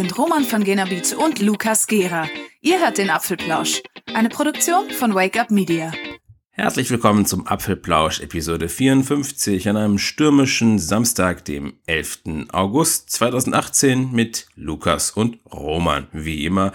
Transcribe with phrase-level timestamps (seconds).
[0.00, 2.26] sind Roman von Genabit und Lukas Gera.
[2.62, 3.82] Ihr hört den Apfelplausch,
[4.14, 5.92] eine Produktion von Wake Up Media.
[6.52, 12.46] Herzlich willkommen zum Apfelplausch Episode 54 an einem stürmischen Samstag, dem 11.
[12.50, 16.72] August 2018 mit Lukas und Roman, wie immer.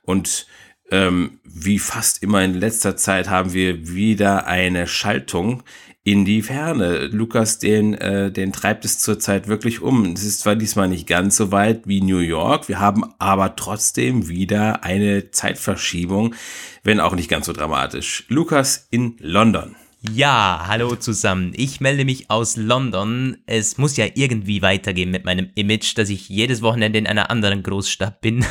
[0.00, 0.46] Und
[0.90, 5.62] ähm, wie fast immer in letzter Zeit haben wir wieder eine Schaltung
[6.04, 7.06] in die Ferne.
[7.06, 10.12] Lukas, den, äh, den treibt es zurzeit wirklich um.
[10.12, 14.28] Es ist zwar diesmal nicht ganz so weit wie New York, wir haben aber trotzdem
[14.28, 16.34] wieder eine Zeitverschiebung,
[16.82, 18.24] wenn auch nicht ganz so dramatisch.
[18.28, 19.76] Lukas in London.
[20.10, 21.52] Ja, hallo zusammen.
[21.54, 23.36] Ich melde mich aus London.
[23.46, 27.62] Es muss ja irgendwie weitergehen mit meinem Image, dass ich jedes Wochenende in einer anderen
[27.62, 28.44] Großstadt bin.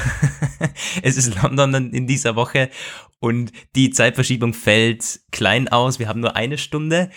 [1.02, 2.70] es ist London in dieser Woche
[3.20, 6.00] und die Zeitverschiebung fällt klein aus.
[6.00, 7.10] Wir haben nur eine Stunde.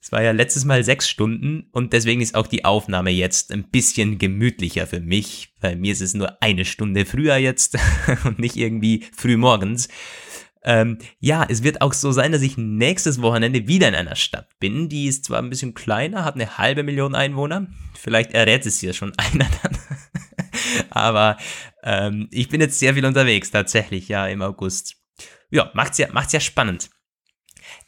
[0.00, 3.64] Es war ja letztes Mal sechs Stunden und deswegen ist auch die Aufnahme jetzt ein
[3.64, 5.54] bisschen gemütlicher für mich.
[5.60, 7.76] Bei mir ist es nur eine Stunde früher jetzt
[8.24, 9.88] und nicht irgendwie früh morgens.
[10.62, 14.48] Ähm, ja, es wird auch so sein, dass ich nächstes Wochenende wieder in einer Stadt
[14.58, 14.88] bin.
[14.88, 17.66] Die ist zwar ein bisschen kleiner, hat eine halbe Million Einwohner.
[17.94, 19.78] Vielleicht errät es hier schon einer dann.
[20.90, 21.38] Aber
[21.82, 24.96] ähm, ich bin jetzt sehr viel unterwegs, tatsächlich, ja, im August.
[25.50, 26.90] Ja, macht's ja, macht's ja spannend.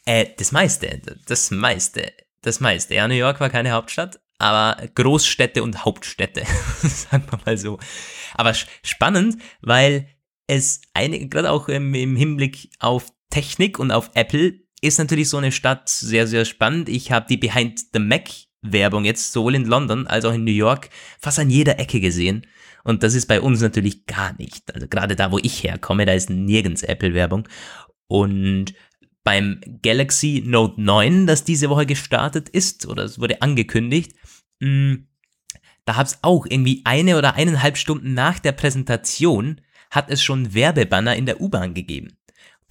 [0.05, 2.95] Äh, das meiste, das meiste, das meiste.
[2.95, 6.43] Ja, New York war keine Hauptstadt, aber Großstädte und Hauptstädte,
[6.81, 7.79] sagen wir mal so.
[8.33, 10.07] Aber spannend, weil
[10.47, 15.37] es eine, gerade auch im, im Hinblick auf Technik und auf Apple, ist natürlich so
[15.37, 16.89] eine Stadt sehr, sehr spannend.
[16.89, 18.29] Ich habe die Behind the Mac
[18.63, 22.47] Werbung jetzt sowohl in London als auch in New York fast an jeder Ecke gesehen.
[22.83, 24.73] Und das ist bei uns natürlich gar nicht.
[24.73, 27.47] Also gerade da, wo ich herkomme, da ist nirgends Apple-Werbung.
[28.07, 28.73] Und
[29.23, 34.13] beim Galaxy Note 9, das diese Woche gestartet ist, oder es wurde angekündigt,
[34.59, 34.95] mm,
[35.85, 41.15] da hab's auch irgendwie eine oder eineinhalb Stunden nach der Präsentation hat es schon Werbebanner
[41.15, 42.17] in der U-Bahn gegeben.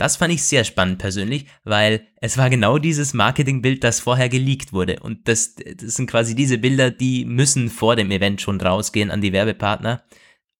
[0.00, 4.72] Das fand ich sehr spannend persönlich, weil es war genau dieses Marketingbild, das vorher geleakt
[4.72, 5.00] wurde.
[5.00, 9.20] Und das, das sind quasi diese Bilder, die müssen vor dem Event schon rausgehen an
[9.20, 10.02] die Werbepartner,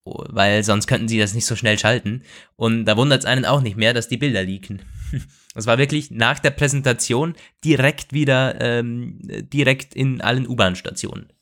[0.04, 2.22] weil sonst könnten sie das nicht so schnell schalten.
[2.56, 4.82] Und da wundert es einen auch nicht mehr, dass die Bilder leaken.
[5.52, 7.34] Das war wirklich nach der Präsentation
[7.64, 11.32] direkt wieder, ähm, direkt in allen U-Bahn-Stationen.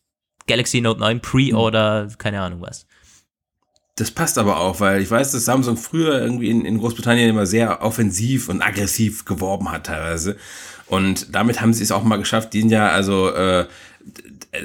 [0.47, 2.87] Galaxy Note 9 Pre-Order, keine Ahnung was.
[3.97, 7.47] Das passt aber auch, weil ich weiß, dass Samsung früher irgendwie in, in Großbritannien immer
[7.47, 10.37] sehr offensiv und aggressiv geworben hat teilweise.
[10.87, 12.55] Und damit haben sie es auch mal geschafft.
[12.55, 13.67] Die sind ja also äh,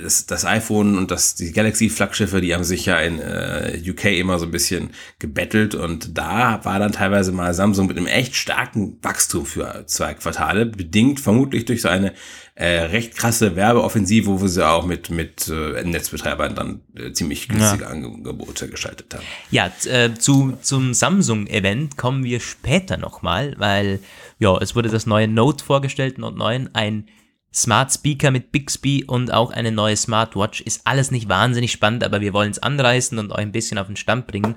[0.01, 4.39] das, das iPhone und das, die Galaxy-Flaggschiffe, die haben sich ja in äh, UK immer
[4.39, 8.97] so ein bisschen gebettelt und da war dann teilweise mal Samsung mit einem echt starken
[9.01, 12.13] Wachstum für zwei Quartale, bedingt vermutlich durch so eine
[12.55, 17.83] äh, recht krasse Werbeoffensive, wo sie auch mit, mit äh, Netzbetreibern dann äh, ziemlich günstige
[17.83, 17.89] ja.
[17.89, 19.23] Angebote geschaltet haben.
[19.51, 23.99] Ja, äh, zu, zum Samsung-Event kommen wir später nochmal, weil
[24.39, 27.07] ja, es wurde das neue Note vorgestellt, Note 9, ein
[27.53, 30.61] Smart Speaker mit Bixby und auch eine neue Smartwatch.
[30.61, 33.87] Ist alles nicht wahnsinnig spannend, aber wir wollen es anreißen und euch ein bisschen auf
[33.87, 34.55] den Stand bringen.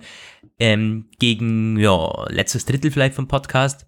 [0.58, 3.86] Ähm, gegen, ja, letztes Drittel vielleicht vom Podcast.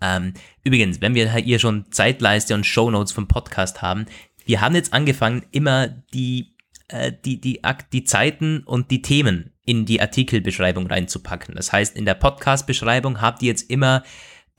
[0.00, 0.34] Ähm,
[0.64, 4.06] übrigens, wenn wir hier schon Zeitleiste und Shownotes vom Podcast haben,
[4.44, 6.56] wir haben jetzt angefangen, immer die,
[6.88, 7.60] äh, die, die,
[7.92, 11.54] die Zeiten und die Themen in die Artikelbeschreibung reinzupacken.
[11.54, 14.04] Das heißt, in der Podcast-Beschreibung habt ihr jetzt immer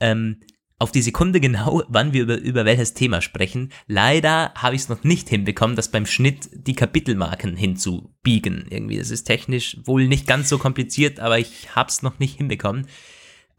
[0.00, 0.40] ähm,
[0.78, 3.72] auf die Sekunde genau, wann wir über, über welches Thema sprechen.
[3.86, 8.66] Leider habe ich es noch nicht hinbekommen, das beim Schnitt die Kapitelmarken hinzubiegen.
[8.70, 12.36] Irgendwie, das ist technisch wohl nicht ganz so kompliziert, aber ich habe es noch nicht
[12.36, 12.86] hinbekommen.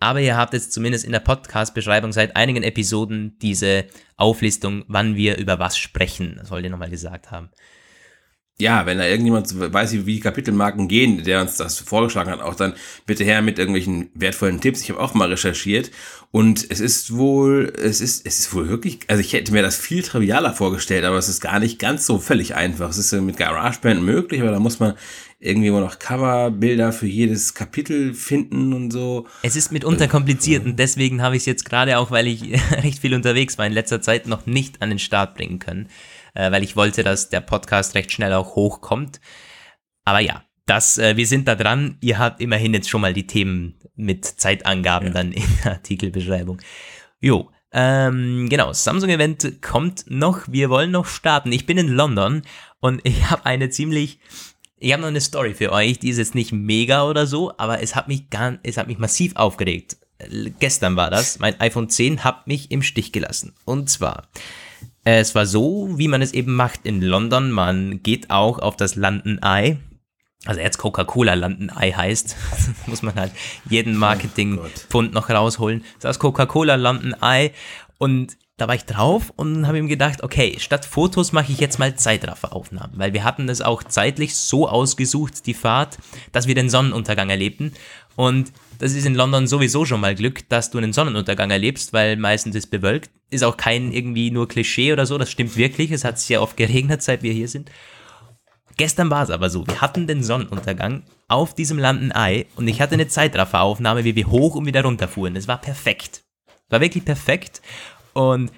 [0.02, 5.38] Aber ihr habt jetzt zumindest in der Podcast-Beschreibung seit einigen Episoden diese Auflistung, wann wir
[5.38, 6.36] über was sprechen.
[6.38, 7.50] Das wollte ich nochmal gesagt haben
[8.62, 12.56] ja, wenn da irgendjemand weiß, wie die Kapitelmarken gehen, der uns das vorgeschlagen hat, auch
[12.56, 12.74] dann
[13.06, 14.82] bitte her mit irgendwelchen wertvollen Tipps.
[14.82, 15.92] Ich habe auch mal recherchiert
[16.32, 19.78] und es ist wohl, es ist, es ist wohl wirklich, also ich hätte mir das
[19.78, 22.90] viel trivialer vorgestellt, aber es ist gar nicht ganz so völlig einfach.
[22.90, 24.96] Es ist mit GarageBand möglich, aber da muss man
[25.40, 29.26] irgendwie immer noch Coverbilder für jedes Kapitel finden und so.
[29.42, 33.00] Es ist mitunter kompliziert und deswegen habe ich es jetzt gerade auch, weil ich recht
[33.00, 35.88] viel unterwegs war in letzter Zeit, noch nicht an den Start bringen können
[36.34, 39.20] äh, weil ich wollte, dass der Podcast recht schnell auch hochkommt.
[40.06, 41.98] Aber ja, das, äh, wir sind da dran.
[42.02, 45.14] Ihr habt immerhin jetzt schon mal die Themen mit Zeitangaben ja.
[45.14, 46.62] dann in der Artikelbeschreibung.
[47.20, 50.48] Jo, ähm, genau, Samsung-Event kommt noch.
[50.48, 51.52] Wir wollen noch starten.
[51.52, 52.42] Ich bin in London
[52.80, 54.20] und ich habe eine ziemlich,
[54.78, 56.00] ich habe noch eine Story für euch.
[56.00, 58.98] Die ist jetzt nicht mega oder so, aber es hat mich gar, es hat mich
[58.98, 59.98] massiv aufgeregt.
[60.60, 61.40] Gestern war das.
[61.40, 63.56] Mein iPhone 10 hat mich im Stich gelassen.
[63.64, 64.28] Und zwar,
[65.04, 67.52] es war so, wie man es eben macht in London.
[67.52, 69.78] Man geht auch auf das London Eye.
[70.46, 72.36] also jetzt Coca-Cola Landen-Ei heißt,
[72.88, 73.32] muss man halt
[73.70, 75.84] jeden Marketing-Pfund noch rausholen.
[76.00, 77.52] Das Coca-Cola Landen-Ei
[78.00, 81.78] und da war ich drauf und habe ihm gedacht, okay, statt Fotos mache ich jetzt
[81.80, 86.00] mal Zeitrafferaufnahmen, weil wir hatten es auch zeitlich so ausgesucht, die Fahrt,
[86.32, 87.74] dass wir den Sonnenuntergang erlebten
[88.16, 92.18] und das ist in London sowieso schon mal Glück, dass du einen Sonnenuntergang erlebst, weil
[92.18, 93.12] meistens ist bewölkt.
[93.30, 95.92] Ist auch kein irgendwie nur Klischee oder so, das stimmt wirklich.
[95.92, 97.70] Es hat sehr oft geregnet, seit wir hier sind.
[98.78, 102.94] Gestern war es aber so, wir hatten den Sonnenuntergang auf diesem Landen-Ei und ich hatte
[102.94, 105.36] eine Zeitrafferaufnahme, wie wir hoch und wieder runter fuhren.
[105.36, 106.24] Es war perfekt.
[106.70, 107.62] War wirklich perfekt.
[108.14, 108.52] Und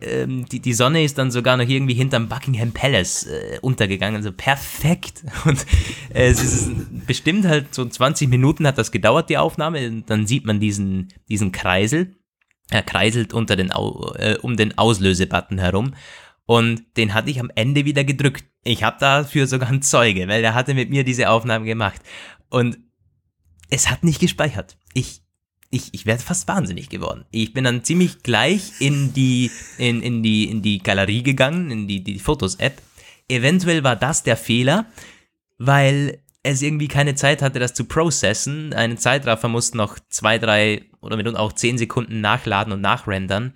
[0.00, 4.16] ähm, die, die Sonne ist dann sogar noch irgendwie hinterm Buckingham Palace äh, untergegangen.
[4.16, 5.24] Also perfekt.
[5.44, 5.66] Und
[6.14, 9.86] äh, es ist bestimmt halt so 20 Minuten hat das gedauert, die Aufnahme.
[9.88, 12.16] Und dann sieht man diesen, diesen Kreisel.
[12.70, 15.94] Er kreiselt unter den, äh, um den Auslösebutton herum.
[16.44, 18.44] Und den hatte ich am Ende wieder gedrückt.
[18.64, 22.00] Ich habe dafür sogar einen Zeuge, weil der hatte mit mir diese Aufnahme gemacht.
[22.48, 22.78] Und
[23.70, 24.78] es hat nicht gespeichert.
[24.94, 25.22] Ich,
[25.70, 27.24] ich, ich werde fast wahnsinnig geworden.
[27.30, 31.86] Ich bin dann ziemlich gleich in die, in, in die, in die Galerie gegangen, in
[31.86, 32.80] die, die Fotos-App.
[33.28, 34.86] Eventuell war das der Fehler,
[35.58, 38.72] weil es irgendwie keine Zeit hatte, das zu processen.
[38.72, 43.54] Einen Zeitraffer musste noch zwei, drei oder mitunter auch zehn Sekunden nachladen und nachrendern.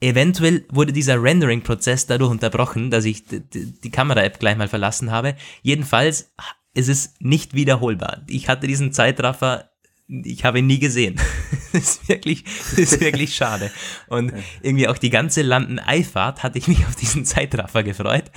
[0.00, 5.34] Eventuell wurde dieser Rendering-Prozess dadurch unterbrochen, dass ich die Kamera-App gleich mal verlassen habe.
[5.62, 6.32] Jedenfalls
[6.74, 8.22] ist es nicht wiederholbar.
[8.28, 9.70] Ich hatte diesen Zeitraffer,
[10.08, 11.20] ich habe ihn nie gesehen.
[11.72, 13.70] das ist wirklich, das ist wirklich schade.
[14.08, 14.32] Und
[14.62, 18.30] irgendwie auch die ganze Landen-Eifahrt hatte ich mich auf diesen Zeitraffer gefreut.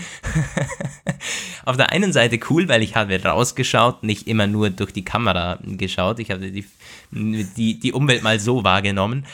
[1.66, 5.60] auf der einen Seite cool, weil ich habe rausgeschaut, nicht immer nur durch die Kamera
[5.64, 6.20] geschaut.
[6.20, 6.66] Ich habe die,
[7.12, 9.26] die, die Umwelt mal so wahrgenommen.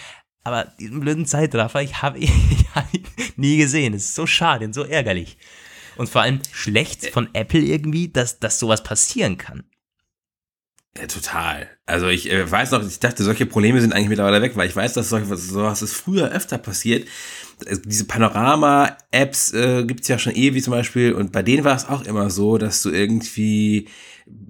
[0.43, 2.31] Aber diesen blöden Zeitraffer, ich habe ihn,
[2.75, 3.03] hab ihn
[3.35, 3.95] nie gesehen.
[3.95, 5.37] Es ist so schade und so ärgerlich.
[5.97, 9.63] Und vor allem schlecht von Apple irgendwie, dass, dass sowas passieren kann.
[10.99, 11.69] Ja, total.
[11.85, 14.75] Also ich äh, weiß noch, ich dachte, solche Probleme sind eigentlich mittlerweile weg, weil ich
[14.75, 17.07] weiß, dass solche, sowas ist früher öfter passiert.
[17.85, 22.03] Diese Panorama-Apps äh, gibt ja schon ewig zum Beispiel und bei denen war es auch
[22.03, 23.87] immer so, dass du irgendwie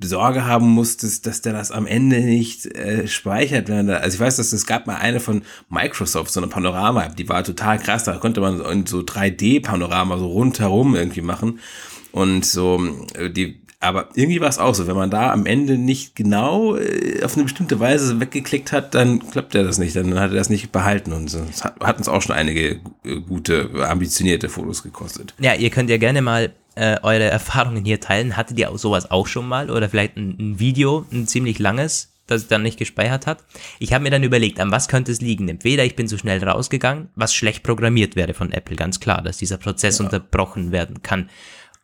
[0.03, 3.69] Sorge haben musstest, dass der das am Ende nicht äh, speichert.
[3.69, 7.43] Also ich weiß, dass es gab mal eine von Microsoft, so eine Panorama-App, die war
[7.43, 11.59] total krass, da konnte man so 3D-Panorama so rundherum irgendwie machen.
[12.11, 12.81] Und so,
[13.15, 16.75] äh, die, aber irgendwie war es auch so, wenn man da am Ende nicht genau
[16.75, 20.37] äh, auf eine bestimmte Weise weggeklickt hat, dann klappt er das nicht, dann hat er
[20.37, 24.81] das nicht behalten und es hat, hat uns auch schon einige äh, gute, ambitionierte Fotos
[24.81, 25.35] gekostet.
[25.39, 28.37] Ja, ihr könnt ja gerne mal äh, eure Erfahrungen hier teilen.
[28.37, 32.43] Hattet ihr sowas auch schon mal oder vielleicht ein, ein Video, ein ziemlich langes, das
[32.43, 33.43] es dann nicht gespeichert hat?
[33.79, 35.49] Ich habe mir dann überlegt, an was könnte es liegen?
[35.49, 39.37] Entweder ich bin zu schnell rausgegangen, was schlecht programmiert wäre von Apple, ganz klar, dass
[39.37, 40.05] dieser Prozess ja.
[40.05, 41.29] unterbrochen werden kann.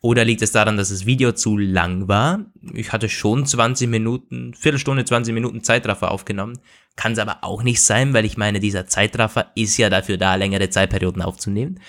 [0.03, 2.45] Oder liegt es daran, dass das Video zu lang war?
[2.73, 6.59] Ich hatte schon 20 Minuten, Viertelstunde, 20 Minuten Zeitraffer aufgenommen.
[6.97, 10.35] Kann es aber auch nicht sein, weil ich meine, dieser Zeitraffer ist ja dafür da,
[10.35, 11.79] längere Zeitperioden aufzunehmen.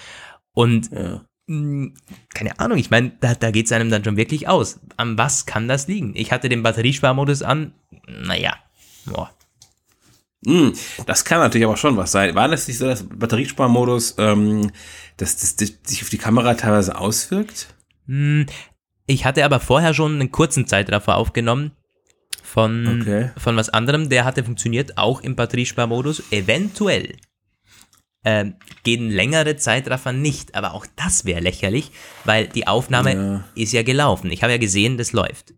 [0.53, 1.25] Und ja.
[1.49, 1.95] Hm,
[2.33, 4.79] keine Ahnung, ich meine, da, da geht es einem dann schon wirklich aus.
[4.97, 6.15] An was kann das liegen?
[6.15, 7.75] Ich hatte den Batteriesparmodus an,
[8.07, 8.55] naja,
[9.07, 9.31] boah.
[10.47, 10.71] Mm,
[11.07, 12.37] das kann natürlich aber schon was sein.
[12.37, 14.71] War das nicht so, dass Batteriesparmodus, ähm,
[15.17, 17.74] dass das, das sich auf die Kamera teilweise auswirkt?
[18.07, 18.43] Mm,
[19.07, 21.73] ich hatte aber vorher schon einen kurzen Zeitraffer aufgenommen
[22.43, 23.31] von, okay.
[23.37, 24.09] von was anderem.
[24.09, 26.23] Der hatte funktioniert, auch im Batteriesparmodus.
[26.31, 27.17] Eventuell
[28.23, 28.47] äh,
[28.83, 30.55] gehen längere Zeitraffer nicht.
[30.55, 31.91] Aber auch das wäre lächerlich,
[32.25, 33.45] weil die Aufnahme ja.
[33.55, 34.31] ist ja gelaufen.
[34.31, 35.55] Ich habe ja gesehen, das läuft.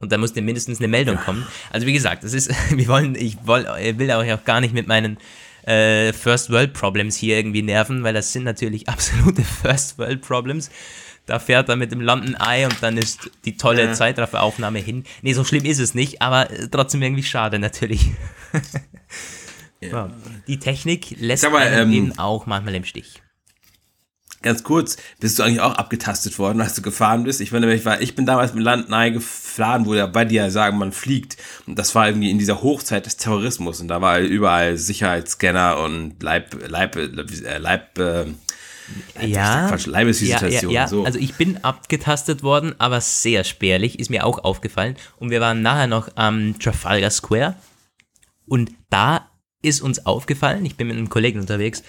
[0.00, 1.46] Und da musste mindestens eine Meldung kommen.
[1.70, 3.64] Also wie gesagt, das ist, wir wollen, ich will,
[3.98, 5.18] will euch auch gar nicht mit meinen
[5.66, 10.70] äh, First World Problems hier irgendwie nerven, weil das sind natürlich absolute First World Problems.
[11.26, 13.92] Da fährt er mit dem Landen-Ei und dann ist die tolle ja.
[13.92, 15.04] Zeitrafferaufnahme hin.
[15.22, 18.10] Nee, so schlimm ist es nicht, aber trotzdem irgendwie schade natürlich.
[19.90, 20.10] Ja.
[20.46, 23.22] Die Technik lässt mal, ähm, eben auch manchmal im Stich.
[24.42, 27.40] Ganz kurz, bist du eigentlich auch abgetastet worden, als du gefahren bist?
[27.40, 30.50] Ich meine, ich, war, ich bin damals im Land nahe gefahren, wo ja bei dir
[30.50, 31.38] sagen, man fliegt.
[31.66, 33.80] Und das war irgendwie in dieser Hochzeit des Terrorismus.
[33.80, 38.26] Und da war überall Sicherheitsscanner und Leib, Leib, äh, Leib, äh,
[39.20, 40.70] ja, Quatsch, Leibesvisitation.
[40.72, 40.88] Ja, ja, ja.
[40.88, 41.04] So.
[41.04, 44.96] also ich bin abgetastet worden, aber sehr spärlich, ist mir auch aufgefallen.
[45.18, 47.56] Und wir waren nachher noch am Trafalgar Square.
[48.46, 49.30] Und da
[49.62, 51.82] ist uns aufgefallen, ich bin mit einem Kollegen unterwegs,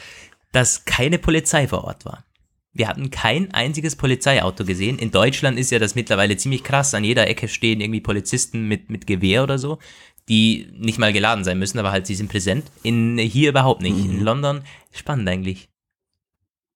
[0.52, 2.24] dass keine Polizei vor Ort war.
[2.72, 5.00] Wir hatten kein einziges Polizeiauto gesehen.
[5.00, 6.94] In Deutschland ist ja das mittlerweile ziemlich krass.
[6.94, 9.80] An jeder Ecke stehen irgendwie Polizisten mit, mit Gewehr oder so,
[10.28, 12.66] die nicht mal geladen sein müssen, aber halt sie sind präsent.
[12.84, 13.98] In, hier überhaupt nicht.
[13.98, 14.12] Mhm.
[14.12, 14.62] In London,
[14.92, 15.70] spannend eigentlich.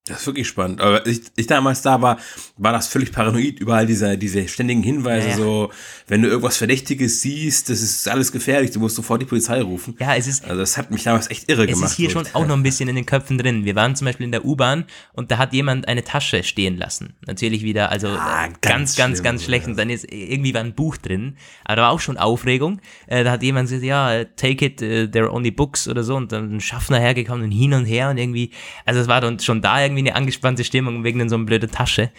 [0.10, 0.82] Das ist wirklich spannend.
[0.82, 2.18] Aber ich, ich damals da war,
[2.58, 5.38] war das völlig paranoid, überall diese, diese ständigen Hinweise, ja, ja.
[5.38, 5.72] so,
[6.08, 9.96] wenn du irgendwas Verdächtiges siehst, das ist alles gefährlich, du musst sofort die Polizei rufen.
[10.00, 10.44] Ja, es ist.
[10.44, 11.86] Also das hat mich damals echt irre es gemacht.
[11.86, 13.66] Es ist hier schon auch noch ein bisschen in den Köpfen drin.
[13.66, 17.14] Wir waren zum Beispiel in der U-Bahn und da hat jemand eine Tasche stehen lassen.
[17.28, 19.68] Natürlich wieder, also ah, ganz, ganz, ganz, ganz schlecht.
[19.68, 21.38] Und dann ist irgendwie war ein Buch drin.
[21.66, 22.82] Aber da war auch schon Aufregung.
[23.08, 26.16] Äh, da hat jemand gesagt, ja, take it, there are only books oder so.
[26.16, 28.52] Und dann ein Schaffner hergekommen und hin und her und irgendwie,
[28.86, 31.70] also es war dann schon da irgendwie irgendwie eine angespannte Stimmung wegen so einer blöden
[31.70, 32.12] Tasche.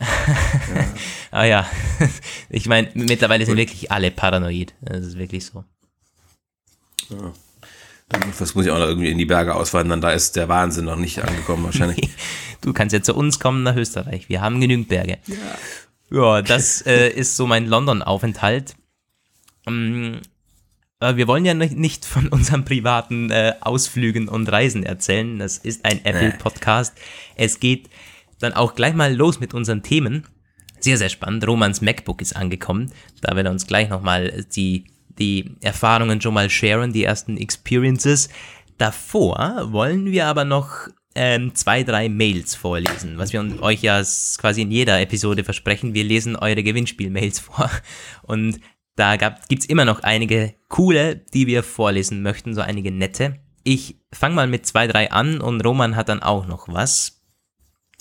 [0.00, 0.06] Ja.
[1.30, 1.66] Aber ja,
[2.50, 4.74] ich meine, mittlerweile sind wirklich alle paranoid.
[4.80, 5.64] Das ist wirklich so.
[7.10, 7.32] Ja.
[8.38, 10.96] Das muss ich auch noch irgendwie in die Berge auswandern, da ist der Wahnsinn noch
[10.96, 12.08] nicht angekommen wahrscheinlich.
[12.62, 15.18] du kannst ja zu uns kommen nach Österreich, wir haben genügend Berge.
[15.26, 15.36] Ja,
[16.10, 18.76] ja das äh, ist so mein London-Aufenthalt.
[19.66, 20.22] Ähm,
[21.00, 25.38] wir wollen ja nicht von unseren privaten äh, Ausflügen und Reisen erzählen.
[25.38, 26.96] Das ist ein Apple-Podcast.
[27.36, 27.88] Es geht
[28.40, 30.26] dann auch gleich mal los mit unseren Themen.
[30.80, 31.46] Sehr, sehr spannend.
[31.46, 32.92] Romans MacBook ist angekommen.
[33.20, 34.84] Da wird er uns gleich nochmal die,
[35.18, 38.28] die Erfahrungen schon mal sharen, die ersten Experiences.
[38.76, 44.00] Davor wollen wir aber noch ähm, zwei, drei Mails vorlesen, was wir euch ja
[44.38, 45.94] quasi in jeder Episode versprechen.
[45.94, 47.70] Wir lesen eure Gewinnspiel-Mails vor.
[48.22, 48.60] Und
[48.98, 53.36] da gibt es immer noch einige coole, die wir vorlesen möchten, so einige nette.
[53.62, 57.20] Ich fange mal mit zwei, drei an und Roman hat dann auch noch was.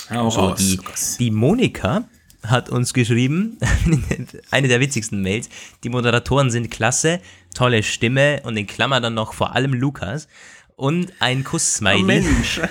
[0.09, 0.79] Auch so, die,
[1.19, 2.05] die Monika
[2.43, 3.59] hat uns geschrieben,
[4.51, 5.49] eine der witzigsten Mails,
[5.83, 7.19] die Moderatoren sind klasse,
[7.53, 10.27] tolle Stimme und in Klammer dann noch vor allem Lukas
[10.75, 12.01] und ein Kuss-Smiley.
[12.01, 12.61] Oh Mensch.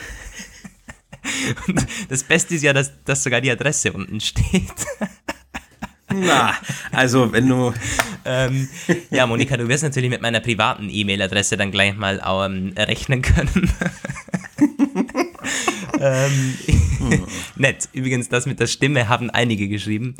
[1.66, 4.70] Und das Beste ist ja, dass, dass sogar die Adresse unten steht.
[6.12, 6.54] Na,
[6.92, 7.72] also wenn du.
[8.24, 8.68] ähm,
[9.10, 13.70] ja, Monika, du wirst natürlich mit meiner privaten E-Mail-Adresse dann gleich mal ähm, rechnen können.
[16.00, 16.54] ähm,
[17.56, 17.88] nett.
[17.92, 20.14] Übrigens, das mit der Stimme haben einige geschrieben.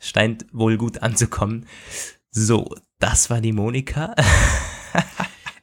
[0.00, 1.66] Scheint wohl gut anzukommen.
[2.30, 4.14] So, das war die Monika.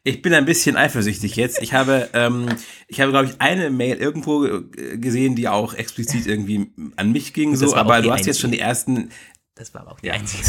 [0.03, 1.61] Ich bin ein bisschen eifersüchtig jetzt.
[1.61, 2.47] Ich habe, ähm,
[2.87, 4.47] ich habe, glaube ich, eine Mail irgendwo
[4.95, 8.57] gesehen, die auch explizit irgendwie an mich ging, so, aber du hast jetzt schon die
[8.57, 9.11] ersten,
[9.55, 10.13] das war aber auch die ja.
[10.13, 10.43] einzige.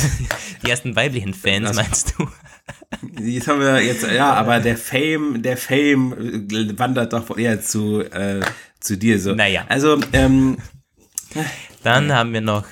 [0.65, 2.29] Die ersten weiblichen Fans, das, meinst du?
[3.21, 8.41] Jetzt haben wir jetzt, ja, aber der Fame, der Fame wandert doch eher zu, äh,
[8.81, 9.35] zu dir so.
[9.35, 9.65] Naja.
[9.69, 10.59] Also, ähm,
[11.83, 12.67] Dann haben wir noch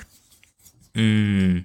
[0.93, 1.63] mh,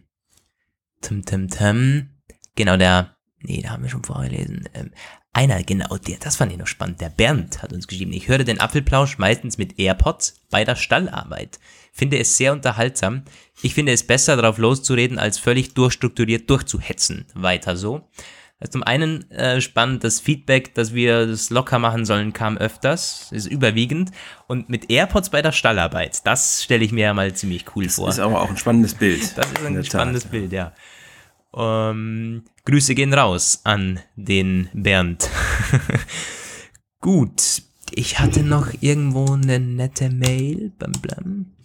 [1.00, 2.10] Tim Tim Tim.
[2.54, 4.68] Genau, der, nee, da haben wir schon vorgelesen.
[4.74, 4.90] Ähm,
[5.32, 7.00] einer, genau, der, das fand ich noch spannend.
[7.00, 11.60] Der Bernd hat uns geschrieben, ich höre den Apfelplausch meistens mit AirPods bei der Stallarbeit.
[11.96, 13.22] Finde es sehr unterhaltsam.
[13.62, 17.24] Ich finde es besser, darauf loszureden, als völlig durchstrukturiert durchzuhetzen.
[17.32, 18.10] Weiter so.
[18.60, 23.32] Also zum einen äh, spannend, das Feedback, dass wir das locker machen sollen, kam öfters,
[23.32, 24.10] ist überwiegend.
[24.46, 27.94] Und mit AirPods bei der Stallarbeit, das stelle ich mir ja mal ziemlich cool das
[27.94, 28.08] vor.
[28.08, 29.22] Das ist aber auch ein spannendes Bild.
[29.36, 30.32] Das ist ein spannendes Tat.
[30.32, 30.74] Bild, ja.
[31.56, 35.30] Ähm, Grüße gehen raus an den Bernd.
[37.00, 40.72] Gut, ich hatte noch irgendwo eine nette Mail.
[40.78, 41.55] Blam, blam.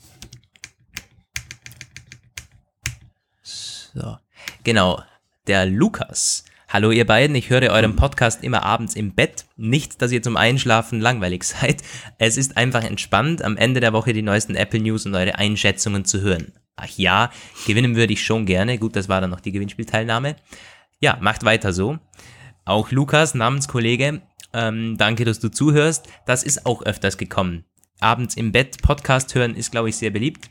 [3.93, 4.17] So,
[4.63, 5.01] genau,
[5.47, 6.45] der Lukas.
[6.69, 9.43] Hallo ihr beiden, ich höre euren Podcast immer abends im Bett.
[9.57, 11.83] Nicht, dass ihr zum Einschlafen langweilig seid.
[12.17, 16.05] Es ist einfach entspannt, am Ende der Woche die neuesten Apple News und eure Einschätzungen
[16.05, 16.53] zu hören.
[16.77, 17.31] Ach ja,
[17.67, 18.77] gewinnen würde ich schon gerne.
[18.77, 20.37] Gut, das war dann noch die Gewinnspielteilnahme.
[21.01, 21.99] Ja, macht weiter so.
[22.63, 24.21] Auch Lukas, Namenskollege,
[24.53, 26.07] ähm, danke, dass du zuhörst.
[26.25, 27.65] Das ist auch öfters gekommen.
[27.99, 30.49] Abends im Bett Podcast hören ist, glaube ich, sehr beliebt.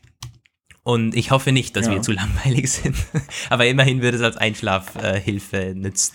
[0.82, 1.92] Und ich hoffe nicht, dass ja.
[1.92, 2.96] wir zu langweilig sind.
[3.50, 6.14] Aber immerhin würde es als Einschlafhilfe äh, nützen.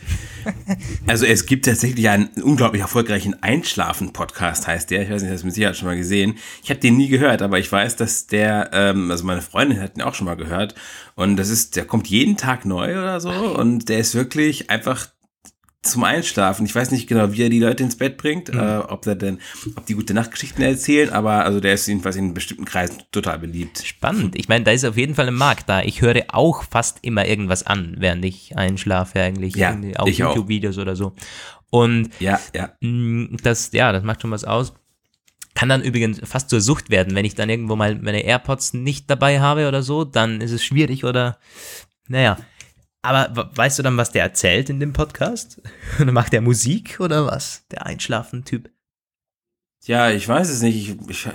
[1.07, 5.03] also es gibt tatsächlich einen unglaublich erfolgreichen Einschlafen-Podcast, heißt der.
[5.03, 6.39] Ich weiß nicht, du mit Sicherheit schon mal gesehen.
[6.63, 9.97] Ich habe den nie gehört, aber ich weiß, dass der, ähm, also meine Freundin hat
[9.97, 10.73] ihn auch schon mal gehört.
[11.13, 13.29] Und das ist, der kommt jeden Tag neu oder so.
[13.29, 15.07] Und der ist wirklich einfach
[15.87, 16.65] zum Einschlafen.
[16.65, 18.59] Ich weiß nicht genau, wie er die Leute ins Bett bringt, mhm.
[18.59, 19.39] äh, ob er denn,
[19.75, 23.83] ob die gute Nachtgeschichten erzählen, aber also der ist jedenfalls in bestimmten Kreisen total beliebt.
[23.85, 24.35] Spannend.
[24.35, 25.81] Ich meine, da ist auf jeden Fall ein Markt da.
[25.81, 29.55] Ich höre auch fast immer irgendwas an, während ich einschlafe eigentlich.
[29.55, 31.13] Ja, auch YouTube-Videos oder so.
[31.69, 32.71] Und ja, ja.
[32.81, 34.73] Mm, das, ja, das macht schon was aus.
[35.55, 39.09] Kann dann übrigens fast zur Sucht werden, wenn ich dann irgendwo mal meine AirPods nicht
[39.09, 41.37] dabei habe oder so, dann ist es schwierig oder,
[42.07, 42.37] naja.
[43.05, 45.61] Aber weißt du dann, was der erzählt in dem Podcast?
[46.05, 47.65] Macht der Musik oder was?
[47.71, 48.69] Der Einschlafen-Typ?
[49.85, 50.75] Ja, ich weiß es nicht.
[50.75, 51.27] Ich, ich,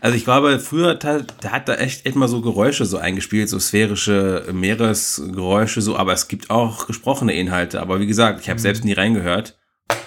[0.00, 4.46] also ich glaube, früher hat, hat da echt immer so Geräusche so eingespielt, so sphärische
[4.52, 7.82] Meeresgeräusche so, aber es gibt auch gesprochene Inhalte.
[7.82, 8.62] Aber wie gesagt, ich habe mhm.
[8.62, 9.58] selbst nie reingehört.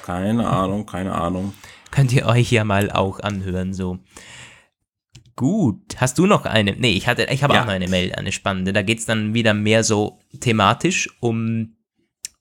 [0.04, 1.54] Keine Ahnung, keine Ahnung.
[1.92, 4.00] Könnt ihr euch ja mal auch anhören, so.
[5.36, 5.96] Gut.
[5.98, 6.74] Hast du noch eine?
[6.78, 7.62] Nee, ich hatte, ich habe Ja.
[7.62, 8.72] auch noch eine Mail, eine spannende.
[8.74, 11.76] Da geht's dann wieder mehr so thematisch um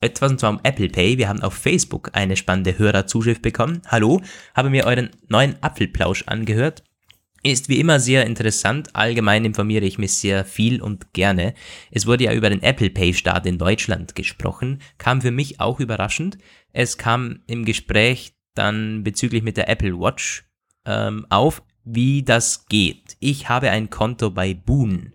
[0.01, 1.17] etwas, und zwar um Apple Pay.
[1.17, 3.83] Wir haben auf Facebook eine spannende Hörerzuschrift bekommen.
[3.87, 4.21] Hallo,
[4.55, 6.83] habe mir euren neuen Apfelplausch angehört.
[7.45, 8.91] Ist wie immer sehr interessant.
[8.95, 11.55] Allgemein informiere ich mich sehr viel und gerne.
[11.91, 14.81] Es wurde ja über den Apple Pay Start in Deutschland gesprochen.
[14.99, 16.39] Kam für mich auch überraschend.
[16.73, 20.45] Es kam im Gespräch dann bezüglich mit der Apple Watch
[20.85, 23.17] ähm, auf, wie das geht.
[23.21, 25.13] Ich habe ein Konto bei Boon.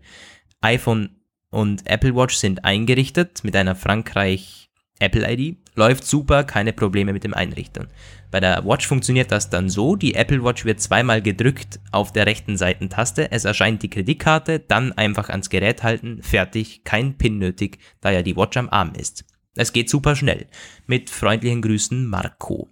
[0.61, 1.09] iPhone
[1.49, 4.69] und Apple Watch sind eingerichtet mit einer Frankreich
[4.99, 5.57] Apple ID.
[5.75, 7.87] Läuft super, keine Probleme mit dem Einrichten.
[8.31, 12.25] Bei der Watch funktioniert das dann so, die Apple Watch wird zweimal gedrückt auf der
[12.25, 17.79] rechten Seitentaste, es erscheint die Kreditkarte, dann einfach ans Gerät halten, fertig, kein PIN nötig,
[18.01, 19.23] da ja die Watch am Arm ist.
[19.55, 20.47] Es geht super schnell.
[20.85, 22.69] Mit freundlichen Grüßen, Marco.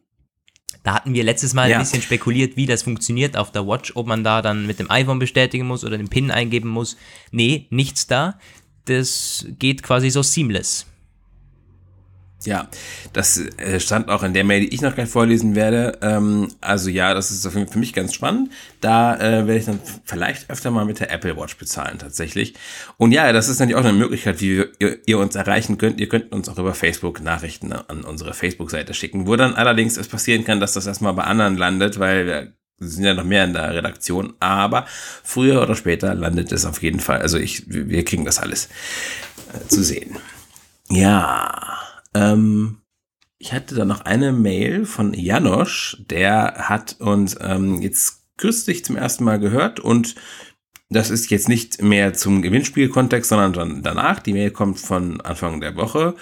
[0.85, 1.77] Da hatten wir letztes Mal Ja.
[1.77, 4.89] ein bisschen spekuliert, wie das funktioniert auf der Watch, ob man da dann mit dem
[4.91, 6.95] iPhone bestätigen muss oder den PIN eingeben muss.
[7.31, 8.37] Nee, nichts da.
[8.85, 10.85] Das geht quasi so seamless.
[12.43, 12.67] Ja,
[13.13, 15.97] das äh, stand auch in der Mail, die ich noch gleich vorlesen werde.
[16.01, 18.51] Ähm, also ja, das ist für mich ganz spannend.
[18.81, 22.53] Da äh, werde ich dann vielleicht öfter mal mit der Apple Watch bezahlen tatsächlich.
[22.97, 25.99] Und ja, das ist natürlich auch eine Möglichkeit, wie ihr, ihr uns erreichen könnt.
[25.99, 30.07] Ihr könnt uns auch über Facebook Nachrichten an unsere Facebook-Seite schicken, wo dann allerdings es
[30.07, 33.53] passieren kann, dass das erstmal bei anderen landet, weil wir sind ja noch mehr in
[33.53, 34.85] der Redaktion, aber
[35.23, 37.21] früher oder später landet es auf jeden Fall.
[37.21, 38.69] Also ich, wir kriegen das alles
[39.53, 40.17] äh, zu sehen.
[40.89, 41.84] Ja,
[42.15, 42.77] ähm,
[43.38, 48.95] ich hatte da noch eine Mail von Janosch, der hat uns ähm, jetzt kürzlich zum
[48.95, 50.15] ersten Mal gehört und
[50.89, 54.19] das ist jetzt nicht mehr zum Gewinnspielkontext, sondern dann danach.
[54.19, 56.15] Die Mail kommt von Anfang der Woche.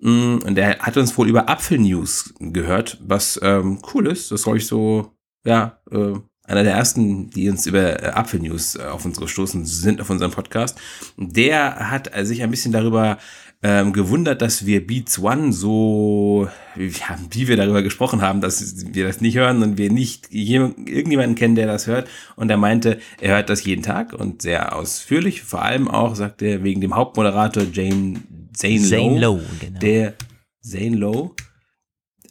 [0.00, 4.30] Mm, Und der hat uns wohl über Apfelnews gehört, was ähm, cool ist.
[4.30, 5.12] Das glaube ich so,
[5.44, 6.14] ja, äh,
[6.44, 10.32] einer der ersten, die uns über äh, Apfelnews äh, auf uns gestoßen sind, auf unserem
[10.32, 10.78] Podcast.
[11.16, 13.18] Der hat äh, sich ein bisschen darüber
[13.62, 19.04] ähm, gewundert, dass wir Beats One so, ja, wie wir darüber gesprochen haben, dass wir
[19.06, 22.08] das nicht hören und wir nicht jem- irgendjemanden kennen, der das hört.
[22.36, 25.42] Und er meinte, er hört das jeden Tag und sehr ausführlich.
[25.42, 29.78] Vor allem auch, sagt er, wegen dem Hauptmoderator Jane, Zane, Zane Lowe, Lowe, genau.
[29.80, 30.14] der
[30.60, 31.30] Zane Lowe,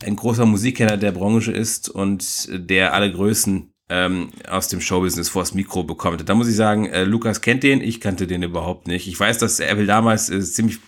[0.06, 5.54] ein großer Musikkenner der Branche ist und der alle Größen ähm, aus dem Showbusiness vors
[5.54, 6.28] Mikro bekommt.
[6.28, 9.08] Da muss ich sagen, äh, Lukas kennt den, ich kannte den überhaupt nicht.
[9.08, 10.80] Ich weiß, dass Apple damals äh, ziemlich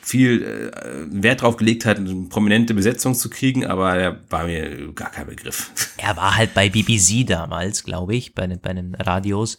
[0.00, 4.92] viel äh, Wert drauf gelegt hat, eine prominente Besetzung zu kriegen, aber der war mir
[4.94, 5.70] gar kein Begriff.
[5.98, 9.58] Er war halt bei BBC damals, glaube ich, bei, den- bei den Radios,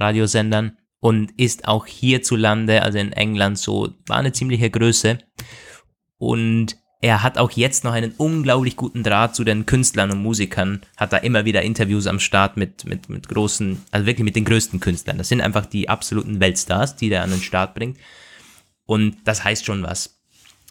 [0.00, 5.18] Radiosendern und ist auch hierzulande, also in England so, war eine ziemliche Größe.
[6.16, 10.80] Und er hat auch jetzt noch einen unglaublich guten Draht zu den Künstlern und Musikern,
[10.96, 14.46] hat da immer wieder Interviews am Start mit, mit, mit großen, also wirklich mit den
[14.46, 15.18] größten Künstlern.
[15.18, 17.98] Das sind einfach die absoluten Weltstars, die der an den Start bringt.
[18.86, 20.18] Und das heißt schon was.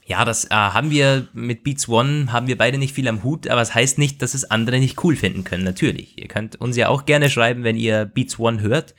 [0.08, 3.48] Ja, das äh, haben wir mit Beats One, haben wir beide nicht viel am Hut,
[3.48, 6.17] aber es heißt nicht, dass es andere nicht cool finden können, natürlich.
[6.17, 8.96] Ihr könnt uns ja auch gerne schreiben, wenn ihr Beats One hört.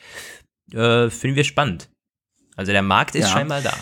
[0.72, 1.88] Äh, finden wir spannend.
[2.54, 3.32] Also der Markt ist Ja.
[3.32, 3.74] scheinbar da.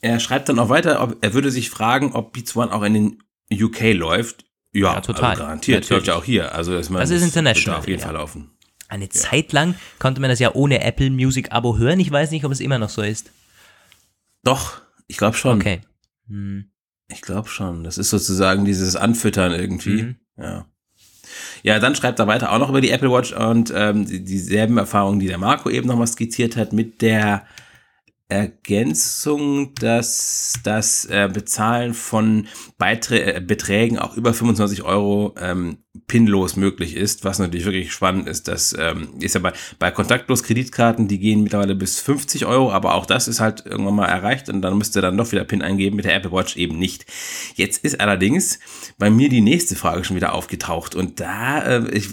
[0.00, 2.94] Er schreibt dann auch weiter, ob, er würde sich fragen, ob Beats One auch in
[2.94, 4.44] den UK läuft.
[4.72, 5.30] Ja, Ja, total.
[5.30, 5.82] Also garantiert.
[5.82, 5.90] Natürlich.
[5.90, 6.54] Läuft ja auch hier.
[6.54, 8.06] Also das, Das ist international, auf jeden ja.
[8.06, 8.50] Fall laufen.
[8.88, 12.00] Eine Zeit lang konnte man das ja ohne Apple Music Abo hören.
[12.00, 13.30] Ich weiß nicht, ob es immer noch so ist.
[14.44, 15.58] Doch, ich glaube schon.
[15.58, 15.80] Okay.
[16.28, 16.70] Hm.
[17.08, 17.84] Ich glaube schon.
[17.84, 20.02] Das ist sozusagen dieses Anfüttern irgendwie.
[20.02, 20.16] Mhm.
[20.36, 20.66] Ja.
[21.62, 24.78] Ja, dann schreibt er weiter auch noch über die Apple Watch und ähm, die, dieselben
[24.78, 27.46] Erfahrungen, die der Marco eben nochmal skizziert hat, mit der
[28.28, 36.56] Ergänzung, dass das äh, Bezahlen von Beiträ äh, Beträgen auch über 25 Euro ähm, pinlos
[36.56, 38.46] möglich ist, was natürlich wirklich spannend ist.
[38.46, 42.94] Das ähm, ist ja bei, bei kontaktlos Kreditkarten, die gehen mittlerweile bis 50 Euro, aber
[42.94, 45.62] auch das ist halt irgendwann mal erreicht und dann müsst ihr dann doch wieder PIN
[45.62, 47.06] eingeben, mit der Apple Watch eben nicht.
[47.56, 48.58] Jetzt ist allerdings
[48.98, 52.08] bei mir die nächste Frage schon wieder aufgetaucht und da, äh, ich,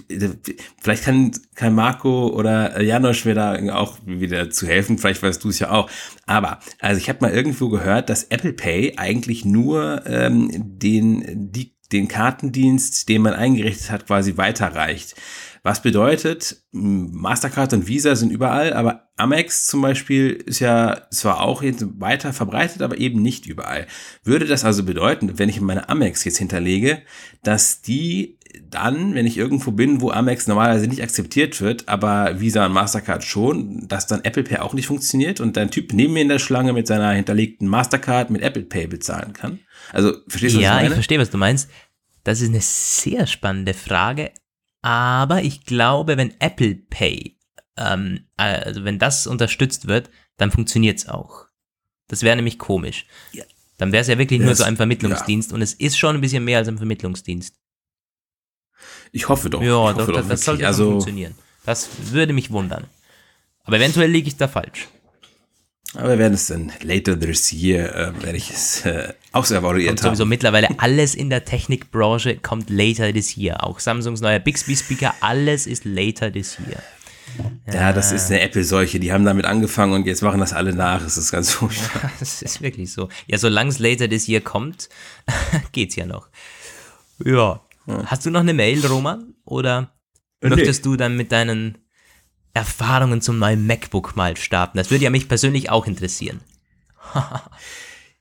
[0.81, 5.43] vielleicht kann, kann Marco oder äh, Janosch mir da auch wieder zu helfen, vielleicht weißt
[5.43, 5.89] du es ja auch.
[6.25, 11.75] Aber, also ich habe mal irgendwo gehört, dass Apple Pay eigentlich nur ähm, den, die,
[11.91, 15.15] den Kartendienst, den man eingerichtet hat, quasi weiterreicht.
[15.65, 21.63] Was bedeutet, Mastercard und Visa sind überall, aber Amex zum Beispiel ist ja zwar auch
[21.63, 23.87] jetzt weiter verbreitet, aber eben nicht überall.
[24.23, 27.01] Würde das also bedeuten, wenn ich meine Amex jetzt hinterlege,
[27.41, 28.34] dass die
[28.69, 33.23] dann, wenn ich irgendwo bin, wo Amex normalerweise nicht akzeptiert wird, aber Visa und Mastercard
[33.23, 36.39] schon, dass dann Apple Pay auch nicht funktioniert und ein Typ neben mir in der
[36.39, 39.59] Schlange mit seiner hinterlegten Mastercard mit Apple Pay bezahlen kann?
[39.91, 40.95] Also, verstehst du, was Ja, ich ich meine?
[40.95, 41.69] verstehe, was du meinst.
[42.23, 44.31] Das ist eine sehr spannende Frage.
[44.81, 47.35] Aber ich glaube, wenn Apple Pay
[47.77, 51.45] ähm, also wenn das unterstützt wird, dann funktioniert es auch.
[52.07, 53.05] Das wäre nämlich komisch.
[53.77, 56.21] Dann wäre es ja wirklich Ja, nur so ein Vermittlungsdienst und es ist schon ein
[56.21, 57.55] bisschen mehr als ein Vermittlungsdienst.
[59.15, 59.61] Ich hoffe doch.
[59.61, 61.35] Ja, doch, hoffe das, doch das sollte also, funktionieren.
[61.65, 62.83] Das würde mich wundern.
[63.63, 64.89] Aber eventuell liege ich da falsch.
[65.93, 69.99] aber wir werden es dann later this year, äh, werde ich es äh, ausevaluiert Und
[70.01, 70.29] sowieso haben.
[70.29, 73.63] mittlerweile alles in der Technikbranche kommt later this year.
[73.63, 76.83] Auch Samsungs neuer Bixby-Speaker, alles ist later this year.
[77.73, 78.99] Ja, das ist eine Apple-Seuche.
[78.99, 81.01] Die haben damit angefangen und jetzt machen das alle nach.
[81.05, 82.11] Es ist ganz furchtbar.
[82.19, 83.07] Das ist wirklich so.
[83.27, 84.89] Ja, solange es later this year kommt,
[85.71, 86.27] geht's ja noch.
[87.23, 87.61] Ja.
[87.87, 89.33] Hast du noch eine Mail, Roman?
[89.45, 89.91] Oder
[90.41, 91.77] Äh, möchtest du dann mit deinen
[92.53, 94.77] Erfahrungen zum neuen MacBook mal starten?
[94.77, 96.41] Das würde ja mich persönlich auch interessieren.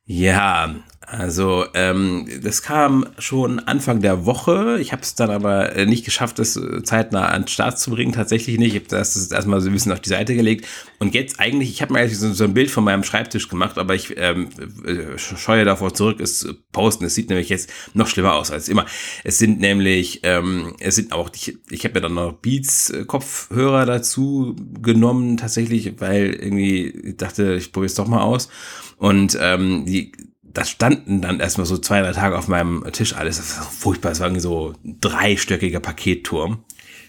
[0.06, 0.74] Ja,
[1.06, 4.78] also ähm, das kam schon Anfang der Woche.
[4.80, 7.90] Ich habe es dann aber äh, nicht geschafft, das äh, zeitnah an den Start zu
[7.90, 8.12] bringen.
[8.12, 8.74] Tatsächlich nicht.
[8.74, 10.66] Ich habe das jetzt erstmal so ein bisschen auf die Seite gelegt.
[10.98, 13.76] Und jetzt eigentlich, ich habe mir eigentlich so, so ein Bild von meinem Schreibtisch gemacht,
[13.76, 14.48] aber ich ähm,
[14.84, 17.04] äh, scheue davor zurück, es zu posten.
[17.04, 18.86] Es sieht nämlich jetzt noch schlimmer aus als immer.
[19.24, 24.56] Es sind nämlich, ähm, es sind auch, ich, ich habe mir dann noch Beats-Kopfhörer dazu
[24.80, 28.48] genommen, tatsächlich, weil irgendwie ich dachte, ich probiere es doch mal aus.
[28.96, 30.12] Und ähm, die,
[30.54, 33.36] das standen dann erstmal so zwei, drei Tage auf meinem Tisch alles.
[33.36, 34.12] Das war furchtbar.
[34.12, 36.64] Es war irgendwie so ein dreistöckiger Paketturm.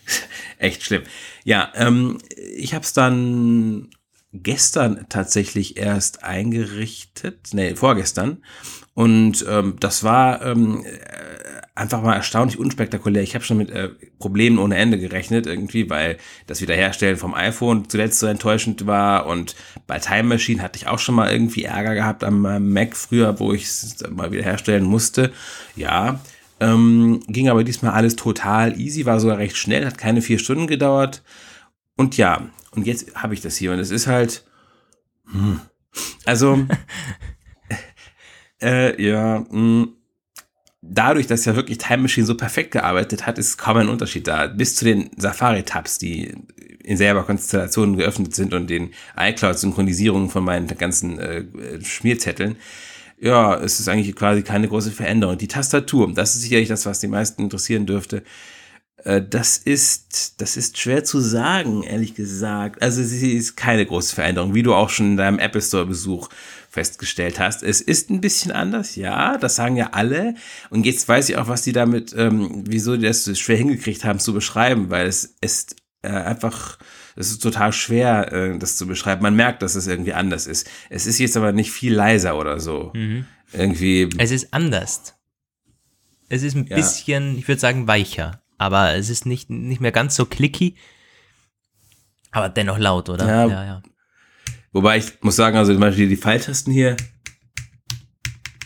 [0.58, 1.04] Echt schlimm.
[1.44, 2.18] Ja, ähm,
[2.56, 3.90] ich habe es dann
[4.34, 7.50] gestern tatsächlich erst eingerichtet.
[7.54, 8.44] Nee, vorgestern.
[8.96, 10.84] Und ähm, das war ähm,
[11.76, 13.22] einfach mal erstaunlich unspektakulär.
[13.22, 17.90] Ich habe schon mit äh, Problemen ohne Ende gerechnet irgendwie, weil das Wiederherstellen vom iPhone
[17.90, 21.94] zuletzt so enttäuschend war und bei Time Machine hatte ich auch schon mal irgendwie Ärger
[21.94, 25.34] gehabt meinem Mac früher, wo ich es mal wiederherstellen musste.
[25.76, 26.22] Ja,
[26.62, 30.68] ähm, ging aber diesmal alles total easy, war sogar recht schnell, hat keine vier Stunden
[30.68, 31.24] gedauert.
[31.98, 34.46] Und ja, und jetzt habe ich das hier und es ist halt,
[35.30, 35.60] hm,
[36.26, 36.66] also,
[38.62, 39.88] äh, ja, mh,
[40.90, 44.48] dadurch, dass ja wirklich Time Machine so perfekt gearbeitet hat, ist kaum ein Unterschied da.
[44.48, 46.36] Bis zu den Safari-Tabs, die
[46.84, 51.46] in selber Konstellationen geöffnet sind und den iCloud-Synchronisierungen von meinen ganzen äh,
[51.84, 52.58] Schmierzetteln.
[53.20, 55.38] Ja, es ist eigentlich quasi keine große Veränderung.
[55.38, 58.24] Die Tastatur, das ist sicherlich das, was die meisten interessieren dürfte.
[59.04, 62.82] Äh, Das ist, das ist schwer zu sagen, ehrlich gesagt.
[62.82, 66.30] Also sie ist keine große Veränderung, wie du auch schon in deinem Apple Store Besuch
[66.76, 67.64] festgestellt hast.
[67.64, 70.36] Es ist ein bisschen anders, ja, das sagen ja alle.
[70.70, 74.04] Und jetzt weiß ich auch, was die damit, ähm, wieso die das so schwer hingekriegt
[74.06, 76.78] haben zu beschreiben, weil es ist äh, einfach,
[77.16, 79.24] es ist total schwer, äh, das zu beschreiben.
[79.24, 80.70] Man merkt, dass es irgendwie anders ist.
[80.90, 82.94] Es ist jetzt aber nicht viel leiser oder so.
[83.54, 85.16] Irgendwie, Es ist anders.
[86.30, 86.76] Es ist ein Ja.
[86.76, 88.42] bisschen, ich würde sagen, weicher.
[88.58, 90.76] Aber es ist nicht, nicht mehr ganz so clicky.
[92.32, 93.26] Aber dennoch laut, oder?
[93.28, 93.46] Ja.
[93.48, 93.66] ja.
[93.66, 93.84] ja.
[94.76, 96.98] Wobei ich muss sagen, also zum Beispiel die Pfeiltasten hier,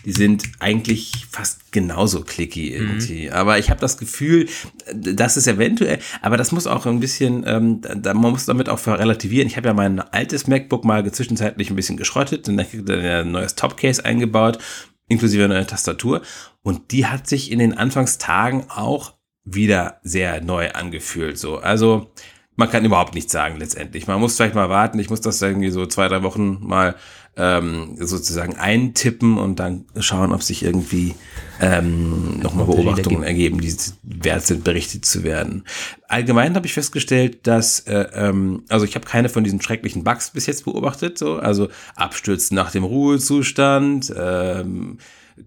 [0.04, 3.30] die sind eigentlich fast genauso clicky irgendwie.
[3.30, 4.48] Aber ich habe das Gefühl,
[4.92, 8.84] dass es eventuell, aber das muss auch ein bisschen, ähm, da, man muss damit auch
[8.88, 9.46] relativieren.
[9.46, 13.20] Ich habe ja mein altes MacBook mal zwischenzeitlich ein bisschen geschrottet und dann kriegt er
[13.20, 14.58] ein neues Topcase eingebaut,
[15.06, 16.22] inklusive einer neue Tastatur.
[16.62, 21.38] Und die hat sich in den Anfangstagen auch wieder sehr neu angefühlt.
[21.38, 22.10] So, also
[22.56, 24.06] man kann überhaupt nichts sagen letztendlich.
[24.06, 24.98] Man muss vielleicht mal warten.
[24.98, 26.94] Ich muss das irgendwie so zwei, drei Wochen mal
[27.36, 31.14] ähm, sozusagen eintippen und dann schauen, ob sich irgendwie
[31.60, 35.64] ähm, nochmal Beobachtungen ergeben, die wert sind, berichtet zu werden.
[36.08, 40.30] Allgemein habe ich festgestellt, dass, äh, ähm, also ich habe keine von diesen schrecklichen Bugs
[40.30, 44.98] bis jetzt beobachtet, so, also Abstürzen nach dem Ruhezustand, ähm,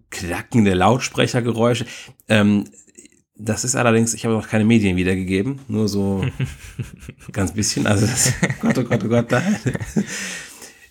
[0.09, 1.85] knackende Lautsprechergeräusche.
[2.27, 2.65] Ähm,
[3.43, 6.25] das ist allerdings, ich habe noch keine Medien wiedergegeben, nur so
[7.31, 7.85] ganz bisschen.
[7.87, 9.57] Also das, Gott, oh Gott, oh Gott, nein.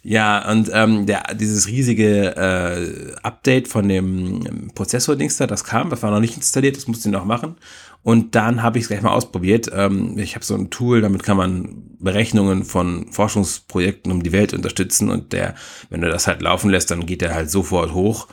[0.05, 6.03] Ja, und ähm, der, dieses riesige äh, Update von dem Prozessor-Dings da, das kam, das
[6.03, 7.55] war noch nicht installiert, das musste ich noch machen.
[8.03, 9.71] Und dann habe ich es gleich mal ausprobiert.
[9.73, 14.55] Ähm, ich habe so ein Tool, damit kann man Berechnungen von Forschungsprojekten um die Welt
[14.55, 15.09] unterstützen.
[15.09, 15.55] Und der,
[15.89, 18.27] wenn du das halt laufen lässt, dann geht der halt sofort hoch.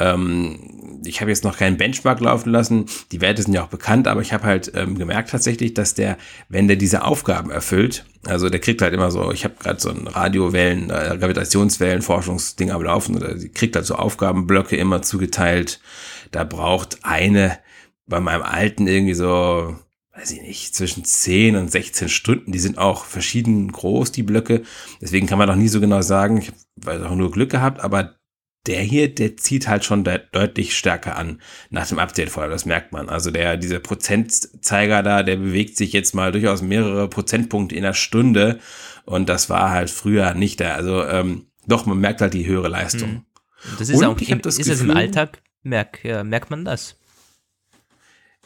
[0.00, 2.86] Ähm, ich habe jetzt noch keinen Benchmark laufen lassen.
[3.12, 6.18] Die Werte sind ja auch bekannt, aber ich habe halt ähm, gemerkt tatsächlich, dass der,
[6.48, 9.90] wenn der diese Aufgaben erfüllt, also der kriegt halt immer so, ich habe gerade so
[9.90, 15.80] ein Radiowellen, äh, Gravitationswellen, Forschungsding am Laufen, oder die kriegt halt so Aufgabenblöcke immer zugeteilt.
[16.30, 17.58] Da braucht eine
[18.06, 19.76] bei meinem alten irgendwie so,
[20.14, 22.52] weiß ich nicht, zwischen 10 und 16 Stunden.
[22.52, 24.62] Die sind auch verschieden groß, die Blöcke.
[25.00, 26.38] Deswegen kann man noch nie so genau sagen.
[26.38, 26.52] Ich
[26.84, 28.19] habe auch nur Glück gehabt, aber
[28.66, 32.66] der hier, der zieht halt schon de deutlich stärker an nach dem Update vorher, das
[32.66, 33.08] merkt man.
[33.08, 37.94] Also der, dieser Prozentzeiger da, der bewegt sich jetzt mal durchaus mehrere Prozentpunkte in der
[37.94, 38.58] Stunde
[39.04, 40.74] und das war halt früher nicht da.
[40.74, 43.10] Also ähm, doch, man merkt halt die höhere Leistung.
[43.10, 43.24] Mhm.
[43.78, 46.50] Das ist Und auch ich im, das ist es im Gefühl- Alltag, merk, ja, merkt
[46.50, 46.99] man das.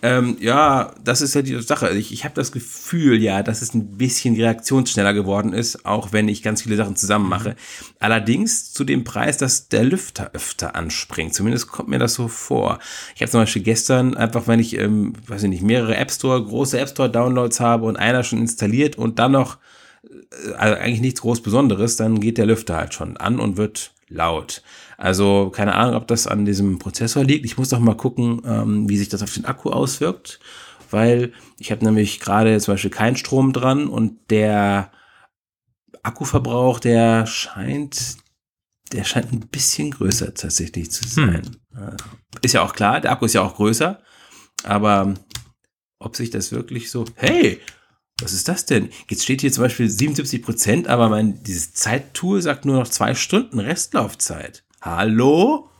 [0.04, 1.88] Ähm, ja, das ist ja die Sache.
[1.96, 6.28] Ich, ich habe das Gefühl, ja, dass es ein bisschen reaktionsschneller geworden ist, auch wenn
[6.28, 7.56] ich ganz viele Sachen zusammen mache.
[8.00, 11.32] Allerdings zu dem Preis, dass der Lüfter öfter anspringt.
[11.32, 12.80] Zumindest kommt mir das so vor.
[13.14, 16.44] Ich habe zum Beispiel gestern einfach, wenn ich, ähm, weiß ich nicht, mehrere App Store,
[16.44, 19.56] große App Store Downloads habe und einer schon installiert und dann noch,
[20.02, 23.94] äh, also eigentlich nichts groß Besonderes, dann geht der Lüfter halt schon an und wird
[24.10, 24.62] laut.
[25.04, 27.44] Also keine Ahnung, ob das an diesem Prozessor liegt.
[27.44, 30.40] Ich muss doch mal gucken, ähm, wie sich das auf den Akku auswirkt,
[30.90, 34.90] weil ich habe nämlich gerade zum Beispiel keinen Strom dran und der
[36.02, 38.16] Akkuverbrauch, der scheint,
[38.92, 41.54] der scheint ein bisschen größer tatsächlich zu sein.
[41.76, 41.96] Äh,
[42.40, 44.00] Ist ja auch klar, der Akku ist ja auch größer,
[44.62, 45.12] aber
[45.98, 47.60] ob sich das wirklich so, hey,
[48.22, 48.88] was ist das denn?
[49.10, 53.14] Jetzt steht hier zum Beispiel 77 Prozent, aber mein, dieses Zeittool sagt nur noch zwei
[53.14, 54.64] Stunden Restlaufzeit.
[54.84, 55.70] Hallo?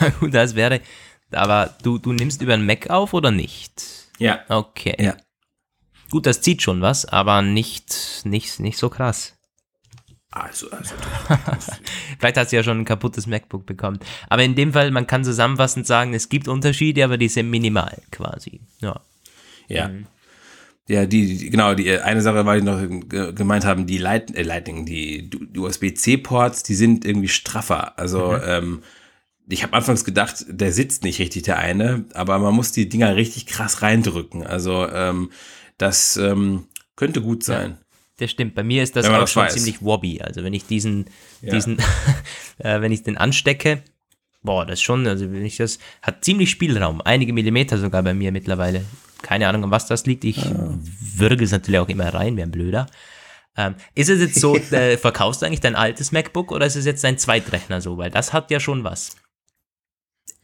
[0.30, 0.80] das wäre,
[1.32, 3.82] aber du, du nimmst über einen Mac auf oder nicht?
[4.18, 4.40] Ja.
[4.48, 4.94] Okay.
[5.02, 5.16] Ja.
[6.10, 9.36] Gut, das zieht schon was, aber nicht, nicht, nicht so krass.
[10.30, 10.94] Also, also,
[12.18, 13.98] Vielleicht hast du ja schon ein kaputtes MacBook bekommen.
[14.28, 18.00] Aber in dem Fall, man kann zusammenfassend sagen, es gibt Unterschiede, aber die sind minimal
[18.12, 18.60] quasi.
[18.80, 19.00] Ja.
[19.68, 19.90] ja.
[20.92, 24.34] Ja, die, die, genau, die eine Sache, weil die noch ge- gemeint haben, die Light,
[24.36, 27.98] äh, Lightning, die, die USB-C-Ports, die sind irgendwie straffer.
[27.98, 28.82] Also, ähm,
[29.48, 33.16] ich habe anfangs gedacht, der sitzt nicht richtig, der eine, aber man muss die Dinger
[33.16, 34.46] richtig krass reindrücken.
[34.46, 35.30] Also, ähm,
[35.78, 37.78] das ähm, könnte gut sein.
[38.18, 38.54] Das stimmt.
[38.54, 39.54] Bei mir ist das auch das schon weiß.
[39.54, 40.20] ziemlich wobby.
[40.20, 41.06] Also wenn ich diesen,
[41.40, 41.54] Ja.
[41.54, 41.78] diesen,
[42.58, 43.82] äh, wenn ich den anstecke,
[44.42, 47.00] boah, das schon, also wenn ich das, hat ziemlich Spielraum.
[47.00, 48.84] Einige Millimeter sogar bei mir mittlerweile.
[49.22, 50.24] Keine Ahnung, an was das liegt.
[50.24, 50.74] Ich Ah.
[51.16, 52.86] würgel es natürlich auch immer rein, wie ein Blöder.
[53.56, 56.84] Ähm, ist es jetzt so, äh, verkaufst du eigentlich dein altes MacBook oder ist es
[56.86, 57.98] jetzt dein Zweitrechner so?
[57.98, 59.16] Weil das hat ja schon was.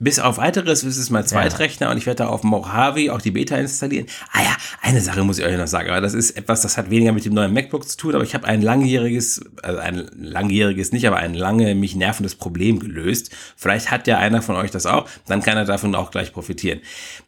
[0.00, 3.32] Bis auf weiteres ist es mein Zweitrechner und ich werde da auf Mojave auch die
[3.32, 4.06] Beta installieren.
[4.30, 6.88] Ah ja, eine Sache muss ich euch noch sagen, aber das ist etwas, das hat
[6.88, 10.92] weniger mit dem neuen MacBook zu tun, aber ich habe ein langjähriges, also ein langjähriges
[10.92, 13.34] nicht, aber ein lange mich nervendes Problem gelöst.
[13.56, 16.78] Vielleicht hat ja einer von euch das auch, dann kann er davon auch gleich profitieren.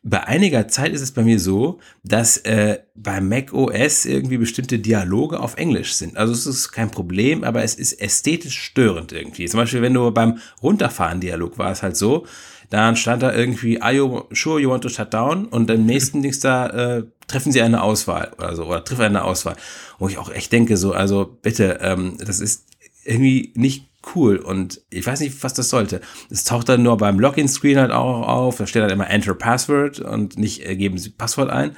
[0.05, 4.79] Bei einiger Zeit ist es bei mir so, dass äh, bei Mac OS irgendwie bestimmte
[4.79, 6.17] Dialoge auf Englisch sind.
[6.17, 9.47] Also es ist kein Problem, aber es ist ästhetisch störend irgendwie.
[9.47, 12.27] Zum Beispiel, wenn du beim Runterfahren-Dialog war es halt so,
[12.69, 15.47] dann stand da irgendwie, are you sure you want to shut down?
[15.47, 19.25] Und im nächsten Dings da äh, treffen sie eine Auswahl oder so, oder triff eine
[19.25, 19.57] Auswahl.
[19.99, 22.67] Wo ich auch echt denke, so, also bitte, ähm, das ist
[23.05, 26.01] irgendwie nicht cool und ich weiß nicht, was das sollte.
[26.31, 30.01] Es taucht dann nur beim Login-Screen halt auch auf, da steht dann immer Enter Password
[30.01, 31.77] und nicht äh, geben Sie Passwort ein.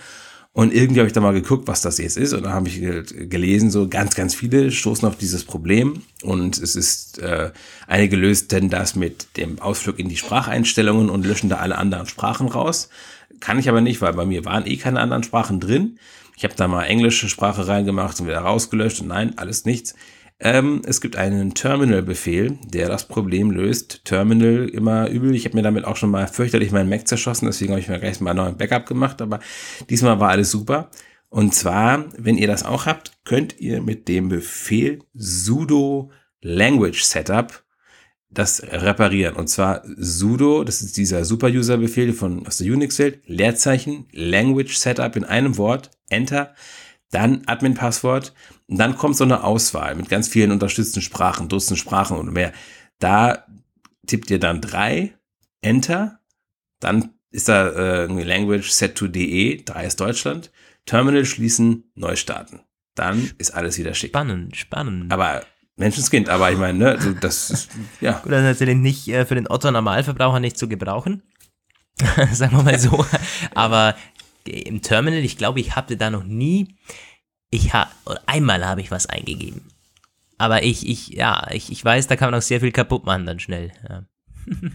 [0.55, 2.35] Und irgendwie habe ich da mal geguckt, was das jetzt ist.
[2.35, 6.03] Und da habe ich ge- gelesen, so ganz, ganz viele stoßen auf dieses Problem.
[6.23, 7.53] Und es ist, äh,
[7.87, 12.49] einige lösten das mit dem Ausflug in die Spracheinstellungen und löschen da alle anderen Sprachen
[12.49, 12.91] raus.
[13.41, 15.99] Kann ich aber nicht, weil bei mir waren eh keine anderen Sprachen drin.
[16.37, 19.95] Ich habe da mal englische Sprache reingemacht und wieder rausgelöscht und nein, alles nichts.
[20.45, 24.05] Ähm, es gibt einen Terminal-Befehl, der das Problem löst.
[24.05, 25.37] Terminal immer übel.
[25.37, 28.01] Ich habe mir damit auch schon mal fürchterlich meinen Mac zerschossen, deswegen habe ich mir
[28.01, 29.39] gleich mal einen neuen Backup gemacht, aber
[29.89, 30.91] diesmal war alles super.
[31.29, 37.63] Und zwar, wenn ihr das auch habt, könnt ihr mit dem Befehl sudo language setup
[38.29, 39.37] das reparieren.
[39.37, 45.25] Und zwar sudo, das ist dieser Super-User-Befehl von aus der Unix-Welt, Leerzeichen, language setup in
[45.25, 46.53] einem Wort, Enter,
[47.13, 48.35] dann Admin-Passwort
[48.73, 52.55] und dann kommt so eine Auswahl mit ganz vielen unterstützten Sprachen, Dutzend Sprachen und mehr.
[53.01, 53.45] Da
[54.07, 55.13] tippt ihr dann drei,
[55.61, 56.21] Enter,
[56.81, 60.51] dann ist da äh, irgendwie Language set to DE, drei ist Deutschland,
[60.87, 62.61] Terminal schließen, neu starten.
[62.95, 64.13] Dann ist alles wieder schick.
[64.13, 65.13] Spannend, spannend.
[65.13, 65.43] Aber
[65.77, 68.21] Menschenskind, aber ich meine, ne, so, das ist, ja.
[68.21, 71.23] Gut, das ist natürlich nicht äh, für den Otto-Normalverbraucher nicht zu gebrauchen.
[72.33, 73.05] Sagen wir mal so.
[73.55, 73.97] Aber
[74.47, 76.75] im Terminal, ich glaube, ich hatte da noch nie,
[77.53, 77.91] ich habe,
[78.27, 79.63] einmal habe ich was eingegeben.
[80.39, 83.27] Aber ich, ich, ja, ich, ich weiß, da kann man auch sehr viel kaputt machen
[83.27, 83.71] dann schnell.
[83.89, 84.03] Ja.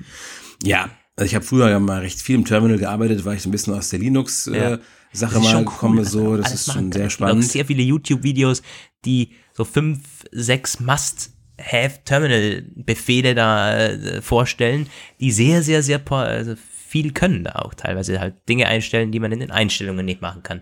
[0.64, 3.50] Ja, also ich habe früher ja mal recht viel im Terminal gearbeitet, weil ich so
[3.50, 4.74] ein bisschen aus der Linux-Sache Ja.
[4.74, 4.80] äh,
[5.14, 7.44] Sache mal gekommen, so, das ist schon sehr Es spannend.
[7.44, 8.64] sehr viele YouTube-Videos,
[9.06, 10.00] die so fünf,
[10.32, 14.88] sechs Must-Have-Terminal-Befehle da äh, vorstellen,
[15.20, 16.56] die sehr, sehr, sehr also
[16.88, 17.74] viel können da auch.
[17.76, 20.62] Teilweise halt Dinge einstellen, die man in den Einstellungen nicht machen kann.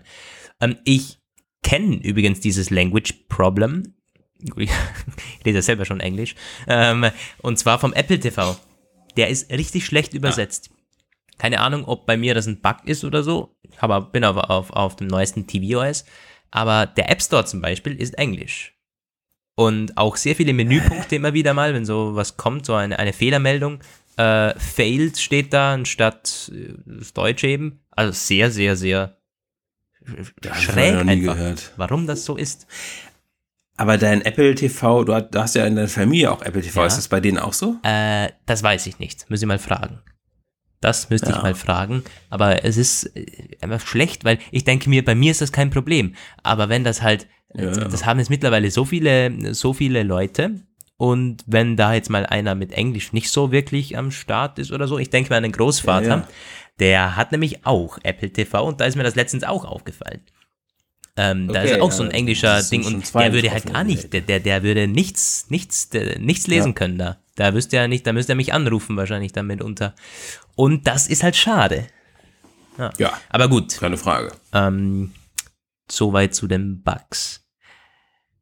[0.60, 1.18] Ähm, ich
[1.66, 3.94] kenne übrigens dieses Language Problem.
[4.38, 4.70] Ich
[5.44, 6.36] lese ja selber schon Englisch.
[6.68, 7.06] Ähm,
[7.42, 8.56] und zwar vom Apple TV.
[9.16, 10.70] der ist richtig schlecht übersetzt.
[11.38, 14.70] Keine Ahnung, ob bei mir das ein Bug ist oder so, aber bin aber auf,
[14.70, 16.04] auf dem neuesten tvOS.
[16.50, 18.74] Aber der App Store zum Beispiel ist Englisch.
[19.56, 23.12] Und auch sehr viele Menüpunkte immer wieder mal, wenn so was kommt, so eine, eine
[23.12, 23.80] Fehlermeldung,
[24.16, 27.80] äh, failed steht da anstatt äh, das Deutsche eben.
[27.90, 29.16] Also sehr, sehr, sehr
[30.40, 31.72] Das schräg ich noch nie einfach, gehört.
[31.76, 32.66] warum das so ist.
[33.76, 36.80] Aber dein Apple TV, du hast, du hast ja in deiner Familie auch Apple TV.
[36.80, 36.86] Ja.
[36.86, 37.76] Ist das bei denen auch so?
[37.82, 39.28] Äh, das weiß ich nicht.
[39.28, 40.00] Muss ich mal fragen.
[40.80, 41.42] Das müsste ich Ja.
[41.42, 42.02] mal fragen.
[42.30, 43.26] Aber es ist äh,
[43.60, 46.14] einfach schlecht, weil ich denke mir, bei mir ist das kein Problem.
[46.42, 50.62] Aber wenn das halt, Ja, das haben jetzt mittlerweile so viele, so viele Leute.
[50.98, 54.88] Und wenn da jetzt mal einer mit Englisch nicht so wirklich am Start ist oder
[54.88, 56.28] so, ich denke mal an den Großvater, ja.
[56.80, 60.20] Der hat nämlich auch Apple TV und da ist mir das letztens auch aufgefallen.
[61.18, 63.84] Ähm, da Okay, ist auch so ein ja, englischer Ding und der würde halt gar
[63.84, 66.74] nicht, der, der, der würde nichts, nichts, der, nichts lesen Ja.
[66.74, 67.18] können da.
[67.36, 69.94] Da wüsste er nicht, da müsste er mich anrufen wahrscheinlich damit unter.
[70.54, 71.86] Und das ist halt schade.
[72.98, 74.32] Ja, Aber gut, keine Frage.
[74.52, 75.12] ähm,
[75.90, 77.46] soweit zu den Bugs.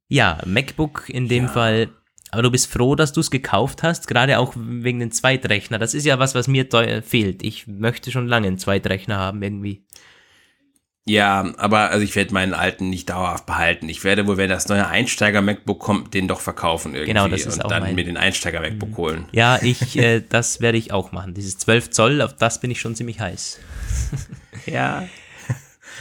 [0.08, 1.50] Ja, MacBook in dem Ja.
[1.50, 1.88] Fall.
[2.34, 5.78] Aber du bist froh, dass du es gekauft hast, gerade auch wegen den Zweitrechner.
[5.78, 7.42] Das ist ja was, was mir deu- fehlt.
[7.42, 9.86] Ich möchte schon lange einen Zweitrechner haben irgendwie.
[11.06, 13.90] Ja, aber also ich werde meinen alten nicht dauerhaft behalten.
[13.90, 17.12] Ich werde wohl, wenn das neue Einsteiger-MacBook kommt, den doch verkaufen irgendwie.
[17.12, 17.96] Genau, das ist und auch dann mein- Mhm.
[17.96, 19.26] mir den Einsteiger-MacBook holen.
[19.32, 21.34] Ja, ich, äh, das werde ich auch machen.
[21.34, 23.58] Dieses 12 Zoll, auf das bin ich schon ziemlich heiß.
[24.66, 25.06] Ja.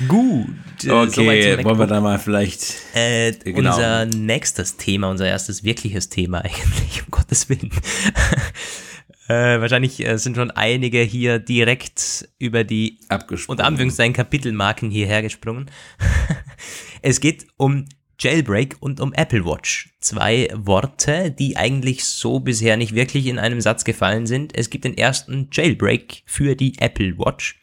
[0.07, 0.47] Gut.
[0.83, 2.75] äh, Okay, wollen wir da mal vielleicht.
[2.93, 3.71] Äh, Genau.
[3.71, 7.71] Unser nächstes Thema, unser erstes wirkliches Thema eigentlich, um Gottes Willen.
[9.27, 13.59] äh, wahrscheinlich äh, sind schon einige hier direkt über die Abgesprungen.
[13.59, 15.69] unter Anführungszeichen Kapitelmarken hierher gesprungen.
[17.01, 17.85] es geht um
[18.19, 19.89] Jailbreak und um Apple Watch.
[19.99, 24.57] Zwei Worte, die eigentlich so bisher nicht wirklich in einem Satz gefallen sind.
[24.57, 27.59] Es gibt den ersten Jailbreak für die Apple Watch.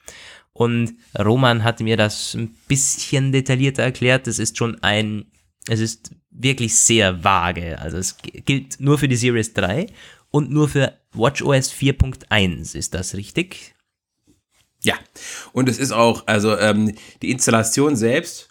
[0.61, 4.27] Und Roman hat mir das ein bisschen detaillierter erklärt.
[4.27, 5.25] Es ist schon ein,
[5.67, 7.79] es ist wirklich sehr vage.
[7.79, 9.87] Also es gilt nur für die Series 3
[10.29, 12.77] und nur für WatchOS 4.1.
[12.77, 13.75] Ist das richtig?
[14.83, 14.97] Ja,
[15.53, 18.51] und es ist auch, also ähm, die Installation selbst,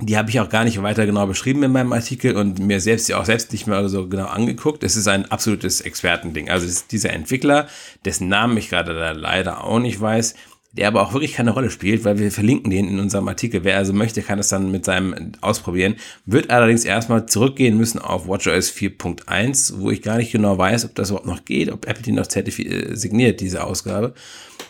[0.00, 3.08] die habe ich auch gar nicht weiter genau beschrieben in meinem Artikel und mir selbst
[3.08, 4.84] ja auch selbst nicht mehr so genau angeguckt.
[4.84, 6.50] Es ist ein absolutes Expertending.
[6.50, 7.66] Also es ist dieser Entwickler,
[8.04, 10.36] dessen Namen ich gerade leider auch nicht weiß,
[10.76, 13.62] der aber auch wirklich keine Rolle spielt, weil wir verlinken den in unserem Artikel.
[13.62, 15.94] Wer also möchte, kann es dann mit seinem ausprobieren.
[16.26, 20.94] Wird allerdings erstmal zurückgehen müssen auf WatchOS 4.1, wo ich gar nicht genau weiß, ob
[20.96, 24.14] das überhaupt noch geht, ob Apple die noch äh, signiert, diese Ausgabe.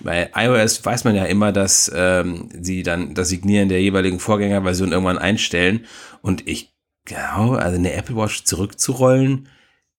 [0.00, 4.92] Bei iOS weiß man ja immer, dass ähm, sie dann das Signieren der jeweiligen Vorgängerversion
[4.92, 5.86] irgendwann einstellen.
[6.20, 6.74] Und ich
[7.06, 9.48] glaube, also eine Apple Watch zurückzurollen,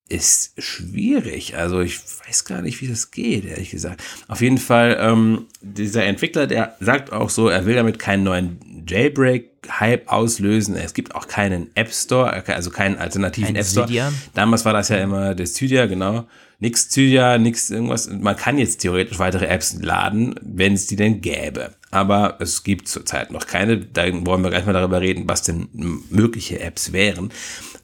[0.07, 1.57] ist schwierig.
[1.57, 4.03] Also ich weiß gar nicht, wie das geht, ehrlich gesagt.
[4.27, 8.85] Auf jeden Fall, ähm, dieser Entwickler, der sagt auch so, er will damit keinen neuen
[8.87, 10.75] Jailbreak-Hype auslösen.
[10.75, 13.87] Es gibt auch keinen App Store, also keinen alternativen Kein App Store.
[13.87, 14.13] Cydia?
[14.35, 16.27] Damals war das ja immer der Cydia, genau.
[16.59, 18.07] Nix Cydia, nix irgendwas.
[18.07, 21.73] Man kann jetzt theoretisch weitere Apps laden, wenn es die denn gäbe.
[21.91, 23.77] Aber es gibt zurzeit noch keine.
[23.77, 25.67] Da wollen wir gleich mal darüber reden, was denn
[26.09, 27.31] mögliche Apps wären.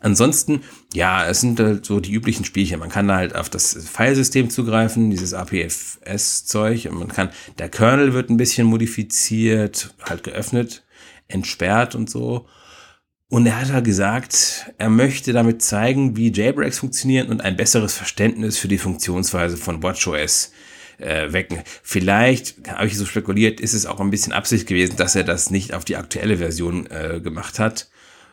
[0.01, 0.61] Ansonsten,
[0.93, 2.79] ja, es sind halt so die üblichen Spielchen.
[2.79, 6.87] Man kann halt auf das Filesystem zugreifen, dieses APFS-Zeug.
[6.89, 10.83] Und man kann, der Kernel wird ein bisschen modifiziert, halt geöffnet,
[11.27, 12.47] entsperrt und so.
[13.29, 17.93] Und er hat halt gesagt, er möchte damit zeigen, wie Jailbreaks funktionieren und ein besseres
[17.93, 20.51] Verständnis für die Funktionsweise von WatchOS
[20.97, 21.59] äh, wecken.
[21.83, 25.51] Vielleicht, habe ich so spekuliert, ist es auch ein bisschen Absicht gewesen, dass er das
[25.51, 27.89] nicht auf die aktuelle Version äh, gemacht hat,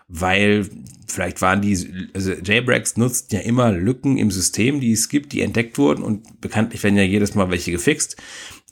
[0.09, 0.67] weil
[1.07, 5.43] vielleicht waren die, also Jailbreaks nutzt ja immer Lücken im System, die es gibt, die
[5.43, 8.17] entdeckt wurden und bekanntlich werden ja jedes Mal welche gefixt.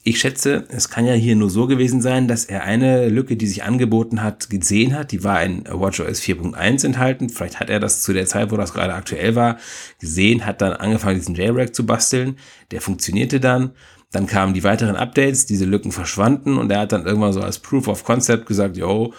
[0.03, 3.47] Ich schätze, es kann ja hier nur so gewesen sein, dass er eine Lücke, die
[3.47, 5.11] sich angeboten hat, gesehen hat.
[5.11, 7.27] Die war in WatchOS 4.1 enthalten.
[7.27, 9.57] Vielleicht hat er das zu der Zeit, wo das gerade aktuell war,
[9.99, 12.37] gesehen, hat dann angefangen, diesen Jailbreak zu basteln.
[12.71, 13.71] Der funktionierte dann.
[14.11, 17.59] Dann kamen die weiteren Updates, diese Lücken verschwanden und er hat dann irgendwann so als
[17.59, 19.13] Proof of Concept gesagt, yo,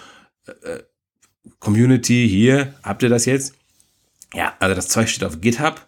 [0.47, 0.79] äh,
[1.61, 3.55] Community, hier, habt ihr das jetzt?
[4.35, 5.87] Ja, also das Zeug steht auf GitHub.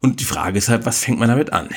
[0.00, 1.70] Und die Frage ist halt, was fängt man damit an?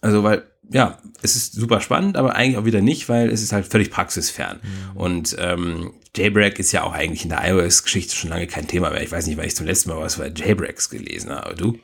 [0.00, 3.52] Also, weil, ja, es ist super spannend, aber eigentlich auch wieder nicht, weil es ist
[3.52, 4.60] halt völlig praxisfern.
[4.94, 9.02] Und ähm, Jailbreak ist ja auch eigentlich in der iOS-Geschichte schon lange kein Thema mehr.
[9.02, 11.54] Ich weiß nicht, weil ich zum letzten Mal was über Jailbreaks gelesen habe.
[11.54, 11.78] Du?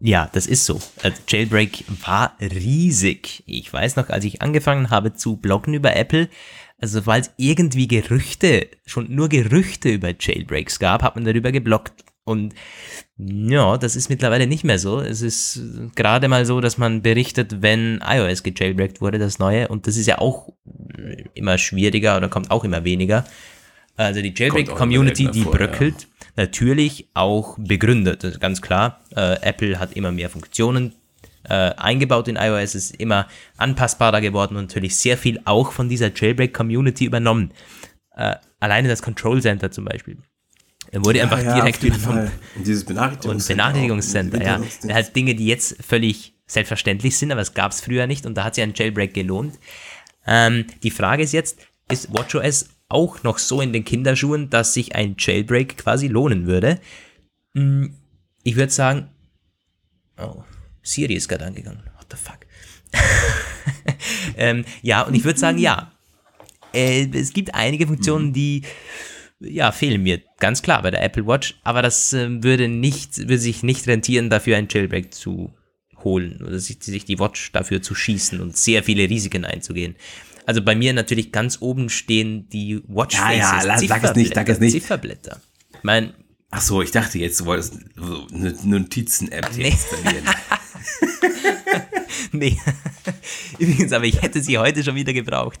[0.00, 0.80] Ja, das ist so.
[1.02, 3.42] Also Jailbreak war riesig.
[3.46, 6.28] Ich weiß noch, als ich angefangen habe zu bloggen über Apple,
[6.80, 12.04] also weil es irgendwie Gerüchte, schon nur Gerüchte über Jailbreaks gab, hat man darüber gebloggt.
[12.24, 12.54] Und
[13.16, 15.00] ja, das ist mittlerweile nicht mehr so.
[15.00, 15.60] Es ist
[15.96, 19.68] gerade mal so, dass man berichtet, wenn iOS gejailbreakt wurde, das neue.
[19.68, 20.52] Und das ist ja auch
[21.34, 23.24] immer schwieriger oder kommt auch immer weniger.
[23.96, 26.02] Also die Jailbreak-Community, die bröckelt.
[26.02, 26.26] Ja.
[26.36, 29.00] Natürlich auch begründet, ganz klar.
[29.16, 30.94] Äh, Apple hat immer mehr Funktionen
[31.44, 36.12] äh, eingebaut in iOS, ist immer anpassbarer geworden und natürlich sehr viel auch von dieser
[36.14, 37.52] Jailbreak-Community übernommen.
[38.16, 40.18] Äh, alleine das Control Center zum Beispiel.
[40.90, 42.30] Er wurde ja, einfach ja, direkt übernommen.
[42.56, 43.64] Und dieses Benachrichtigungscenter.
[43.66, 44.94] Und Benachrichtigungscenter, ja.
[44.94, 48.44] Halt Dinge, die jetzt völlig selbstverständlich sind, aber es gab es früher nicht und da
[48.44, 49.58] hat sich ein Jailbreak gelohnt.
[50.26, 51.58] Ähm, die Frage ist jetzt,
[51.90, 56.80] ist WatchOS auch noch so in den Kinderschuhen, dass sich ein Jailbreak quasi lohnen würde?
[57.54, 57.94] Hm,
[58.44, 59.08] ich würde sagen,
[60.16, 60.42] oh,
[60.88, 61.82] Siri ist gerade angegangen.
[61.96, 62.38] What the fuck?
[64.36, 65.92] ähm, ja, und ich würde sagen, ja.
[66.72, 68.62] Äh, es gibt einige Funktionen, die
[69.40, 73.38] ja, fehlen mir ganz klar bei der Apple Watch, aber das äh, würde nicht, würde
[73.38, 75.54] sich nicht rentieren, dafür ein Jailbreak zu
[76.02, 79.96] holen oder sich, sich die Watch dafür zu schießen und sehr viele Risiken einzugehen.
[80.46, 84.48] Also bei mir natürlich ganz oben stehen die Watchfaces, ja, ja, sag es nicht, sag
[84.48, 84.72] es nicht.
[84.72, 85.40] Zifferblätter.
[85.82, 86.14] Mein,
[86.50, 87.74] Ach so, ich dachte jetzt, du wolltest
[88.32, 89.68] eine Notizen-App nee.
[89.68, 90.24] installieren.
[92.32, 92.58] nee.
[93.58, 95.60] Übrigens, aber ich hätte sie heute schon wieder gebraucht.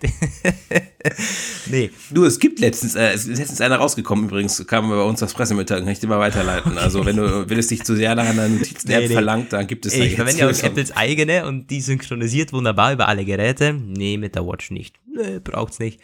[1.66, 1.90] nee.
[2.10, 5.34] Du, es gibt letztens, äh, es ist letztens einer rausgekommen, übrigens, kam bei uns das
[5.34, 6.78] Pressemitteilung, kann ich dir mal weiterleiten.
[6.88, 9.12] Also, wenn du, es dich zu sehr nach einer Notizen-App nee, nee.
[9.12, 12.92] verlangt, dann gibt es da Ich verwende ja auch Apples eigene und die synchronisiert wunderbar
[12.92, 13.74] über alle Geräte.
[13.74, 14.96] Nee, mit der Watch nicht.
[15.12, 16.00] Nee, braucht's nicht.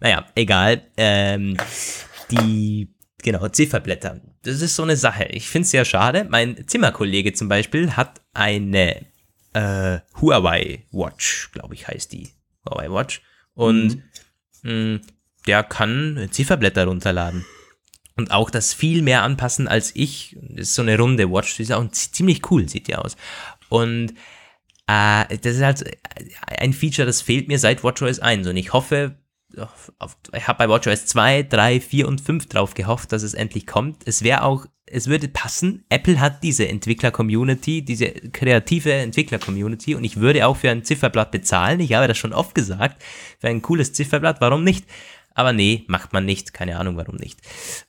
[0.00, 0.82] Naja, egal.
[0.96, 1.56] Ähm,
[2.30, 2.88] die
[3.24, 4.20] Genau, Zifferblätter.
[4.42, 5.24] Das ist so eine Sache.
[5.30, 6.26] Ich finde es sehr schade.
[6.28, 9.06] Mein Zimmerkollege zum Beispiel hat eine
[9.54, 12.28] äh, Huawei Watch, glaube ich, heißt die.
[12.68, 13.22] Huawei Watch.
[13.54, 14.02] Und
[14.62, 14.94] mhm.
[14.94, 15.00] mh,
[15.46, 17.46] der kann Zifferblätter runterladen.
[18.14, 20.36] Und auch das viel mehr anpassen als ich.
[20.42, 21.56] Das ist so eine runde Watch.
[21.56, 23.16] Die ist auch ziemlich cool, sieht die aus.
[23.70, 24.10] Und
[24.86, 25.98] äh, das ist halt
[26.46, 28.46] ein Feature, das fehlt mir seit WatchOS 1.
[28.48, 29.16] Und ich hoffe,
[29.58, 29.92] auf,
[30.34, 34.06] ich habe bei WatchOS 2, 3, 4 und 5 drauf gehofft, dass es endlich kommt.
[34.06, 35.84] Es wäre auch es würde passen.
[35.88, 41.80] Apple hat diese Entwickler-Community, diese kreative Entwickler-Community und ich würde auch für ein Zifferblatt bezahlen.
[41.80, 43.02] Ich habe das schon oft gesagt.
[43.40, 44.84] Für ein cooles Zifferblatt, warum nicht?
[45.34, 46.54] Aber nee, macht man nicht.
[46.54, 47.40] Keine Ahnung, warum nicht.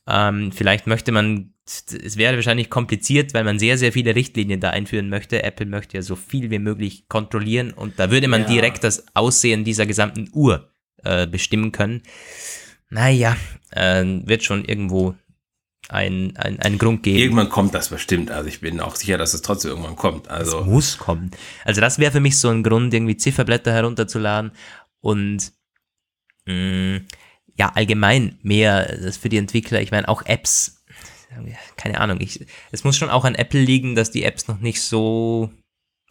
[0.08, 4.72] Ähm, vielleicht möchte man, es wäre wahrscheinlich kompliziert, weil man sehr, sehr viele Richtlinien da
[4.72, 5.44] einführen möchte.
[5.44, 8.48] Apple möchte ja so viel wie möglich kontrollieren und da würde man ja.
[8.48, 10.72] direkt das Aussehen dieser gesamten Uhr
[11.06, 12.02] äh, bestimmen können.
[12.90, 13.36] Naja,
[13.72, 15.16] äh, wird schon irgendwo
[15.90, 17.20] ein, ein, einen Grund geben.
[17.20, 18.32] Irgendwann kommt das bestimmt.
[18.32, 20.30] Also ich bin auch sicher, dass es trotzdem irgendwann kommt.
[20.30, 21.32] Also es muss kommen.
[21.64, 24.52] Also das wäre für mich so ein Grund, irgendwie Zifferblätter herunterzuladen
[25.02, 25.52] und
[26.46, 27.06] mh, mm,
[27.58, 29.82] ja, allgemein mehr das für die Entwickler.
[29.82, 30.84] Ich meine, auch Apps,
[31.78, 34.82] keine Ahnung, ich, es muss schon auch an Apple liegen, dass die Apps noch nicht
[34.82, 35.52] so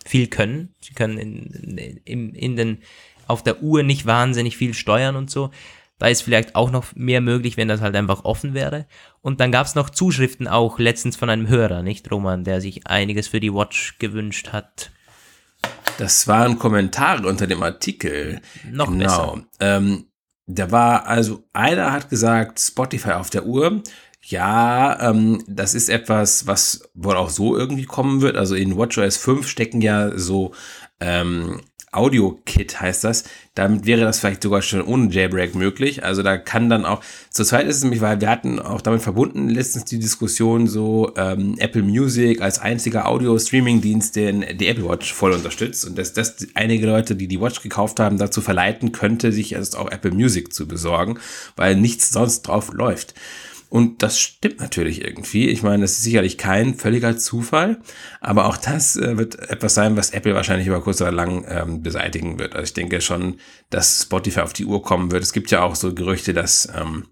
[0.07, 0.74] viel können.
[0.80, 2.78] Sie können in, in, in den,
[3.28, 5.50] auf der Uhr nicht wahnsinnig viel steuern und so.
[5.98, 8.86] Da ist vielleicht auch noch mehr möglich, wenn das halt einfach offen wäre.
[9.20, 12.86] Und dann gab es noch Zuschriften auch letztens von einem Hörer, nicht Roman, der sich
[12.86, 14.90] einiges für die Watch gewünscht hat.
[15.98, 18.40] Das waren Kommentare unter dem Artikel.
[18.70, 18.98] Noch genau.
[18.98, 19.44] besser.
[19.60, 20.06] Ähm,
[20.46, 23.82] da war also, einer hat gesagt, Spotify auf der Uhr.
[24.20, 28.36] Ja, ähm, das ist etwas, was wohl auch so irgendwie kommen wird.
[28.36, 30.52] Also in WatchOS 5 stecken ja so
[31.05, 31.61] ähm,
[31.94, 33.24] Audio-Kit heißt das.
[33.55, 36.05] Damit wäre das vielleicht sogar schon ohne Jailbreak möglich.
[36.05, 37.00] Also da kann dann auch,
[37.30, 41.57] zurzeit ist es nämlich, weil wir hatten auch damit verbunden letztens die Diskussion so ähm,
[41.59, 46.86] Apple Music als einziger Audio-Streaming-Dienst, den die Apple Watch voll unterstützt und dass das einige
[46.86, 50.66] Leute, die die Watch gekauft haben, dazu verleiten könnte, sich erst auch Apple Music zu
[50.66, 51.18] besorgen,
[51.57, 53.14] weil nichts sonst drauf läuft.
[53.74, 55.48] Und das stimmt natürlich irgendwie.
[55.48, 57.80] Ich meine, das ist sicherlich kein völliger Zufall,
[58.20, 61.82] aber auch das äh, wird etwas sein, was Apple wahrscheinlich über kurz oder lang ähm,
[61.82, 62.54] beseitigen wird.
[62.54, 65.24] Also ich denke schon, dass Spotify auf die Uhr kommen wird.
[65.24, 67.08] Es gibt ja auch so Gerüchte, dass ähm,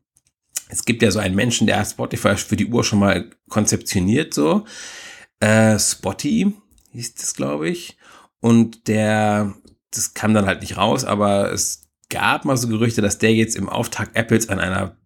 [0.69, 4.33] es gibt ja so einen Menschen, der hat Spotify für die Uhr schon mal konzeptioniert,
[4.33, 4.65] so.
[5.41, 6.55] Äh, Spotty
[6.93, 7.97] hieß das, glaube ich.
[8.39, 9.53] Und der,
[9.91, 13.57] das kam dann halt nicht raus, aber es gab mal so Gerüchte, dass der jetzt
[13.57, 14.97] im Auftrag Apples an einer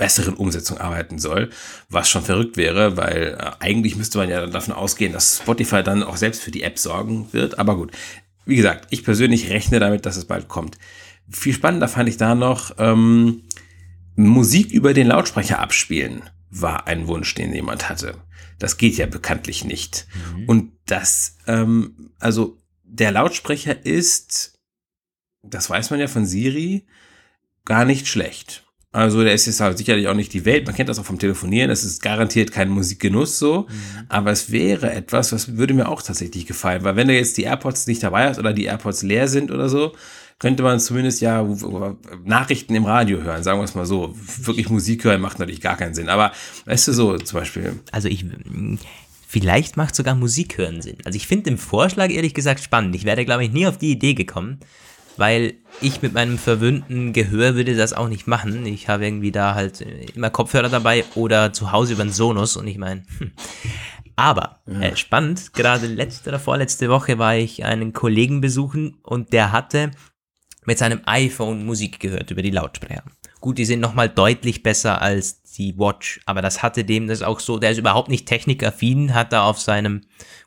[0.00, 1.50] besseren Umsetzung arbeiten soll,
[1.90, 6.02] was schon verrückt wäre, weil äh, eigentlich müsste man ja davon ausgehen, dass Spotify dann
[6.02, 7.58] auch selbst für die App sorgen wird.
[7.58, 7.92] Aber gut,
[8.46, 10.78] wie gesagt, ich persönlich rechne damit, dass es bald kommt.
[11.30, 13.42] Viel spannender fand ich da noch, ähm,
[14.16, 18.16] Musik über den Lautsprecher abspielen war ein Wunsch, den jemand hatte.
[18.58, 20.06] Das geht ja bekanntlich nicht.
[20.14, 20.44] Mhm.
[20.46, 24.58] Und das, ähm, also der Lautsprecher ist,
[25.42, 26.86] das weiß man ja von Siri,
[27.64, 28.64] gar nicht schlecht.
[28.92, 30.66] Also der ist jetzt halt sicherlich auch nicht die Welt.
[30.66, 31.68] Man kennt das auch vom Telefonieren.
[31.68, 33.68] Das ist garantiert kein Musikgenuss so.
[33.68, 34.06] Mhm.
[34.08, 36.82] Aber es wäre etwas, was würde mir auch tatsächlich gefallen.
[36.82, 39.68] Weil wenn du jetzt die AirPods nicht dabei hast oder die AirPods leer sind oder
[39.68, 39.92] so,
[40.40, 41.46] könnte man zumindest ja
[42.24, 44.16] Nachrichten im Radio hören, sagen wir es mal so.
[44.38, 46.08] Wirklich Musik hören macht natürlich gar keinen Sinn.
[46.08, 46.32] Aber
[46.64, 47.78] weißt du so zum Beispiel.
[47.92, 48.24] Also ich,
[49.28, 50.96] vielleicht macht sogar Musik hören Sinn.
[51.04, 52.96] Also ich finde den Vorschlag ehrlich gesagt spannend.
[52.96, 54.58] Ich wäre, glaube ich, nie auf die Idee gekommen
[55.16, 58.66] weil ich mit meinem verwöhnten Gehör würde das auch nicht machen.
[58.66, 59.80] Ich habe irgendwie da halt
[60.14, 63.32] immer Kopfhörer dabei oder zu Hause über den Sonos und ich meine, hm.
[64.16, 69.52] aber äh, spannend, gerade letzte oder vorletzte Woche war ich einen Kollegen besuchen und der
[69.52, 69.90] hatte
[70.64, 73.02] mit seinem iPhone Musik gehört über die Lautsprecher.
[73.40, 77.40] Gut, die sind nochmal deutlich besser als die Watch, aber das hatte dem das auch
[77.40, 80.02] so, der ist überhaupt nicht technikaffin, hat da auf seinem,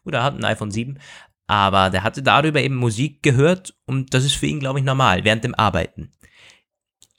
[0.05, 0.99] oder hat ein iPhone 7,
[1.48, 5.24] aber der hatte darüber eben Musik gehört und das ist für ihn, glaube ich, normal,
[5.24, 6.12] während dem Arbeiten.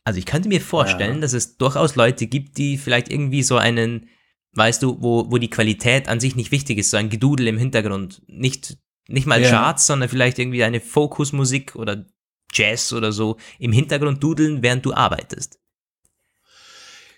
[0.04, 1.20] Also ich könnte mir vorstellen, ja.
[1.20, 4.08] dass es durchaus Leute gibt, die vielleicht irgendwie so einen,
[4.52, 7.58] weißt du, wo, wo die Qualität an sich nicht wichtig ist, so ein Gedudel im
[7.58, 8.22] Hintergrund.
[8.26, 8.76] Nicht,
[9.08, 9.48] nicht mal ja.
[9.48, 12.04] Charts, sondern vielleicht irgendwie eine Fokusmusik oder
[12.52, 15.58] Jazz oder so im Hintergrund dudeln, während du arbeitest.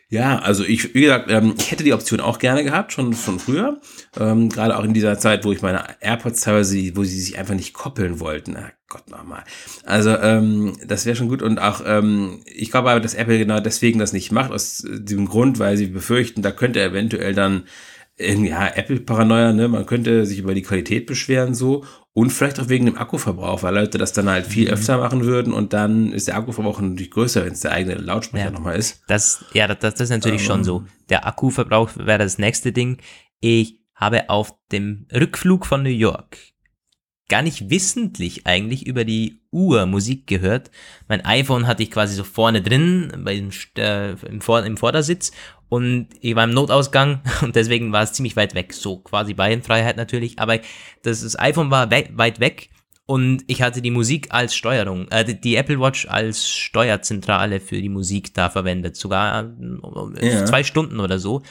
[0.08, 3.40] Ja, also ich, wie gesagt, ähm, ich hätte die Option auch gerne gehabt, schon von
[3.40, 3.80] früher.
[4.18, 7.54] Ähm, Gerade auch in dieser Zeit, wo ich meine AirPods teilweise, wo sie sich einfach
[7.54, 8.52] nicht koppeln wollten.
[8.52, 9.42] Na Gott nochmal.
[9.84, 11.42] Also, ähm, das wäre schon gut.
[11.42, 15.26] Und auch, ähm, ich glaube aber, dass Apple genau deswegen das nicht macht, aus diesem
[15.26, 17.64] Grund, weil sie befürchten, da könnte eventuell dann
[18.18, 19.68] ja, Apple-Paranoia, ne?
[19.68, 21.84] Man könnte sich über die Qualität beschweren so
[22.16, 24.72] und vielleicht auch wegen dem Akkuverbrauch, weil Leute das dann halt viel mhm.
[24.72, 28.46] öfter machen würden und dann ist der Akkuverbrauch natürlich größer, wenn es der eigene Lautsprecher
[28.46, 28.50] ja.
[28.50, 29.02] nochmal ist.
[29.06, 30.46] Das, ja, das, das ist natürlich ähm.
[30.46, 30.86] schon so.
[31.10, 32.96] Der Akkuverbrauch wäre das nächste Ding.
[33.40, 36.38] Ich habe auf dem Rückflug von New York
[37.28, 40.70] gar nicht wissentlich eigentlich über die Uhr Musik gehört.
[41.08, 45.32] Mein iPhone hatte ich quasi so vorne drin, bei dem, äh, im, Vor im Vordersitz
[45.68, 48.72] und ich war im Notausgang und deswegen war es ziemlich weit weg.
[48.72, 50.58] So quasi Beinfreiheit natürlich, aber
[51.02, 52.70] das, das iPhone war we weit weg
[53.06, 57.88] und ich hatte die Musik als Steuerung, äh, die Apple Watch als Steuerzentrale für die
[57.88, 59.52] Musik da verwendet, sogar
[60.20, 60.44] äh, ja.
[60.44, 61.42] zwei Stunden oder so.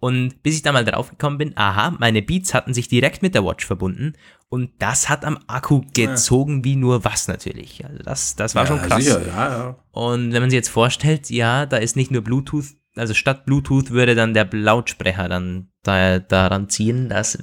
[0.00, 3.34] Und bis ich da mal drauf gekommen bin, aha, meine Beats hatten sich direkt mit
[3.34, 4.14] der Watch verbunden
[4.50, 6.64] und das hat am Akku gezogen ja.
[6.64, 7.84] wie nur was natürlich.
[7.86, 9.02] Also das, das war ja, schon krass.
[9.02, 9.76] Sicher, ja, ja.
[9.92, 13.90] Und wenn man sich jetzt vorstellt, ja, da ist nicht nur Bluetooth, also statt Bluetooth
[13.90, 17.38] würde dann der Lautsprecher dann da, daran ziehen, das,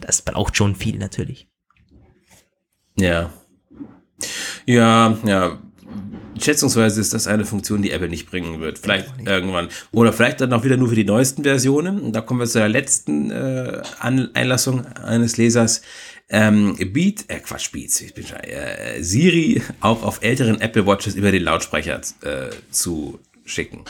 [0.00, 1.48] das braucht schon viel natürlich.
[2.96, 3.32] Ja.
[4.66, 5.58] Ja, ja
[6.40, 8.78] schätzungsweise ist das eine Funktion, die Apple nicht bringen wird.
[8.78, 9.68] Vielleicht irgendwann.
[9.92, 12.00] Oder vielleicht dann auch wieder nur für die neuesten Versionen.
[12.00, 15.82] Und da kommen wir zu der letzten äh, Einlassung eines Lesers.
[16.28, 21.14] Ähm, Beat, äh Quatsch, Beats, ich bin schon, äh, Siri auch auf älteren Apple Watches
[21.14, 23.84] über den Lautsprecher äh, zu schicken.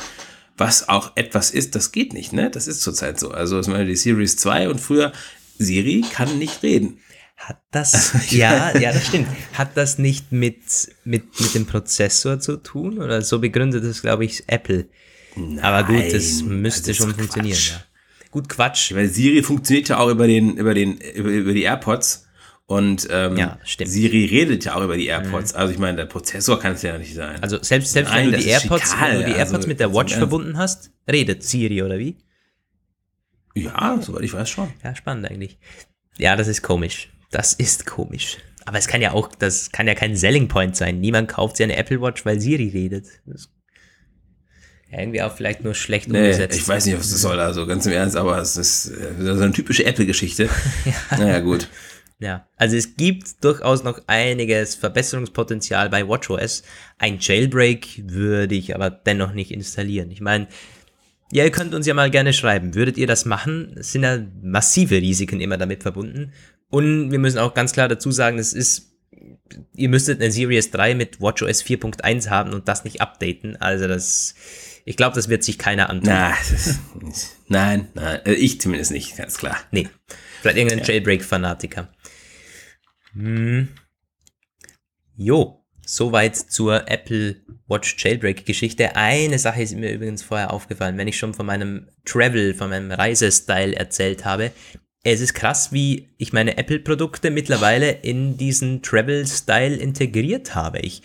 [0.56, 2.50] Was auch etwas ist, das geht nicht, ne?
[2.50, 3.30] Das ist zurzeit so.
[3.30, 5.12] Also, ich meine, die Series 2 und früher,
[5.58, 6.98] Siri kann nicht reden.
[7.36, 9.28] Hat das, ja, ja, das stimmt.
[9.54, 10.62] Hat das nicht mit,
[11.04, 12.98] mit, mit dem Prozessor zu tun?
[12.98, 14.88] Oder so begründet es, glaube ich, Apple.
[15.34, 17.82] Nein, Aber gut, das müsste das schon funktionieren, ja.
[18.30, 18.94] Gut, Quatsch.
[18.94, 22.26] Weil Siri funktioniert ja auch über den, über den, über, über die AirPods.
[22.66, 25.52] Und ähm, ja, Siri redet ja auch über die AirPods.
[25.52, 25.58] Mhm.
[25.58, 27.42] Also ich meine, der Prozessor kann es ja nicht sein.
[27.42, 29.92] Also selbst, selbst Nein, wenn du die AirPods, wenn du die AirPods also, mit der
[29.92, 32.16] Watch verbunden hast, redet Siri, oder wie?
[33.54, 34.72] Ja, soweit ich weiß schon.
[34.82, 35.58] Ja, spannend eigentlich.
[36.16, 37.10] Ja, das ist komisch.
[37.30, 38.38] Das ist komisch.
[38.64, 41.00] Aber es kann ja auch, das kann ja kein Selling Point sein.
[41.00, 43.08] Niemand kauft sich eine Apple Watch, weil Siri redet.
[44.90, 46.58] Ja, irgendwie auch vielleicht nur schlecht nee, umgesetzt.
[46.58, 49.42] Ich weiß nicht, was das soll, also ganz im Ernst, aber es ist äh, so
[49.42, 50.48] eine typische Apple-Geschichte.
[50.84, 51.18] ja.
[51.18, 51.68] Naja, gut.
[52.22, 56.62] Ja, also es gibt durchaus noch einiges Verbesserungspotenzial bei WatchOS.
[56.96, 60.08] Ein Jailbreak würde ich aber dennoch nicht installieren.
[60.12, 60.46] Ich meine,
[61.32, 62.76] ja, ihr könnt uns ja mal gerne schreiben.
[62.76, 63.74] Würdet ihr das machen?
[63.76, 66.32] Es sind ja massive Risiken immer damit verbunden.
[66.70, 68.92] Und wir müssen auch ganz klar dazu sagen, es ist,
[69.74, 73.56] ihr müsstet eine Series 3 mit WatchOS 4.1 haben und das nicht updaten.
[73.56, 74.36] Also das,
[74.84, 76.08] ich glaube, das wird sich keiner antun.
[76.08, 76.34] Na,
[77.48, 79.56] nein, nein, äh, ich zumindest nicht, ganz klar.
[79.72, 79.88] Nee,
[80.40, 80.84] vielleicht irgendein ja.
[80.84, 81.88] Jailbreak-Fanatiker.
[83.14, 83.68] Hm.
[85.16, 87.36] Jo, soweit zur Apple
[87.68, 88.96] Watch Jailbreak-Geschichte.
[88.96, 92.90] Eine Sache ist mir übrigens vorher aufgefallen, wenn ich schon von meinem Travel, von meinem
[92.90, 94.52] Reisestyle erzählt habe
[95.04, 100.78] es ist krass, wie ich meine Apple-Produkte mittlerweile in diesen Travel-Style integriert habe.
[100.78, 101.02] Ich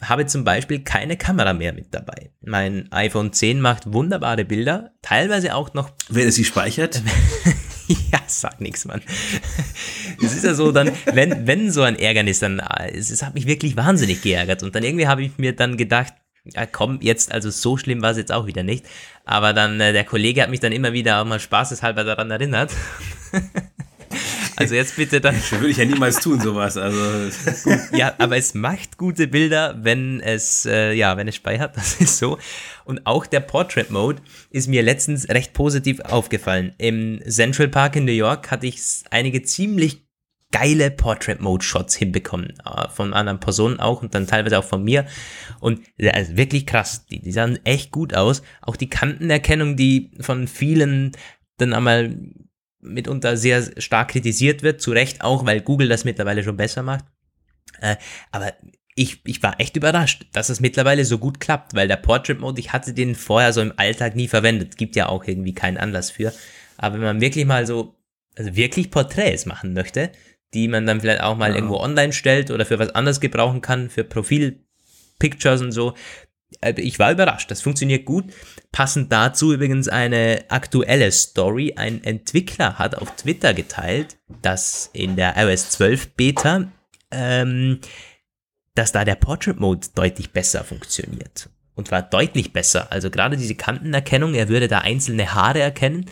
[0.00, 2.30] habe zum Beispiel keine Kamera mehr mit dabei.
[2.40, 5.90] Mein iPhone 10 macht wunderbare Bilder, teilweise auch noch.
[6.08, 7.02] Wenn es sie speichert?
[8.12, 9.02] ja, sag nichts, Mann.
[10.22, 12.60] Es ist ja so, dann, wenn, wenn so ein Ärgernis, dann,
[12.92, 14.62] es, es hat mich wirklich wahnsinnig geärgert.
[14.62, 16.14] Und dann irgendwie habe ich mir dann gedacht,
[16.44, 18.86] Ja, komm, jetzt, also so schlimm war es jetzt auch wieder nicht.
[19.24, 22.72] Aber dann, äh, der Kollege hat mich dann immer wieder auch mal spaßeshalber daran erinnert.
[24.56, 25.34] Also jetzt bitte dann.
[25.34, 26.76] Das würde ich ja niemals tun, sowas.
[26.76, 27.30] Also.
[27.92, 32.18] ja, aber es macht gute Bilder, wenn es, äh, ja, wenn es speichert, das ist
[32.18, 32.38] so.
[32.84, 36.72] Und auch der Portrait Mode ist mir letztens recht positiv aufgefallen.
[36.78, 40.06] Im Central Park in New York hatte ich einige ziemlich
[40.52, 42.54] geile Portrait Mode Shots hinbekommen.
[42.64, 45.06] Äh, von anderen Personen auch und dann teilweise auch von mir.
[45.60, 47.06] Und also wirklich krass.
[47.06, 48.42] Die, die sahen echt gut aus.
[48.62, 51.12] Auch die Kantenerkennung, die von vielen
[51.58, 52.14] dann einmal
[52.80, 57.04] mitunter sehr stark kritisiert wird, zu Recht auch, weil Google das mittlerweile schon besser macht.
[57.80, 57.96] Äh,
[58.30, 58.52] aber
[58.94, 62.58] ich, ich war echt überrascht, dass es mittlerweile so gut klappt, weil der Portrait Mode,
[62.58, 64.78] ich hatte den vorher so im Alltag nie verwendet.
[64.78, 66.32] Gibt ja auch irgendwie keinen Anlass für.
[66.78, 67.94] Aber wenn man wirklich mal so,
[68.36, 70.12] also wirklich Porträts machen möchte,
[70.54, 71.56] die man dann vielleicht auch mal ja.
[71.56, 75.94] irgendwo online stellt oder für was anderes gebrauchen kann, für Profil-Pictures und so,
[76.60, 78.32] äh, ich war überrascht, das funktioniert gut.
[78.76, 81.72] Passend dazu übrigens eine aktuelle Story.
[81.76, 86.70] Ein Entwickler hat auf Twitter geteilt, dass in der iOS 12 Beta,
[87.10, 87.80] ähm,
[88.74, 91.48] dass da der Portrait Mode deutlich besser funktioniert.
[91.74, 92.92] Und zwar deutlich besser.
[92.92, 96.10] Also gerade diese Kantenerkennung, er würde da einzelne Haare erkennen.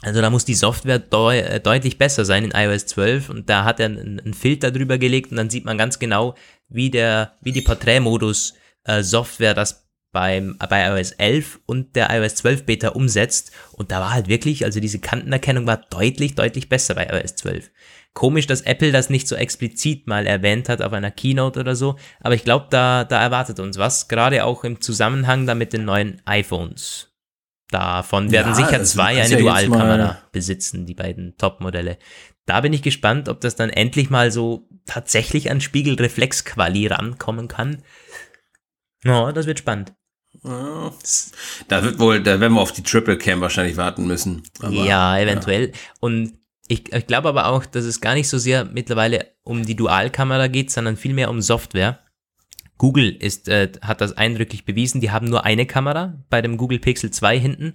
[0.00, 3.64] Also da muss die Software deu äh, deutlich besser sein in iOS 12 und da
[3.64, 6.36] hat er einen, Filter drüber gelegt und dann sieht man ganz genau,
[6.68, 8.54] wie der, wie die Porträtmodus
[8.84, 9.83] äh, Software das
[10.14, 13.50] beim, bei iOS 11 und der iOS 12 Beta umsetzt.
[13.72, 17.70] Und da war halt wirklich, also diese Kantenerkennung war deutlich, deutlich besser bei iOS 12.
[18.14, 21.96] Komisch, dass Apple das nicht so explizit mal erwähnt hat auf einer Keynote oder so,
[22.20, 25.84] aber ich glaube, da, da erwartet uns was, gerade auch im Zusammenhang da mit den
[25.84, 27.10] neuen iPhones.
[27.70, 31.98] Davon werden ja, sicher zwei eine ja Dualkamera besitzen, die beiden Top-Modelle.
[32.46, 37.82] Da bin ich gespannt, ob das dann endlich mal so tatsächlich an Spiegelreflexquali rankommen kann.
[39.02, 39.92] Ja, das wird spannend.
[41.68, 44.42] Da wird wohl, da werden wir auf die Triple Cam wahrscheinlich warten müssen.
[44.60, 45.68] Aber, ja, eventuell.
[45.68, 45.72] Ja.
[46.00, 49.76] Und ich, ich glaube aber auch, dass es gar nicht so sehr mittlerweile um die
[49.76, 52.00] Dualkamera geht, sondern vielmehr um Software.
[52.78, 55.00] Google ist, äh, hat das eindrücklich bewiesen.
[55.00, 57.74] Die haben nur eine Kamera bei dem Google Pixel 2 hinten.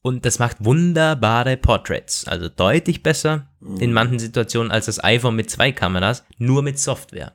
[0.00, 2.26] Und das macht wunderbare Portraits.
[2.26, 3.78] Also deutlich besser mhm.
[3.78, 7.32] in manchen Situationen als das iPhone mit zwei Kameras, nur mit Software.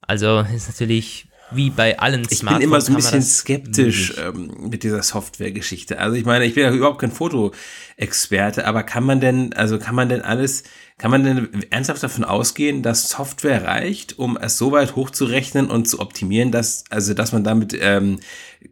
[0.00, 4.82] Also ist natürlich wie bei allen Ich bin immer so ein bisschen skeptisch ähm, mit
[4.82, 5.98] dieser Software-Geschichte.
[5.98, 9.94] Also ich meine, ich bin ja überhaupt kein Fotoexperte, aber kann man denn, also kann
[9.94, 10.64] man denn alles,
[10.98, 15.88] kann man denn ernsthaft davon ausgehen, dass Software reicht, um es so weit hochzurechnen und
[15.88, 18.18] zu optimieren, dass, also dass man damit ähm,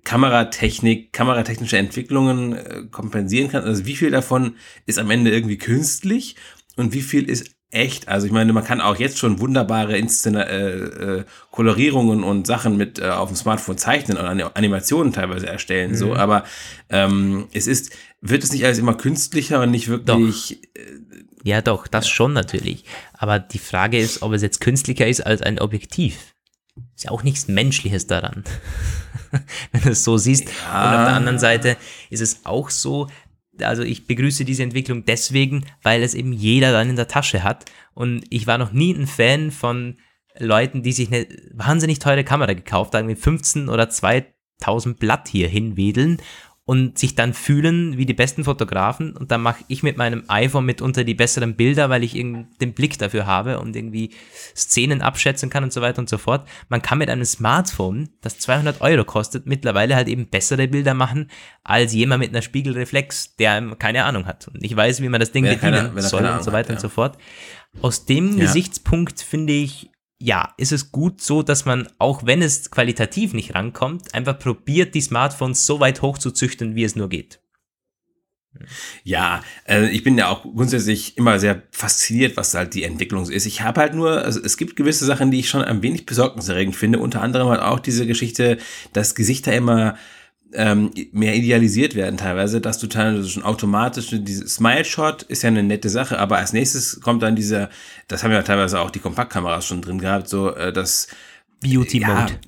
[0.03, 3.63] Kameratechnik, kameratechnische Entwicklungen äh, kompensieren kann?
[3.63, 4.57] Also wie viel davon
[4.87, 6.35] ist am Ende irgendwie künstlich
[6.77, 8.09] und wie viel ist echt.
[8.09, 12.77] Also ich meine, man kann auch jetzt schon wunderbare Inszen äh, äh, Kolorierungen und Sachen
[12.77, 15.93] mit äh, auf dem Smartphone zeichnen und Animationen teilweise erstellen.
[15.93, 15.97] Mhm.
[15.97, 16.45] So, aber
[16.89, 20.61] ähm, es ist, wird es nicht alles immer künstlicher und nicht wirklich.
[20.75, 20.81] Doch.
[20.81, 21.05] Äh,
[21.45, 22.85] ja, doch, das schon natürlich.
[23.13, 26.35] Aber die Frage ist, ob es jetzt künstlicher ist als ein Objektiv.
[26.97, 28.45] Ist ja auch nichts Menschliches daran.
[29.73, 30.45] Wenn du es so siehst.
[30.45, 30.89] Ja.
[30.89, 31.77] Und auf der anderen Seite
[32.09, 33.09] ist es auch so,
[33.61, 37.65] also ich begrüße diese Entwicklung deswegen, weil es eben jeder dann in der Tasche hat.
[37.95, 39.99] Und ich war noch nie ein Fan von
[40.39, 45.49] Leuten, die sich eine wahnsinnig teure Kamera gekauft haben, mit 15 oder 2000 Blatt hier
[45.49, 46.19] hinwedeln
[46.67, 50.65] und sich dann fühlen wie die besten Fotografen und dann mache ich mit meinem iPhone
[50.65, 54.11] mitunter die besseren Bilder, weil ich den Blick dafür habe und irgendwie
[54.57, 56.49] Szenen abschätzen kann und so weiter und so fort.
[56.71, 61.31] Man kann mit einem Smartphone, das 200 Euro kostet, mittlerweile halt eben bessere Bilder machen
[61.65, 65.33] als jemand mit einer Spiegelreflex, der keine Ahnung hat und ich weiß, wie man das
[65.33, 66.75] Ding bedienen keine, soll und so weiter hat, ja.
[66.77, 67.19] und so fort.
[67.83, 68.45] Aus dem ja.
[68.45, 69.91] Gesichtspunkt finde ich,
[70.25, 74.95] ja, ist es gut so, dass man, auch wenn es qualitativ nicht rankommt, einfach probiert,
[74.95, 77.41] die Smartphones so weit hoch zu züchten, wie es nur geht.
[79.03, 83.45] Ja, äh, ich bin ja auch grundsätzlich immer sehr fasziniert, was halt die Entwicklung ist.
[83.45, 86.75] Ich habe halt nur, also es gibt gewisse Sachen, die ich schon ein wenig besorgniserregend
[86.75, 87.01] finde.
[87.01, 88.57] Unter anderem halt auch diese Geschichte,
[88.95, 89.97] dass Gesichter immer
[90.55, 95.63] ähm, mehr idealisiert werden teilweise, dass du teilweise schon automatisch, diese Smile-Shot ist ja eine
[95.63, 97.71] nette Sache, aber als nächstes kommt dann dieser,
[98.09, 101.09] das haben ja teilweise auch die Kompaktkameras schon drin gehabt, so äh, das
[101.61, 102.33] Beauty-Mode.
[102.33, 102.39] Ja,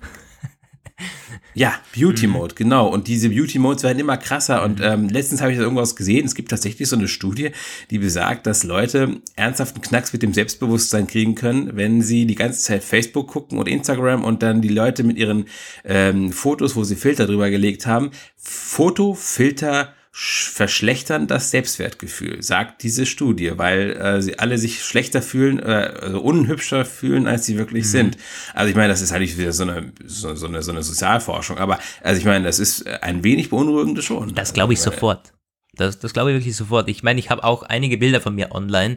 [1.54, 2.32] ja, Beauty mhm.
[2.34, 2.56] Mode, mhm.
[2.56, 2.88] genau.
[2.88, 4.62] Und diese Beauty Modes werden immer krasser.
[4.62, 4.84] Und mhm.
[4.84, 6.26] ähm, letztens habe ich irgendwas gesehen.
[6.26, 7.50] Es gibt tatsächlich so eine Studie,
[7.90, 12.60] die besagt, dass Leute ernsthaften Knacks mit dem Selbstbewusstsein kriegen können, wenn sie die ganze
[12.60, 15.46] Zeit Facebook gucken und Instagram und dann die Leute mit ihren
[15.84, 23.58] ähm, Fotos, wo sie Filter drüber gelegt haben, Fotofilter verschlechtern das Selbstwertgefühl, sagt diese Studie,
[23.58, 27.88] weil äh, sie alle sich schlechter fühlen, äh, also unhübscher fühlen, als sie wirklich mhm.
[27.88, 28.16] sind.
[28.54, 31.58] Also ich meine, das ist eigentlich wieder so eine, so, so, eine, so eine Sozialforschung,
[31.58, 34.34] aber also ich meine, das ist ein wenig beunruhigend schon.
[34.34, 35.34] Das glaube ich also, sofort.
[35.74, 36.88] Das, das glaube ich wirklich sofort.
[36.88, 38.96] Ich meine, ich habe auch einige Bilder von mir online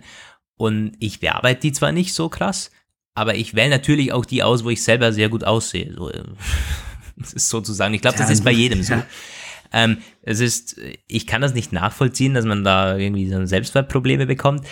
[0.55, 2.71] und ich bearbeite die zwar nicht so krass,
[3.13, 5.93] aber ich wähle natürlich auch die aus, wo ich selber sehr gut aussehe.
[5.97, 6.23] So, äh,
[7.17, 8.93] das ist sozusagen, ich glaube, das ist bei jedem so.
[9.71, 14.65] Ähm, es ist, ich kann das nicht nachvollziehen, dass man da irgendwie so Selbstwertprobleme bekommt.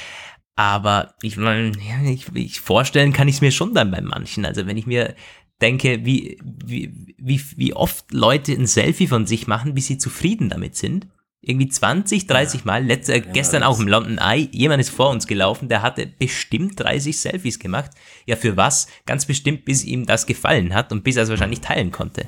[0.56, 1.72] Aber ich meine,
[2.10, 4.44] ich, ich vorstellen kann ich es mir schon dann bei manchen.
[4.44, 5.14] Also wenn ich mir
[5.62, 10.50] denke, wie, wie, wie, wie oft Leute ein Selfie von sich machen, bis sie zufrieden
[10.50, 11.08] damit sind.
[11.42, 12.86] Irgendwie 20, 30 Mal.
[12.86, 14.50] Letzt, äh, ja, gestern auch im London Eye.
[14.52, 17.92] Jemand ist vor uns gelaufen, der hatte bestimmt 30 Selfies gemacht.
[18.26, 18.88] Ja, für was?
[19.06, 22.28] Ganz bestimmt, bis ihm das gefallen hat und bis er es wahrscheinlich teilen konnte.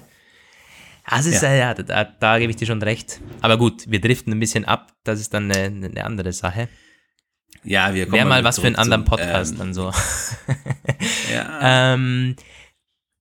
[1.12, 3.20] Also ist, ja, ja da, da, da, gebe ich dir schon recht.
[3.41, 4.93] Aber gut, wir driften ein bisschen ab.
[5.03, 6.70] Das ist dann eine, eine andere Sache.
[7.64, 9.91] Ja, wir kommen Wäre mal was für einen anderen Podcast ähm, dann so.
[11.34, 11.93] ja.
[11.93, 12.36] ähm,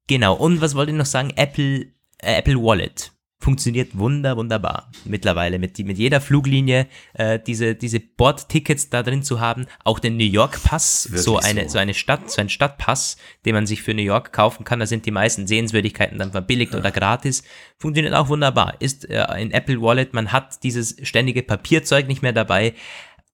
[0.07, 0.34] genau.
[0.34, 1.32] Und was wollte ich noch sagen?
[1.34, 1.86] Apple,
[2.18, 8.91] äh, Apple Wallet funktioniert wunder, wunderbar mittlerweile mit, mit jeder Fluglinie äh, diese, diese Bordtickets
[8.91, 11.70] da drin zu haben, auch den New York Pass, so eine, so.
[11.70, 14.86] so eine Stadt, so ein Stadtpass, den man sich für New York kaufen kann, da
[14.86, 16.80] sind die meisten Sehenswürdigkeiten dann verbilligt ja.
[16.80, 17.45] oder gratis,
[17.78, 22.32] funktioniert auch wunderbar, ist äh, in Apple Wallet, man hat dieses ständige Papierzeug nicht mehr
[22.32, 22.74] dabei,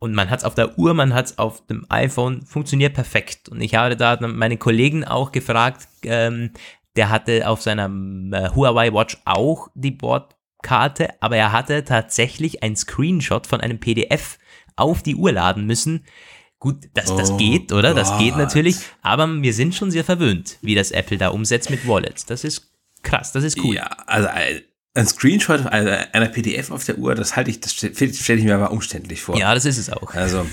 [0.00, 3.48] und man hat es auf der Uhr, man hat es auf dem iPhone, funktioniert perfekt.
[3.48, 6.50] Und ich habe da meine Kollegen auch gefragt, ähm,
[6.97, 12.76] der hatte auf seiner äh, Huawei Watch auch die Bordkarte, aber er hatte tatsächlich ein
[12.76, 14.38] Screenshot von einem PDF
[14.76, 16.05] auf die Uhr laden müssen.
[16.59, 17.90] Gut, das, das oh geht, oder?
[17.90, 17.99] Gott.
[17.99, 21.86] Das geht natürlich, aber wir sind schon sehr verwöhnt, wie das Apple da umsetzt mit
[21.86, 22.24] Wallets.
[22.24, 22.72] Das ist
[23.03, 23.74] krass, das ist cool.
[23.74, 24.62] Ja, also äh,
[24.95, 28.55] ein Screenshot einer PDF auf der Uhr, das halte ich, das stelle stell ich mir
[28.55, 29.36] aber umständlich vor.
[29.36, 30.14] Ja, das ist es auch.
[30.14, 30.47] Also.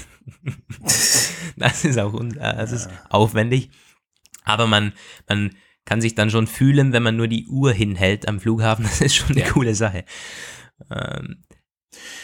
[1.56, 3.70] das ist auch, äh, das ist aufwendig.
[4.44, 4.94] Aber man,
[5.30, 5.56] man,
[5.86, 8.86] kann sich dann schon fühlen, wenn man nur die Uhr hinhält am Flughafen.
[8.92, 9.50] Das ist schon eine ja.
[9.50, 10.06] coole Sache.
[10.90, 11.44] Ähm,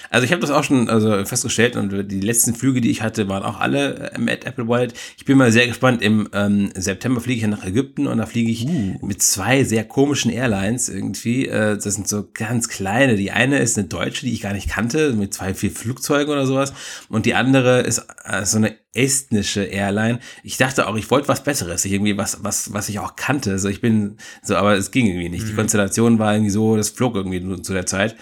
[0.10, 3.28] also ich habe das auch schon also festgestellt und die letzten Flüge, die ich hatte,
[3.28, 4.94] waren auch alle äh, mit Apple Wallet.
[5.18, 6.02] Ich bin mal sehr gespannt.
[6.02, 9.06] Im ähm, September fliege ich nach Ägypten und da fliege ich uh.
[9.06, 11.48] mit zwei sehr komischen Airlines irgendwie.
[11.48, 13.16] Äh, das sind so ganz kleine.
[13.16, 16.46] Die eine ist eine deutsche, die ich gar nicht kannte, mit zwei, vier Flugzeugen oder
[16.46, 16.74] sowas.
[17.10, 20.20] Und die andere ist äh, so eine estnische Airline.
[20.44, 23.52] Ich dachte auch, ich wollte was Besseres, ich irgendwie was, was, was ich auch kannte.
[23.52, 25.44] Also ich bin so, aber es ging irgendwie nicht.
[25.44, 25.50] Mhm.
[25.50, 28.16] Die Konstellation war irgendwie so, das flog irgendwie zu der Zeit.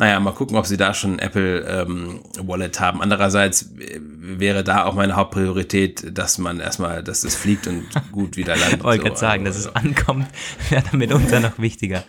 [0.00, 3.02] Naja, mal gucken, ob sie da schon Apple ähm, Wallet haben.
[3.02, 8.56] Andererseits wäre da auch meine Hauptpriorität, dass man erstmal, dass es fliegt und gut wieder
[8.56, 8.78] landet.
[8.78, 9.08] Ich wollte so.
[9.08, 10.26] gerade sagen, dass es ankommt,
[10.70, 12.02] wäre dann mitunter noch wichtiger.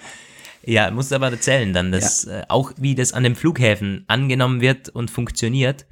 [0.64, 2.40] Ja, muss aber erzählen dann, dass ja.
[2.40, 5.86] äh, auch wie das an den Flughäfen angenommen wird und funktioniert.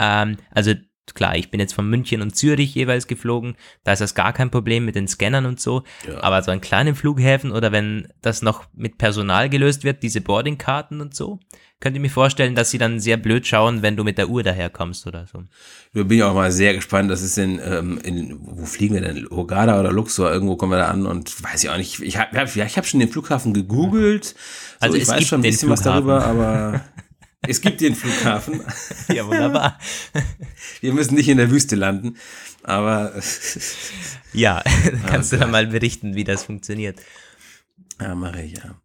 [0.00, 0.74] Ähm, also
[1.14, 4.50] klar, ich bin jetzt von München und Zürich jeweils geflogen, da ist das gar kein
[4.50, 5.82] Problem mit den Scannern und so.
[6.06, 6.22] Ja.
[6.22, 11.00] Aber so an kleinen Flughäfen oder wenn das noch mit Personal gelöst wird, diese Boardingkarten
[11.00, 11.40] und so,
[11.80, 14.42] könnt ihr mir vorstellen, dass sie dann sehr blöd schauen, wenn du mit der Uhr
[14.42, 15.44] daherkommst oder so.
[15.94, 17.10] Da bin ich auch mal sehr gespannt.
[17.10, 19.28] Das ist in, ähm, in wo fliegen wir denn?
[19.30, 20.30] Hurghada oder Luxor?
[20.30, 22.00] Irgendwo kommen wir da an und weiß ich auch nicht.
[22.00, 24.24] Ich habe ja, ich hab schon den Flughafen gegoogelt.
[24.24, 24.34] So,
[24.80, 26.80] also ich es weiß gibt schon ein bisschen was darüber, aber
[27.46, 28.60] Es gibt den Flughafen.
[29.14, 29.78] Ja, wunderbar.
[30.80, 32.16] Wir müssen nicht in der Wüste landen,
[32.62, 33.12] aber.
[34.34, 34.62] Ja,
[35.06, 37.00] kannst du dann mal berichten, wie das funktioniert.
[37.98, 38.78] Ja, mache ich, ja.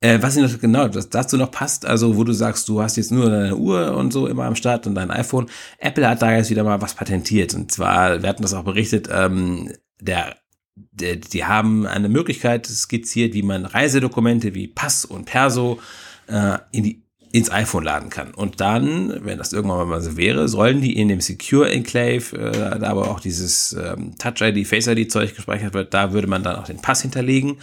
[0.00, 3.10] Äh, was noch genau das dazu noch passt, also wo du sagst, du hast jetzt
[3.10, 5.50] nur deine Uhr und so immer am Start und dein iPhone.
[5.78, 7.52] Apple hat da jetzt wieder mal was patentiert.
[7.54, 10.36] Und zwar, wir hatten das auch berichtet, ähm, der
[10.76, 15.80] die haben eine Möglichkeit skizziert, wie man Reisedokumente wie Pass und Perso
[16.26, 17.05] äh, in die
[17.36, 18.32] ins iPhone laden kann.
[18.32, 22.78] Und dann, wenn das irgendwann mal so wäre, sollen die in dem Secure Enclave, äh,
[22.78, 26.42] da aber auch dieses ähm, Touch ID, Face ID Zeug gespeichert wird, da würde man
[26.42, 27.58] dann auch den Pass hinterlegen.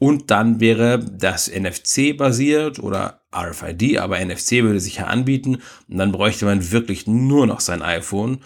[0.00, 5.58] Und dann wäre das NFC basiert oder RFID, aber NFC würde sich ja anbieten.
[5.88, 8.40] Und dann bräuchte man wirklich nur noch sein iPhone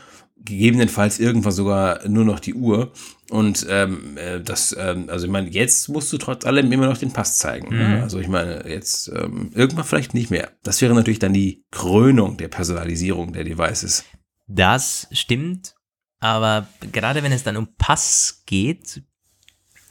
[0.45, 2.93] gegebenenfalls irgendwann sogar nur noch die Uhr.
[3.31, 6.99] Und ähm, äh, das, ähm, also ich meine, jetzt musst du trotz allem immer noch
[6.99, 7.77] den Pass zeigen.
[7.77, 7.85] Ne?
[7.85, 8.03] Mhm.
[8.03, 10.51] Also ich meine, jetzt ähm, irgendwann vielleicht nicht mehr.
[10.63, 14.05] Das wäre natürlich dann die Krönung der Personalisierung der Devices.
[14.49, 15.75] Das stimmt,
[16.19, 19.03] aber gerade wenn es dann um Pass geht,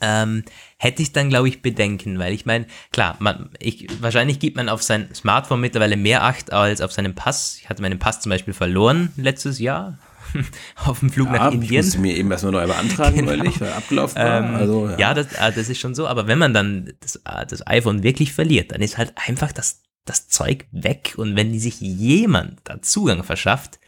[0.02, 0.44] ähm,
[0.78, 4.68] hätte ich dann, glaube ich, Bedenken, weil ich meine, klar, man, ich, wahrscheinlich gibt man
[4.68, 7.58] auf sein Smartphone mittlerweile mehr Acht als auf seinen Pass.
[7.60, 9.98] Ich hatte meinen Pass zum Beispiel verloren letztes Jahr,
[10.76, 11.72] auf dem Flug ja, nach Indien.
[11.72, 13.30] Ich musste mir eben erstmal neu beantragen, genau.
[13.30, 14.38] weil ich abgelaufen war.
[14.38, 16.06] Ähm, also, ja, ja das, ah, das, ist schon so.
[16.06, 19.82] Aber wenn man dann das, ah, das, iPhone wirklich verliert, dann ist halt einfach das,
[20.04, 23.78] das Zeug weg und wenn die sich jemand da Zugang verschafft,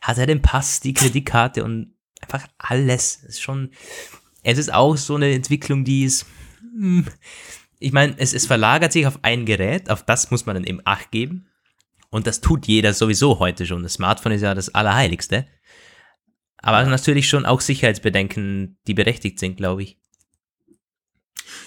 [0.00, 3.20] hat er den Pass, die Kreditkarte und einfach alles.
[3.22, 3.70] Das ist schon,
[4.42, 6.26] es ist auch so eine Entwicklung, die ist,
[6.60, 7.06] hm,
[7.80, 10.80] ich meine, es, es verlagert sich auf ein Gerät, auf das muss man dann eben
[10.84, 11.46] Acht geben.
[12.10, 13.82] Und das tut jeder sowieso heute schon.
[13.82, 15.46] Das Smartphone ist ja das Allerheiligste.
[16.68, 19.96] Aber natürlich schon auch Sicherheitsbedenken, die berechtigt sind, glaube ich.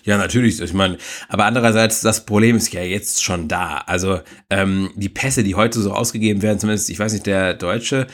[0.04, 0.60] Ja, natürlich.
[0.62, 3.78] Ich meine, aber andererseits, das Problem ist ja jetzt schon da.
[3.88, 4.22] Also
[4.52, 8.06] ähm, die Pässe, die heute so ausgegeben werden, zumindest, ich weiß nicht, der Deutsche,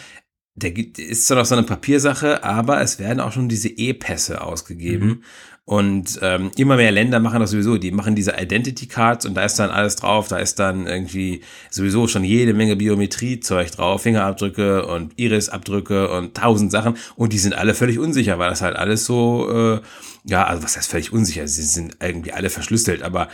[0.57, 5.07] der ist zwar noch so eine Papiersache, aber es werden auch schon diese E-Pässe ausgegeben.
[5.07, 5.23] Mhm.
[5.65, 7.77] Und ähm, immer mehr Länder machen das sowieso.
[7.77, 10.29] Die machen diese Identity Cards und da ist dann alles drauf.
[10.29, 16.71] Da ist dann irgendwie sowieso schon jede Menge Biometrie-Zeug drauf, Fingerabdrücke und Iris-Abdrücke und tausend
[16.71, 16.95] Sachen.
[17.17, 19.81] Und die sind alle völlig unsicher, weil das halt alles so, äh,
[20.23, 21.45] ja, also was heißt völlig unsicher?
[21.49, 23.27] Sie sind irgendwie alle verschlüsselt, aber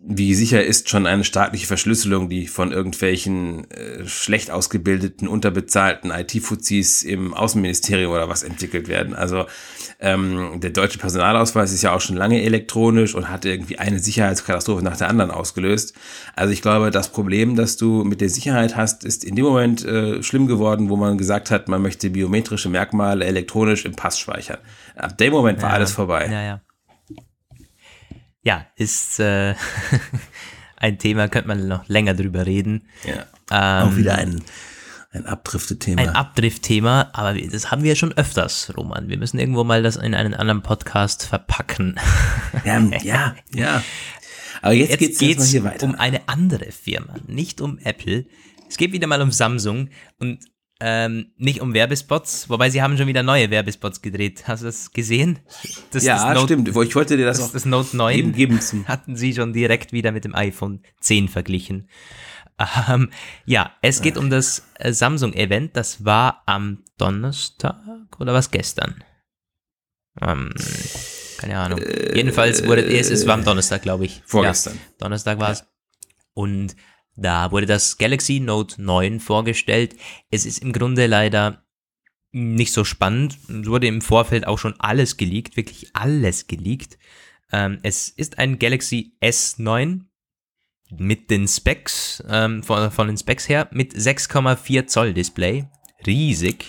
[0.00, 7.02] wie sicher ist schon eine staatliche Verschlüsselung, die von irgendwelchen äh, schlecht ausgebildeten, unterbezahlten IT-Fuzis
[7.02, 9.14] im Außenministerium oder was entwickelt werden?
[9.14, 9.46] Also
[9.98, 14.84] ähm, der deutsche Personalausweis ist ja auch schon lange elektronisch und hat irgendwie eine Sicherheitskatastrophe
[14.84, 15.94] nach der anderen ausgelöst.
[16.36, 19.84] Also ich glaube, das Problem, das du mit der Sicherheit hast, ist in dem Moment
[19.84, 24.58] äh, schlimm geworden, wo man gesagt hat, man möchte biometrische Merkmale elektronisch im Pass speichern.
[24.94, 26.28] Ab dem Moment war ja, alles vorbei.
[26.30, 26.60] Ja, ja
[28.48, 29.54] ja, ist äh,
[30.78, 32.88] ein Thema, könnte man noch länger drüber reden.
[33.04, 33.26] Ja.
[33.50, 34.42] Ähm, auch wieder ein,
[35.10, 36.00] ein Abdriftethema.
[36.00, 39.10] Ein Abdriftthema, aber das haben wir ja schon öfters, Roman.
[39.10, 42.00] Wir müssen irgendwo mal das in einen anderen Podcast verpacken.
[42.64, 43.82] Ja, ja, ja.
[44.62, 45.84] Aber jetzt, jetzt geht's, geht's hier weiter.
[45.84, 48.24] um eine andere Firma, nicht um Apple.
[48.66, 50.38] Es geht wieder mal um Samsung und
[50.80, 54.44] ähm, nicht um Werbespots, wobei sie haben schon wieder neue Werbespots gedreht.
[54.46, 55.40] Hast du das gesehen?
[55.90, 56.68] Das, ja, das Note, stimmt.
[56.68, 58.60] Ich wollte dir das, das auch das Note 9 geben.
[58.88, 61.88] hatten sie schon direkt wieder mit dem iPhone 10 verglichen.
[62.88, 63.10] Ähm,
[63.44, 65.76] ja, es geht um das äh, Samsung-Event.
[65.76, 67.76] Das war am Donnerstag
[68.18, 69.02] oder was gestern?
[70.20, 70.52] Ähm,
[71.38, 71.78] keine Ahnung.
[71.78, 74.22] Äh, Jedenfalls wurde es, es war am Donnerstag, glaube ich.
[74.26, 74.74] Vorgestern.
[74.74, 75.60] Ja, Donnerstag war es.
[75.60, 75.66] Ja.
[76.34, 76.76] Und
[77.20, 79.96] da wurde das Galaxy Note 9 vorgestellt.
[80.30, 81.64] Es ist im Grunde leider
[82.30, 83.38] nicht so spannend.
[83.48, 86.96] Es wurde im Vorfeld auch schon alles geleakt, wirklich alles geleakt.
[87.50, 90.02] Ähm, es ist ein Galaxy S9
[90.96, 95.66] mit den Specs, ähm, von, von den Specs her, mit 6,4 Zoll Display.
[96.06, 96.66] Riesig,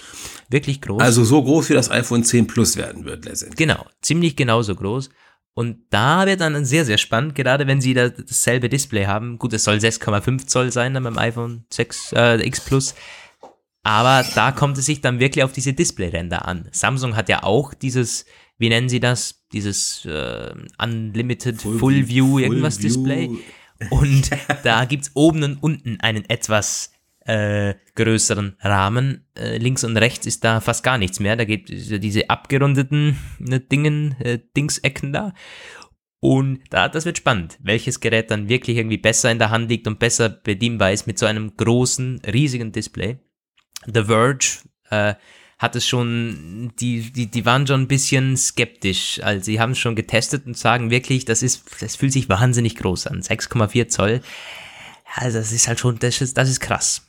[0.49, 1.01] wirklich groß.
[1.01, 3.57] Also so groß wie das iPhone 10 Plus werden wird letztendlich.
[3.57, 5.11] Genau, ziemlich genauso groß.
[5.53, 9.37] Und da wird dann sehr, sehr spannend, gerade wenn sie da dasselbe Display haben.
[9.37, 12.95] Gut, es soll 6,5 Zoll sein dann beim iPhone 6 äh, X Plus.
[13.83, 16.69] Aber da kommt es sich dann wirklich auf diese Displayränder an.
[16.71, 18.25] Samsung hat ja auch dieses,
[18.57, 19.45] wie nennen sie das?
[19.51, 22.87] Dieses äh, Unlimited Full, Full View, irgendwas View.
[22.87, 23.29] Display.
[23.89, 24.29] Und
[24.63, 26.91] da gibt es oben und unten einen etwas
[27.29, 29.27] äh, größeren Rahmen.
[29.37, 31.35] Äh, links und rechts ist da fast gar nichts mehr.
[31.35, 35.33] Da gibt es diese abgerundeten ne, Dingen, äh, Dingsecken da.
[36.21, 39.87] Und da, das wird spannend, welches Gerät dann wirklich irgendwie besser in der Hand liegt
[39.87, 43.19] und besser bedienbar ist mit so einem großen, riesigen Display.
[43.85, 44.57] The Verge
[44.89, 45.13] äh,
[45.59, 49.21] hat es schon, die, die, die waren schon ein bisschen skeptisch.
[49.23, 52.75] Also sie haben es schon getestet und sagen wirklich, das ist, das fühlt sich wahnsinnig
[52.75, 53.21] groß an.
[53.21, 54.21] 6,4 Zoll.
[55.15, 57.08] Also das ist halt schon, das ist, das ist krass.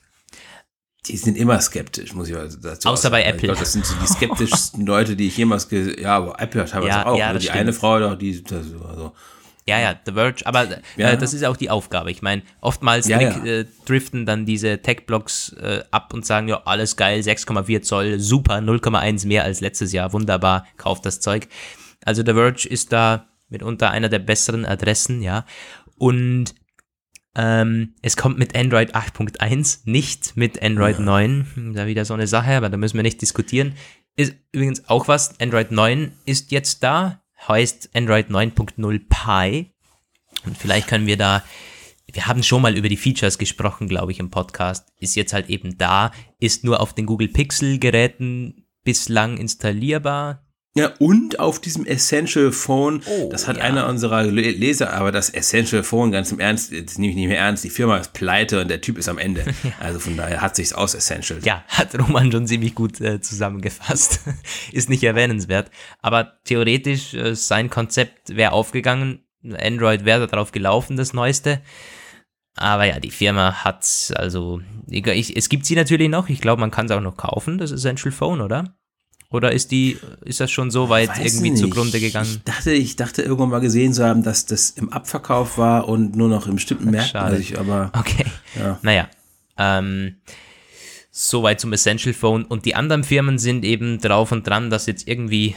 [1.06, 3.12] Die sind immer skeptisch, muss ich dazu Außer sagen.
[3.12, 3.36] bei Apple.
[3.36, 6.02] Ich glaube, das sind so die skeptischsten Leute, die ich jemals gesehen habe.
[6.02, 7.18] Ja, aber Apple teilweise ja, auch.
[7.18, 7.56] Ja, die stimmt.
[7.56, 9.12] eine Frau, doch, die, das, also.
[9.66, 11.16] Ja, ja, The Verge, aber äh, ja.
[11.16, 12.10] das ist auch die Aufgabe.
[12.10, 13.44] Ich meine, oftmals ja, ja.
[13.44, 18.56] Äh, driften dann diese Tech-Blogs äh, ab und sagen, ja, alles geil, 6,4 Zoll, super,
[18.56, 21.46] 0,1 mehr als letztes Jahr, wunderbar, kauft das Zeug.
[22.04, 25.44] Also The Verge ist da mitunter einer der besseren Adressen, ja.
[25.98, 26.54] Und
[27.36, 31.04] ähm, es kommt mit Android 8.1, nicht mit Android ja.
[31.04, 31.72] 9.
[31.74, 33.74] Da wieder so eine Sache, aber da müssen wir nicht diskutieren.
[34.16, 39.72] Ist übrigens auch was, Android 9 ist jetzt da, heißt Android 9.0 Pi.
[40.44, 41.44] Und vielleicht können wir da,
[42.12, 44.92] wir haben schon mal über die Features gesprochen, glaube ich, im Podcast.
[44.98, 46.10] Ist jetzt halt eben da,
[46.40, 50.44] ist nur auf den Google Pixel Geräten bislang installierbar.
[50.76, 53.64] Ja, und auf diesem Essential Phone, oh, das hat ja.
[53.64, 57.38] einer unserer Leser, aber das Essential Phone, ganz im Ernst, das nehme ich nicht mehr
[57.38, 59.44] ernst, die Firma ist pleite und der Typ ist am Ende.
[59.80, 61.40] Also von daher hat sich's aus Essential.
[61.42, 64.20] Ja, hat Roman schon ziemlich gut äh, zusammengefasst.
[64.72, 65.70] ist nicht erwähnenswert.
[66.00, 71.62] Aber theoretisch, äh, sein Konzept wäre aufgegangen, Android wäre darauf gelaufen, das Neueste.
[72.56, 76.70] Aber ja, die Firma hat also, ich, es gibt sie natürlich noch, ich glaube, man
[76.70, 78.76] kann es auch noch kaufen, das Essential Phone, oder?
[79.30, 81.62] Oder ist die, ist das schon so weit irgendwie nicht.
[81.62, 82.28] zugrunde gegangen?
[82.28, 86.16] Ich dachte, ich dachte irgendwann mal gesehen zu haben, dass das im Abverkauf war und
[86.16, 87.20] nur noch im bestimmten Märkten.
[87.20, 88.24] Also ich, aber Okay.
[88.58, 88.78] Ja.
[88.82, 89.08] Naja.
[89.56, 90.16] Ähm,
[91.12, 92.44] soweit zum Essential Phone.
[92.44, 95.54] Und die anderen Firmen sind eben drauf und dran, das jetzt irgendwie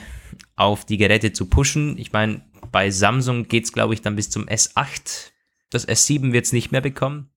[0.56, 1.98] auf die Geräte zu pushen.
[1.98, 5.32] Ich meine, bei Samsung geht es, glaube ich, dann bis zum S8.
[5.72, 7.30] Das S7 wird es nicht mehr bekommen.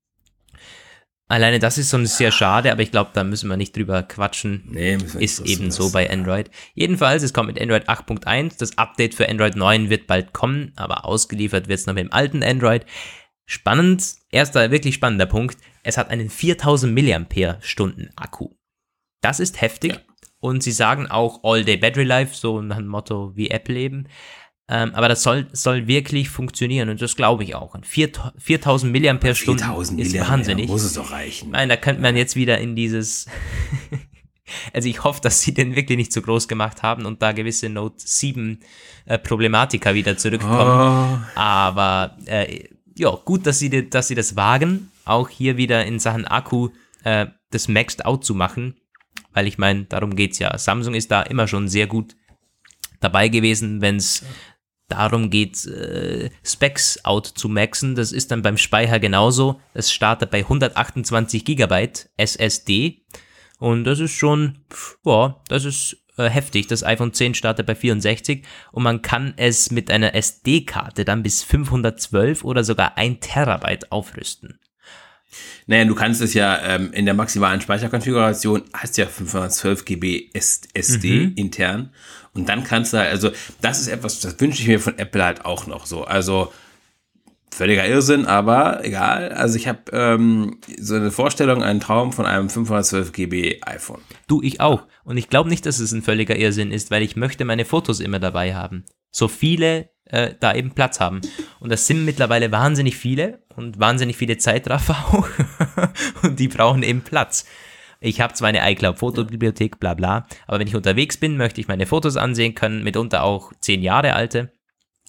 [1.29, 4.63] Alleine das ist schon sehr schade, aber ich glaube, da müssen wir nicht drüber quatschen.
[4.69, 6.51] nee, müssen wir Ist nicht eben das- so bei Android.
[6.75, 8.59] Jedenfalls, es kommt mit Android 8.1.
[8.59, 12.13] Das Update für Android 9 wird bald kommen, aber ausgeliefert wird es noch mit dem
[12.13, 12.87] alten Android.
[13.45, 15.57] Spannend, erster wirklich spannender Punkt.
[15.83, 17.59] Es hat einen 4000 mAh
[18.17, 18.51] Akku.
[19.21, 19.93] Das ist heftig.
[19.95, 20.01] Ja.
[20.39, 24.09] Und sie sagen auch All-Day Battery Life, so nach dem Motto wie Apple eben.
[24.69, 27.75] Ähm, aber das soll, soll wirklich funktionieren und das glaube ich auch.
[27.75, 30.69] Und 4 4000 mAh 4000 ist Milliarden, wahnsinnig.
[30.69, 31.51] Muss es doch reichen.
[31.51, 33.27] Nein, da könnte man jetzt wieder in dieses.
[34.73, 37.69] also ich hoffe, dass sie den wirklich nicht so groß gemacht haben und da gewisse
[37.69, 38.59] Note 7
[39.05, 41.23] äh, Problematika wieder zurückkommen.
[41.23, 42.65] Oh, Aber äh,
[42.97, 46.71] ja, gut, dass sie, dass sie das wagen, auch hier wieder in Sachen Akku
[47.05, 48.81] äh, das Maxed Out zu machen.
[49.33, 50.57] Weil ich meine, darum geht's ja.
[50.59, 52.17] Samsung ist da immer schon sehr gut
[53.01, 54.25] dabei gewesen, wenn es
[54.89, 57.95] darum geht, äh, Specs out zu maxen.
[57.95, 59.61] Das ist dann beim Speicher genauso.
[59.75, 63.03] Es startet bei 128 GB SSD.
[63.59, 64.59] Und das ist schon,
[65.05, 66.67] ja, das ist äh, heftig.
[66.67, 71.43] Das iPhone 10 startet bei 64 und man kann es mit einer SD-Karte dann bis
[71.43, 74.59] 512 oder sogar 1 Terabyte aufrüsten.
[75.67, 80.63] Naja, du kannst es ja ähm, in der maximalen Speicherkonfiguration, hast ja 512 GB S
[80.73, 81.33] SD Mhm.
[81.35, 81.91] intern.
[82.37, 83.31] Und dann kannst du also
[83.61, 86.05] das ist etwas, das wünsche ich mir von Apple halt auch noch so.
[86.05, 86.53] Also
[87.51, 89.33] völliger Irrsinn, aber egal.
[89.33, 94.03] Also ich habe ähm, so eine Vorstellung, einen Traum von einem 512 GB iPhone.
[94.29, 94.83] Du, ich auch.
[95.05, 98.01] Und ich glaube nicht, dass es ein völliger Irrsinn ist, weil ich möchte meine Fotos
[98.01, 98.85] immer dabei haben.
[99.11, 101.23] So viele äh, da eben Platz haben.
[101.59, 105.29] Und das sind mittlerweile wahnsinnig viele und wahnsinnig viele Zeitraffer auch.
[106.23, 107.47] und die brauchen eben Platz.
[108.01, 111.87] Ich habe zwar eine iCloud-Fotobibliothek, bla bla, aber wenn ich unterwegs bin, möchte ich meine
[111.87, 114.53] Fotos ansehen können, mitunter auch zehn Jahre alte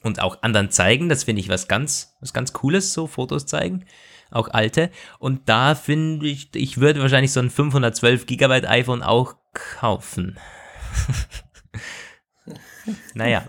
[0.03, 1.09] und auch anderen zeigen.
[1.09, 3.85] Das finde ich was ganz, was ganz Cooles, so Fotos zeigen,
[4.31, 4.89] auch alte.
[5.19, 10.37] Und da finde ich, ich würde wahrscheinlich so ein 512 Gigabyte iPhone auch kaufen.
[13.13, 13.43] naja,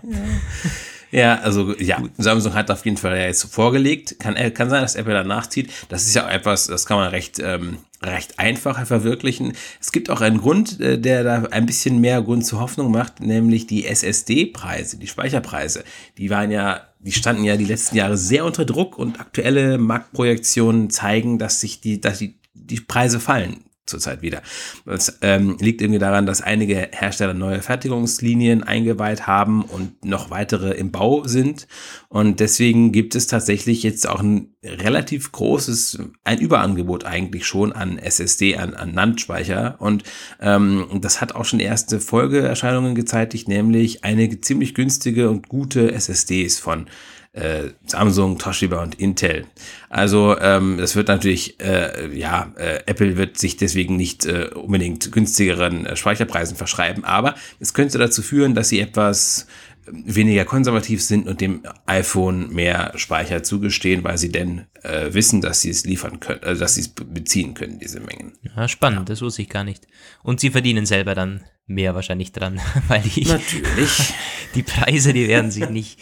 [1.11, 4.19] Ja, also ja, Samsung hat auf jeden Fall ja jetzt vorgelegt.
[4.19, 5.71] Kann, äh, kann sein, dass Apple da nachzieht.
[5.89, 9.53] Das ist ja auch etwas, das kann man recht, ähm, recht einfach verwirklichen.
[9.79, 13.19] Es gibt auch einen Grund, äh, der da ein bisschen mehr Grund zur Hoffnung macht,
[13.19, 15.83] nämlich die SSD-Preise, die Speicherpreise.
[16.17, 20.89] Die waren ja, die standen ja die letzten Jahre sehr unter Druck und aktuelle Marktprojektionen
[20.89, 24.41] zeigen, dass sich die, dass die, die Preise fallen zurzeit wieder.
[24.85, 30.71] Das ähm, liegt irgendwie daran, dass einige Hersteller neue Fertigungslinien eingeweiht haben und noch weitere
[30.71, 31.67] im Bau sind.
[32.07, 37.97] Und deswegen gibt es tatsächlich jetzt auch ein relativ großes, ein Überangebot eigentlich schon an
[37.97, 39.75] SSD, an, an NAND-Speicher.
[39.79, 40.03] Und
[40.41, 46.59] ähm, das hat auch schon erste Folgeerscheinungen gezeitigt, nämlich eine ziemlich günstige und gute SSDs
[46.59, 46.87] von
[47.33, 49.45] äh, Samsung, Toshiba und Intel.
[49.89, 55.11] Also ähm, das wird natürlich, äh, ja, äh, Apple wird sich deswegen nicht äh, unbedingt
[55.11, 59.47] günstigeren äh, Speicherpreisen verschreiben, aber es könnte dazu führen, dass sie etwas
[59.91, 65.61] weniger konservativ sind und dem iPhone mehr Speicher zugestehen, weil sie denn äh, wissen, dass
[65.61, 68.33] sie es liefern können, äh, dass sie es beziehen können, diese Mengen.
[68.41, 69.87] ja, spannend, das wusste ich gar nicht.
[70.23, 74.13] Und sie verdienen selber dann mehr wahrscheinlich dran, weil die, Natürlich.
[74.55, 75.99] die Preise, die werden sich nicht,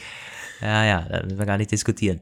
[0.62, 2.22] ja, ja, da müssen wir gar nicht diskutieren.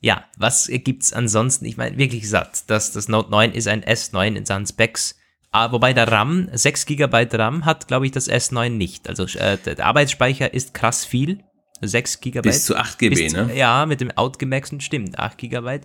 [0.00, 1.64] Ja, was gibt's ansonsten?
[1.64, 5.16] Ich meine, wirklich gesagt, dass das Note 9 ist ein S9 in Sachen Specs.
[5.52, 9.08] Ah, wobei der RAM, 6 GB RAM hat, glaube ich, das S9 nicht.
[9.08, 11.44] Also äh, der Arbeitsspeicher ist krass viel.
[11.82, 12.40] 6 GB.
[12.48, 13.54] Bis zu 8 GB, Bis- ne?
[13.54, 15.80] Ja, mit dem Outgemaxen stimmt, 8 GB.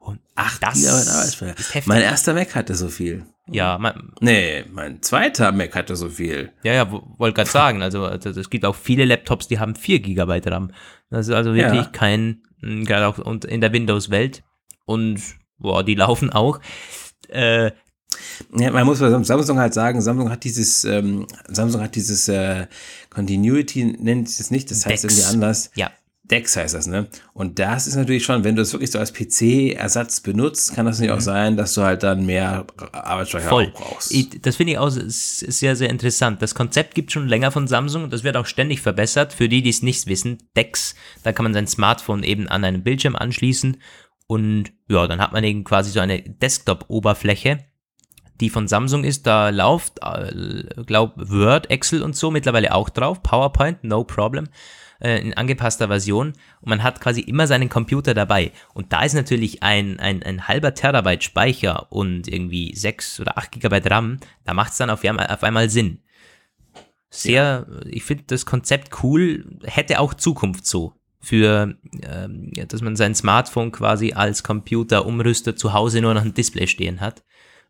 [0.00, 1.58] Und 8 das GB Arbeitsspeicher.
[1.58, 1.86] ist heftig.
[1.86, 3.26] Mein erster Mac hatte so viel.
[3.48, 6.52] Ja, man, Nee, mein zweiter Mac hatte so viel.
[6.62, 9.74] Ja, ja, wo- wollte gerade sagen, also also es gibt auch viele Laptops, die haben
[9.74, 10.70] 4 GB RAM.
[11.10, 11.90] Das ist also wirklich Ja.
[11.92, 14.42] kein, mh, gerade auch und in der Windows-Welt.
[14.84, 15.20] Und
[15.58, 16.60] boah, die laufen auch.
[17.28, 17.72] Äh,
[18.56, 22.66] Ja, man muss bei Samsung halt sagen, Samsung hat dieses, ähm, Samsung hat dieses äh,
[23.10, 25.14] Continuity, nennt es nicht, das heißt Dex.
[25.18, 25.70] irgendwie anders.
[25.74, 25.90] ja,
[26.32, 27.06] Dex heißt das, ne?
[27.34, 30.98] Und das ist natürlich schon, wenn du es wirklich so als PC-Ersatz benutzt, kann das
[30.98, 33.50] natürlich auch sein, dass du halt dann mehr Arbeitsspeicher Mhm.
[33.50, 33.72] voll.
[33.74, 34.10] auch brauchst.
[34.12, 36.42] Ich, das finde ich auch sehr, sehr interessant.
[36.42, 39.32] Das Konzept gibt schon länger von Samsung und das wird auch ständig verbessert.
[39.32, 42.82] Für die, die es nicht wissen, DeX, da kann man sein Smartphone eben an einen
[42.82, 43.76] Bildschirm anschließen
[44.26, 47.58] und ja, dann hat man eben quasi so eine Desktop-Oberfläche,
[48.40, 53.22] die von Samsung ist, da läuft, äh, glaub, Word, Excel und so mittlerweile auch drauf,
[53.22, 54.48] PowerPoint, no problem,
[55.02, 56.28] äh, in angepasster Version
[56.60, 58.52] und man hat quasi immer seinen Computer dabei.
[58.72, 63.52] Und da ist natürlich ein, ein, ein halber Terabyte Speicher und irgendwie 6 oder 8
[63.52, 65.98] Gigabyte RAM, da macht es dann auf einmal, auf einmal Sinn.
[67.10, 67.80] Sehr, ja.
[67.90, 73.70] ich finde das Konzept cool, hätte auch Zukunft so für, ähm, dass man sein Smartphone
[73.70, 77.22] quasi als Computer umrüstet, zu Hause nur noch ein Display stehen hat.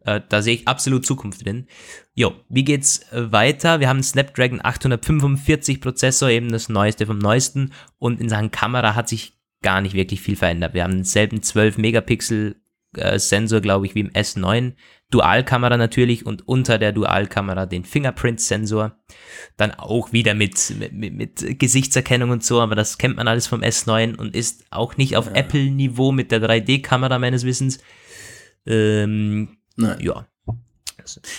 [0.04, 1.66] Äh, da sehe ich absolut Zukunft drin.
[2.14, 3.80] Jo, wie geht's äh, weiter?
[3.80, 7.72] Wir haben einen Snapdragon 845 Prozessor, eben das neueste vom neuesten.
[7.98, 10.74] Und in Sachen Kamera hat sich gar nicht wirklich viel verändert.
[10.74, 12.56] Wir haben denselben 12 Megapixel
[12.96, 14.74] äh, Sensor, glaube ich, wie im S9.
[15.10, 18.96] Dualkamera natürlich und unter der Dualkamera den Fingerprint-Sensor.
[19.56, 23.60] Dann auch wieder mit, mit, mit, Gesichtserkennung und so, aber das kennt man alles vom
[23.60, 25.34] S9 und ist auch nicht auf ja.
[25.34, 27.78] Apple-Niveau mit der 3D-Kamera meines Wissens.
[28.66, 30.00] Ähm, Nein.
[30.00, 30.26] Ja.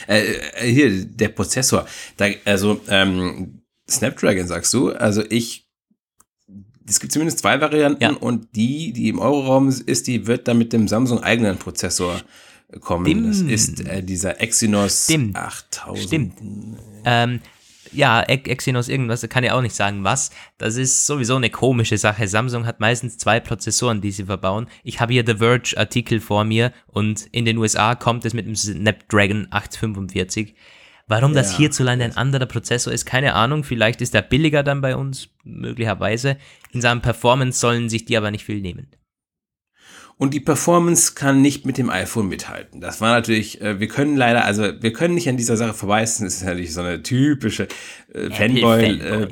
[0.08, 1.86] Äh, äh, hier, der Prozessor.
[2.18, 4.92] Da, also, ähm, Snapdragon sagst du.
[4.92, 5.68] Also ich,
[6.88, 8.12] es gibt zumindest zwei Varianten ja.
[8.12, 12.22] und die, die im Euroraum ist, die wird dann mit dem Samsung eigenen Prozessor
[12.82, 13.06] kommen.
[13.06, 13.30] Stimmt.
[13.30, 15.36] Das ist äh, dieser Exynos Stimmt.
[15.36, 16.08] 8000.
[16.08, 16.34] Stimmt.
[17.06, 17.40] Ähm,
[17.92, 20.32] ja, Exynos irgendwas, kann ich auch nicht sagen was.
[20.58, 22.28] Das ist sowieso eine komische Sache.
[22.28, 24.68] Samsung hat meistens zwei Prozessoren, die sie verbauen.
[24.84, 28.46] Ich habe hier The Verge Artikel vor mir und in den USA kommt es mit
[28.46, 30.56] dem Snapdragon 845.
[31.08, 31.42] Warum ja.
[31.42, 33.64] das hierzulande ein anderer Prozessor ist, keine Ahnung.
[33.64, 36.38] Vielleicht ist er billiger dann bei uns, möglicherweise.
[36.72, 38.88] In seinem Performance sollen sich die aber nicht viel nehmen.
[40.18, 42.82] Und die Performance kann nicht mit dem iPhone mithalten.
[42.82, 46.26] Das war natürlich, äh, wir können leider, also wir können nicht an dieser Sache vorbeißen.
[46.26, 47.68] Es ist natürlich so eine typische
[48.14, 49.28] äh, Fanboy, äh,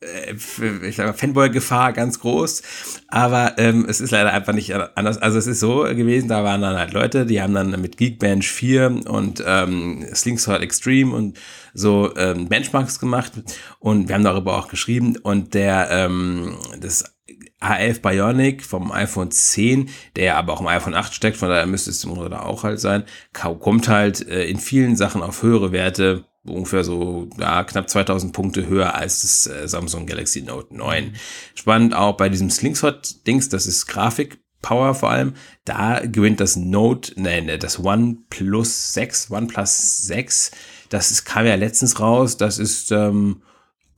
[0.00, 2.62] äh, ich sag mal, Fanboy-Gefahr ganz groß.
[3.08, 5.18] Aber ähm, es ist leider einfach nicht anders.
[5.18, 8.48] Also es ist so gewesen, da waren dann halt Leute, die haben dann mit Geekbench
[8.48, 11.38] 4 und ähm, Slingshot Extreme und
[11.74, 13.32] so ähm, Benchmarks gemacht
[13.78, 17.17] und wir haben darüber auch geschrieben und der ähm, das
[17.60, 21.90] A11 Bionic vom iPhone 10, der aber auch im iPhone 8 steckt, von daher müsste
[21.90, 25.72] es im Grunde da auch halt sein, kommt halt äh, in vielen Sachen auf höhere
[25.72, 31.14] Werte, ungefähr so ja, knapp 2000 Punkte höher als das äh, Samsung Galaxy Note 9.
[31.54, 35.34] Spannend auch bei diesem Slingshot-Dings, das ist Grafik, Power vor allem,
[35.64, 40.50] da gewinnt das Note, nein, das OnePlus 6, OnePlus 6,
[40.88, 43.42] das ist, kam ja letztens raus, das ist ähm,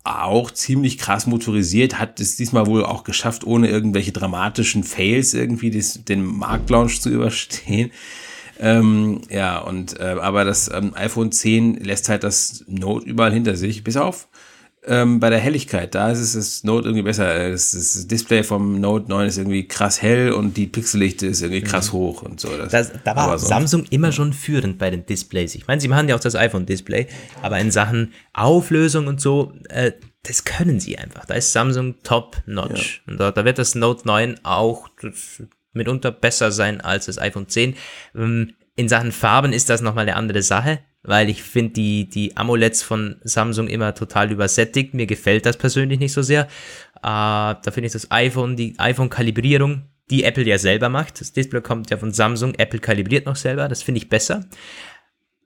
[0.05, 5.71] auch ziemlich krass motorisiert, hat es diesmal wohl auch geschafft, ohne irgendwelche dramatischen Fails irgendwie
[5.71, 7.91] des, den Marktlaunch zu überstehen.
[8.59, 13.57] Ähm, ja, und äh, aber das ähm, iPhone 10 lässt halt das Note überall hinter
[13.57, 14.29] sich, bis auf
[14.87, 17.51] ähm, bei der Helligkeit, da ist es das Note irgendwie besser.
[17.51, 21.63] Das, das, Display vom Note 9 ist irgendwie krass hell und die Pixellichte ist irgendwie
[21.63, 21.99] krass mhm.
[21.99, 22.57] hoch und so.
[22.57, 23.39] Das, das, da war.
[23.39, 25.55] Samsung immer schon führend bei den Displays.
[25.55, 27.09] Ich meine, sie machen ja auch das iPhone-Display,
[27.43, 31.27] aber in Sachen Auflösung und so, äh, das können sie einfach.
[31.27, 33.03] Da ist Samsung top-notch.
[33.07, 33.13] Ja.
[33.13, 34.89] Und da, da, wird das Note 9 auch
[35.73, 37.77] mitunter besser sein als das iPhone 10.
[38.15, 42.37] Ähm, in Sachen Farben ist das nochmal eine andere Sache weil ich finde die, die
[42.37, 44.95] AMOLEDs von Samsung immer total übersättigt.
[44.95, 46.43] Mir gefällt das persönlich nicht so sehr.
[46.43, 51.21] Äh, da finde ich das iPhone, die iPhone-Kalibrierung, die Apple ja selber macht.
[51.21, 54.45] Das Display kommt ja von Samsung, Apple kalibriert noch selber, das finde ich besser.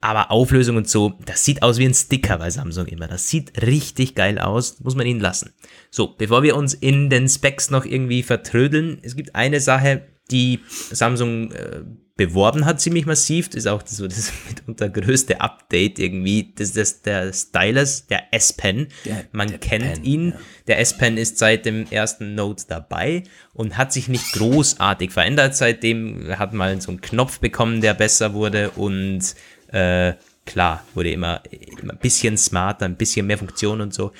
[0.01, 3.07] Aber Auflösung und so, das sieht aus wie ein Sticker bei Samsung immer.
[3.07, 5.53] Das sieht richtig geil aus, muss man ihnen lassen.
[5.89, 10.59] So, bevor wir uns in den Specs noch irgendwie vertrödeln, es gibt eine Sache, die
[10.91, 11.83] Samsung äh,
[12.17, 13.49] beworben hat, ziemlich massiv.
[13.49, 16.53] Das ist auch so das mitunter größte Update irgendwie.
[16.55, 18.87] Das ist der Stylus, der S-Pen.
[19.31, 20.29] Man der kennt Pen, ihn.
[20.29, 20.39] Ja.
[20.67, 23.23] Der S-Pen ist seit dem ersten Note dabei
[23.53, 26.29] und hat sich nicht großartig verändert seitdem.
[26.29, 29.35] Er hat mal so einen Knopf bekommen, der besser wurde und
[29.67, 30.13] äh,
[30.45, 31.41] klar, wurde immer,
[31.81, 34.13] immer ein bisschen smarter, ein bisschen mehr Funktion und so.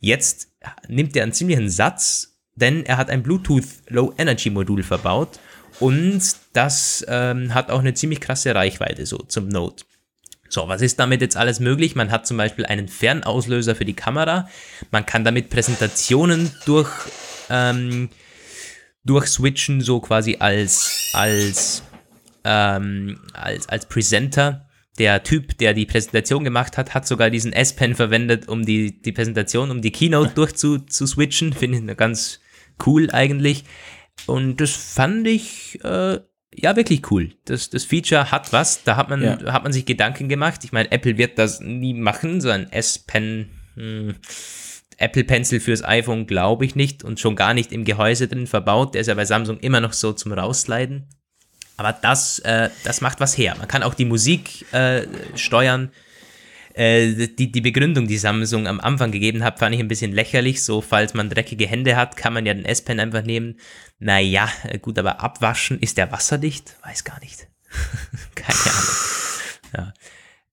[0.00, 0.48] Jetzt
[0.88, 5.38] nimmt er einen ziemlichen Satz, denn er hat ein Bluetooth Low Energy Modul verbaut
[5.82, 6.22] und
[6.52, 9.84] das ähm, hat auch eine ziemlich krasse Reichweite so zum Note.
[10.48, 11.96] So, was ist damit jetzt alles möglich?
[11.96, 14.48] Man hat zum Beispiel einen Fernauslöser für die Kamera.
[14.92, 16.88] Man kann damit Präsentationen durch,
[17.50, 18.10] ähm,
[19.04, 21.82] durchswitchen, so quasi als, als,
[22.44, 24.68] ähm, als, als Presenter.
[24.98, 29.12] Der Typ, der die Präsentation gemacht hat, hat sogar diesen S-Pen verwendet, um die, die
[29.12, 31.54] Präsentation, um die Keynote durchzuswitchen.
[31.54, 32.38] Finde ich ganz
[32.86, 33.64] cool eigentlich.
[34.26, 36.20] Und das fand ich äh,
[36.54, 37.32] ja wirklich cool.
[37.44, 39.52] Das, das Feature hat was, da hat man, ja.
[39.52, 40.64] hat man sich Gedanken gemacht.
[40.64, 43.50] Ich meine, Apple wird das nie machen, so ein S-Pen.
[43.74, 44.14] Hm,
[44.98, 48.94] Apple Pencil fürs iPhone glaube ich nicht und schon gar nicht im Gehäuse drin verbaut.
[48.94, 51.08] Der ist ja bei Samsung immer noch so zum Rausleiten.
[51.76, 53.56] Aber das, äh, das macht was her.
[53.58, 55.90] Man kann auch die Musik äh, steuern.
[56.74, 60.64] Äh, die, die Begründung, die Samsung am Anfang gegeben hat, fand ich ein bisschen lächerlich.
[60.64, 63.58] So, falls man dreckige Hände hat, kann man ja den S-Pen einfach nehmen.
[63.98, 66.76] Naja, äh, gut, aber abwaschen, ist der wasserdicht?
[66.84, 67.46] Weiß gar nicht.
[68.34, 68.96] Keine Ahnung.
[69.76, 69.94] Ja.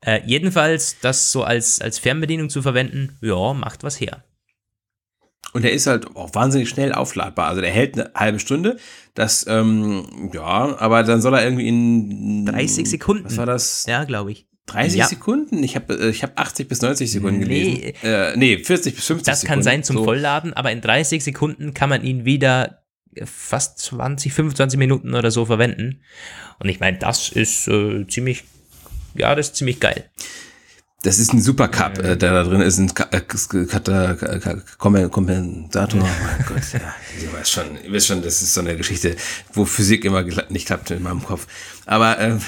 [0.02, 4.24] Äh, jedenfalls, das so als, als Fernbedienung zu verwenden, ja, macht was her.
[5.52, 7.48] Und der ist halt auch wahnsinnig schnell aufladbar.
[7.48, 8.78] Also der hält eine halbe Stunde.
[9.16, 13.26] Das, ähm, ja, aber dann soll er irgendwie in 30 Sekunden.
[13.26, 13.86] Was war das?
[13.88, 14.48] Ja, glaube ich.
[14.70, 15.08] 30 Ja.
[15.08, 15.64] Sekunden?
[15.64, 17.46] Ich habe ich hab 80 bis 90 Sekunden Nee.
[17.46, 17.94] gelesen.
[18.04, 19.56] Äh, nee, 40 bis 50 Das Sekunden.
[19.56, 20.04] kann sein zum So.
[20.06, 22.84] Vollladen, aber in 30 Sekunden kann man ihn wieder
[23.26, 26.02] fast 20, 25 Minuten oder so verwenden.
[26.60, 28.44] Und ich meine, das ist äh, ziemlich,
[29.16, 30.10] ja, das ist ziemlich geil.
[31.02, 33.22] Das ist ein Supercup, äh, der da drin ist, ein äh,
[35.08, 36.02] Kompensator.
[36.02, 36.94] Oh mein Gott, ja.
[37.22, 39.16] Ihr weißt schon, ihr wisst schon, das ist so eine Geschichte,
[39.54, 41.48] wo Physik immer nicht klappt in meinem Kopf.
[41.86, 42.42] Aber ähm,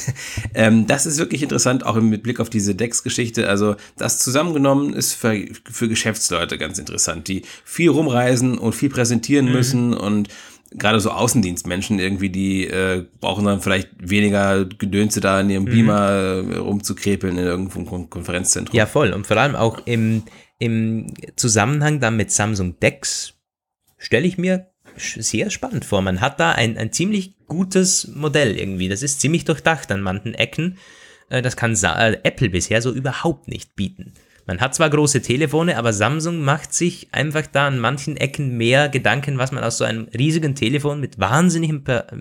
[0.54, 3.46] ähm, das ist wirklich interessant, auch mit Blick auf diese Dex-Geschichte.
[3.46, 9.52] Also das zusammengenommen ist für, für Geschäftsleute ganz interessant, die viel rumreisen und viel präsentieren
[9.52, 10.28] müssen und
[10.70, 16.10] gerade so Außendienstmenschen irgendwie, die äh, brauchen dann vielleicht weniger Gedönse da in ihrem Beamer
[16.10, 18.76] äh, rumzukrepeln in irgendeinem Kon Konferenzzentrum.
[18.76, 19.12] Ja, voll.
[19.12, 20.24] Und vor allem auch im,
[20.58, 23.34] im Zusammenhang dann mit Samsung Dex
[23.96, 24.66] stelle ich mir
[24.96, 26.02] sehr spannend vor.
[26.02, 28.88] Man hat da ein, ein ziemlich gutes Modell irgendwie.
[28.88, 30.78] Das ist ziemlich durchdacht an manchen Ecken.
[31.30, 34.12] Äh, Das kann äh, Apple bisher so überhaupt nicht bieten.
[34.48, 38.88] Man hat zwar große Telefone, aber Samsung macht sich einfach da an manchen Ecken mehr
[38.88, 42.16] Gedanken, was man aus so einem riesigen Telefon mit wahnsinnigem per äh,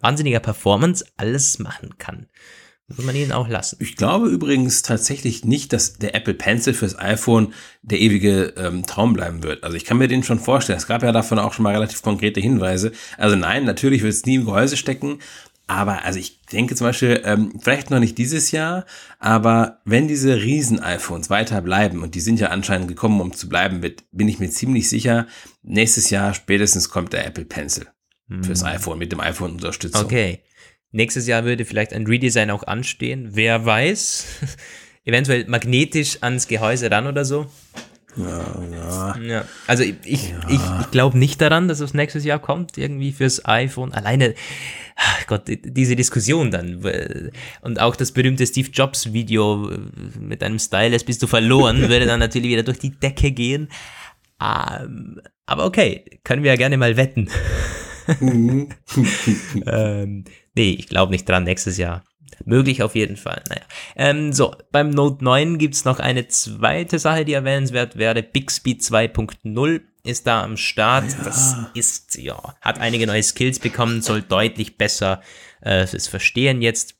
[0.00, 2.26] wahnsinniger Performance alles machen kann.
[2.88, 3.76] Muss man ihnen auch lassen.
[3.80, 7.52] Ich glaube übrigens tatsächlich nicht, dass der Apple Pencil fürs iPhone
[7.82, 9.62] der ewige ähm, Traum bleiben wird.
[9.62, 10.78] Also ich kann mir den schon vorstellen.
[10.78, 12.90] Es gab ja davon auch schon mal relativ konkrete Hinweise.
[13.18, 15.18] Also nein, natürlich wird es nie im Gehäuse stecken.
[15.68, 18.86] Aber also ich denke zum Beispiel, ähm, vielleicht noch nicht dieses Jahr,
[19.20, 23.78] aber wenn diese Riesen-iPhones weiter bleiben, und die sind ja anscheinend gekommen, um zu bleiben,
[23.80, 25.26] mit, bin ich mir ziemlich sicher,
[25.62, 27.86] nächstes Jahr spätestens kommt der Apple Pencil
[28.42, 30.04] fürs iPhone mit dem iPhone-Unterstützung.
[30.04, 30.40] Okay.
[30.90, 33.30] Nächstes Jahr würde vielleicht ein Redesign auch anstehen.
[33.32, 34.26] Wer weiß.
[35.04, 37.46] Eventuell magnetisch ans Gehäuse ran oder so.
[38.16, 39.16] Ja, ja.
[39.18, 39.44] Ja.
[39.66, 43.44] Also ich, ich, ich, ich glaube nicht daran, dass es nächstes Jahr kommt, irgendwie fürs
[43.44, 43.92] iPhone.
[43.92, 44.34] Alleine,
[44.96, 46.82] ach Gott, diese Diskussion dann.
[47.60, 49.78] Und auch das berühmte Steve Jobs Video äh,
[50.18, 53.68] mit einem Stylus bist du verloren, würde dann natürlich wieder durch die Decke gehen.
[54.40, 57.28] Ähm, aber okay, können wir ja gerne mal wetten.
[59.66, 60.24] ähm,
[60.54, 62.02] nee, ich glaube nicht dran nächstes Jahr.
[62.44, 63.42] Möglich auf jeden Fall.
[63.48, 63.62] Naja.
[63.96, 68.22] Ähm, so, beim Note 9 gibt's noch eine zweite Sache, die erwähnenswert wäre.
[68.22, 71.04] Bixby 2.0 ist da am Start.
[71.24, 75.20] Das ist, ja, hat einige neue Skills bekommen, soll deutlich besser
[75.62, 76.94] äh, es verstehen jetzt.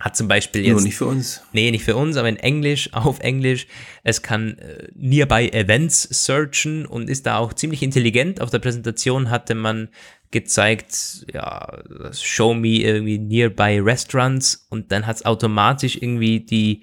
[0.00, 0.72] Hat zum Beispiel jetzt.
[0.72, 1.42] Nur nicht für uns.
[1.52, 3.66] Nee, nicht für uns, aber in Englisch, auf Englisch.
[4.02, 8.40] Es kann äh, Nearby Events searchen und ist da auch ziemlich intelligent.
[8.40, 9.88] Auf der Präsentation hatte man
[10.34, 11.78] gezeigt, ja,
[12.12, 16.82] show me irgendwie Nearby Restaurants und dann hat es automatisch irgendwie die,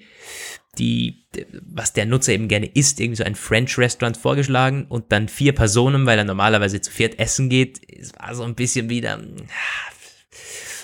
[0.78, 1.26] die,
[1.60, 5.54] was der Nutzer eben gerne isst, irgendwie so ein French Restaurant vorgeschlagen und dann vier
[5.54, 7.78] Personen, weil er normalerweise zu viert essen geht.
[7.86, 9.20] Es war so ein bisschen wieder,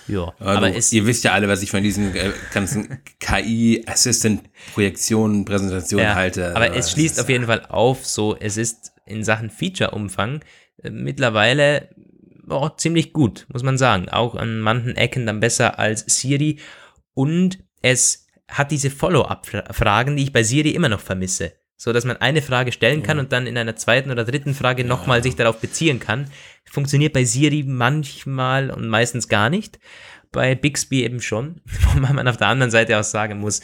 [0.08, 6.06] ja, Aber, aber ihr wisst ja alle, was ich von diesen äh, ganzen KI-Assistant-Projektionen, Präsentationen
[6.06, 6.50] Ja, halte.
[6.56, 10.40] aber Also, es schließt auf jeden Fall auf, so es ist in Sachen Feature-Umfang
[10.82, 11.88] äh, mittlerweile
[12.50, 14.08] oh, ziemlich gut, muss man sagen.
[14.08, 16.58] Auch an manchen Ecken dann besser als Siri.
[17.14, 21.52] Und es hat diese Follow-up-Fragen, die ich bei Siri immer noch vermisse.
[21.80, 24.84] So dass man eine Frage stellen kann und dann in einer zweiten oder dritten Frage
[24.84, 26.28] nochmal sich darauf beziehen kann.
[26.64, 29.78] Funktioniert bei Siri manchmal und meistens gar nicht.
[30.32, 31.60] Bei Bixby eben schon.
[31.94, 33.62] Wobei man auf der anderen Seite auch sagen muss,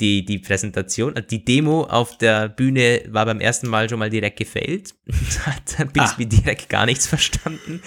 [0.00, 4.10] die, die Präsentation, äh, die Demo auf der Bühne war beim ersten Mal schon mal
[4.10, 4.94] direkt gefailt.
[5.46, 7.82] Hat Bixby direkt gar nichts verstanden.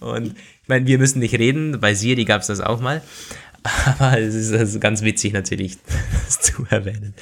[0.00, 3.02] Und ich meine, wir müssen nicht reden, bei Siri gab es das auch mal.
[3.62, 5.76] Aber es ist also ganz witzig natürlich,
[6.26, 7.14] das zu erwähnen.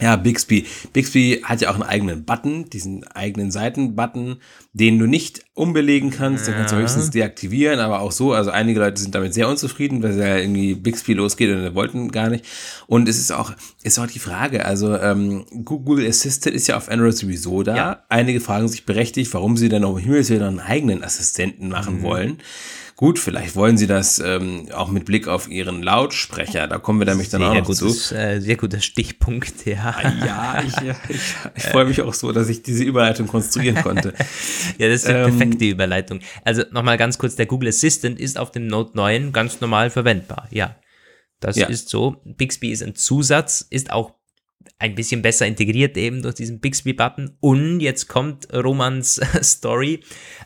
[0.00, 0.66] Ja, Bixby.
[0.92, 4.36] Bixby hat ja auch einen eigenen Button, diesen eigenen Seitenbutton,
[4.72, 6.46] den du nicht umbelegen kannst.
[6.46, 8.32] Den kannst du höchstens deaktivieren, aber auch so.
[8.32, 12.30] Also einige Leute sind damit sehr unzufrieden, weil ja irgendwie Bixby losgeht und wollten gar
[12.30, 12.44] nicht.
[12.86, 13.52] Und es ist auch,
[13.82, 17.76] ist auch die Frage, also ähm, Google Assistant ist ja auf Android sowieso da.
[17.76, 18.02] Ja.
[18.08, 22.38] Einige fragen sich berechtigt, warum sie dann um Himmels Willen einen eigenen Assistenten machen wollen.
[22.96, 26.68] Gut, vielleicht wollen sie das ähm, auch mit Blick auf ihren Lautsprecher.
[26.68, 27.86] Da kommen wir nämlich dann auch noch zu.
[27.86, 29.94] gutes, äh, sehr guter Stichpunkt, ja.
[30.24, 30.74] Ja, ich,
[31.08, 31.20] ich,
[31.56, 34.12] ich freue mich auch so, dass ich diese Überleitung konstruieren konnte.
[34.78, 36.20] Ja, das Ähm, perfekte Überleitung.
[36.44, 40.46] Also nochmal ganz kurz, der Google Assistant ist auf dem Note 9 ganz normal verwendbar.
[40.50, 40.76] Ja,
[41.40, 41.66] das Ja.
[41.68, 42.16] ist so.
[42.24, 44.14] Bixby ist ein Zusatz, ist auch
[44.78, 47.36] ein bisschen besser integriert eben durch diesen Bixby-Button.
[47.40, 50.00] Und jetzt kommt Romans Story.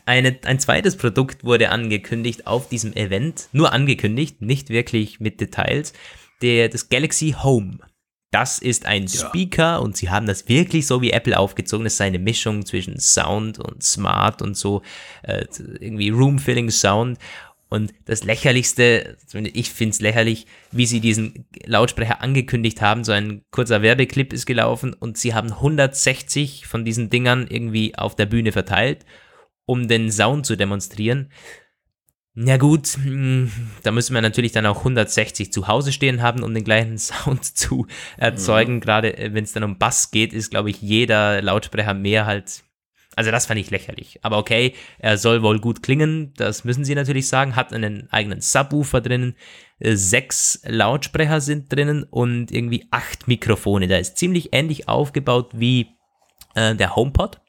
[0.05, 3.49] Eine, ein zweites Produkt wurde angekündigt auf diesem Event.
[3.51, 5.93] Nur angekündigt, nicht wirklich mit Details.
[6.41, 7.79] Der, das Galaxy Home.
[8.31, 11.85] Das ist ein Speaker und sie haben das wirklich so wie Apple aufgezogen.
[11.85, 14.81] Das ist eine Mischung zwischen Sound und Smart und so
[15.23, 15.45] äh,
[15.79, 17.17] irgendwie Room-Filling Sound.
[17.69, 23.03] Und das Lächerlichste, zumindest ich finde es lächerlich, wie sie diesen Lautsprecher angekündigt haben.
[23.03, 28.15] So ein kurzer Werbeclip ist gelaufen und sie haben 160 von diesen Dingern irgendwie auf
[28.15, 29.05] der Bühne verteilt,
[29.65, 31.29] um den Sound zu demonstrieren.
[32.39, 36.53] Na gut, hm, da müssen wir natürlich dann auch 160 zu Hause stehen haben, um
[36.53, 38.79] den gleichen Sound zu erzeugen.
[38.79, 42.63] Gerade äh, wenn es dann um Bass geht, ist, glaube ich, jeder Lautsprecher mehr halt.
[43.17, 44.19] Also das fand ich lächerlich.
[44.21, 47.55] Aber okay, er soll wohl gut klingen, das müssen sie natürlich sagen.
[47.55, 49.35] Hat einen eigenen Subwoofer drinnen,
[49.79, 53.87] äh, sechs Lautsprecher sind drinnen und irgendwie acht Mikrofone.
[53.87, 55.87] Da ist ziemlich ähnlich aufgebaut wie
[56.53, 57.41] äh, der HomePod.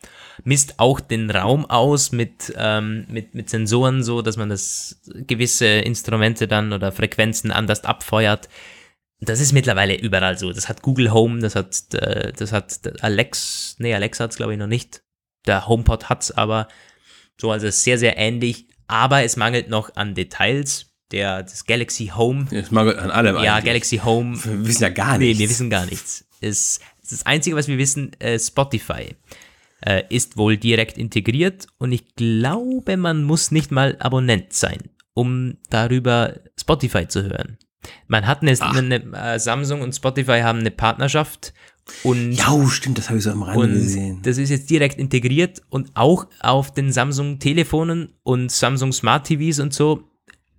[0.43, 5.67] Misst auch den Raum aus mit, ähm, mit, mit Sensoren, so dass man das gewisse
[5.67, 8.49] Instrumente dann oder Frequenzen anders abfeuert.
[9.21, 10.51] Das ist mittlerweile überall so.
[10.51, 14.59] Das hat Google Home, das hat, äh, das hat Alex, nee, Alexa hat's glaube ich
[14.59, 15.03] noch nicht.
[15.49, 16.69] Der HomePod hat's aber
[17.41, 18.69] so, also sehr, sehr ähnlich.
[18.87, 20.87] Aber es mangelt noch an Details.
[21.11, 23.65] Der, das Galaxy Home Es mangelt an allem ja, eigentlich.
[23.65, 24.37] Galaxy Home.
[24.45, 25.41] Wir wissen ja gar Nee, nichts.
[25.41, 26.27] wir wissen gar nichts.
[26.43, 29.17] Es, das Einzige, was wir wissen, äh, Spotify
[29.87, 35.57] äh, ist wohl direkt integriert und ich glaube, man muss nicht mal Abonnent sein, um
[35.71, 37.57] darüber Spotify zu hören.
[38.07, 38.77] Man hat eine, Ach.
[38.77, 41.55] eine äh, Samsung und Spotify haben eine Partnerschaft
[42.03, 44.21] und Ja, oh, stimmt, das habe ich so am Rande gesehen.
[44.23, 49.73] das ist jetzt direkt integriert und auch auf den Samsung-Telefonen und Samsung Smart TVs und
[49.75, 50.05] so.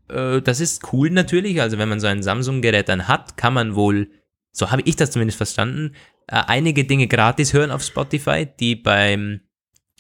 [0.10, 1.62] Äh, das ist cool natürlich.
[1.62, 4.10] Also wenn man so ein Samsung-Gerät dann hat, kann man wohl,
[4.52, 5.94] so habe ich das zumindest verstanden,
[6.28, 9.42] äh, einige Dinge gratis hören auf Spotify, die beim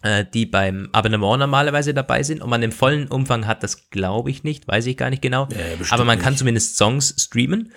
[0.02, 4.30] äh, die beim Abonnement normalerweise dabei sind und man im vollen Umfang hat, das glaube
[4.32, 5.48] ich nicht, weiß ich gar nicht genau.
[5.52, 5.58] Ja,
[5.90, 6.40] Aber man kann nicht.
[6.40, 7.74] zumindest Songs streamen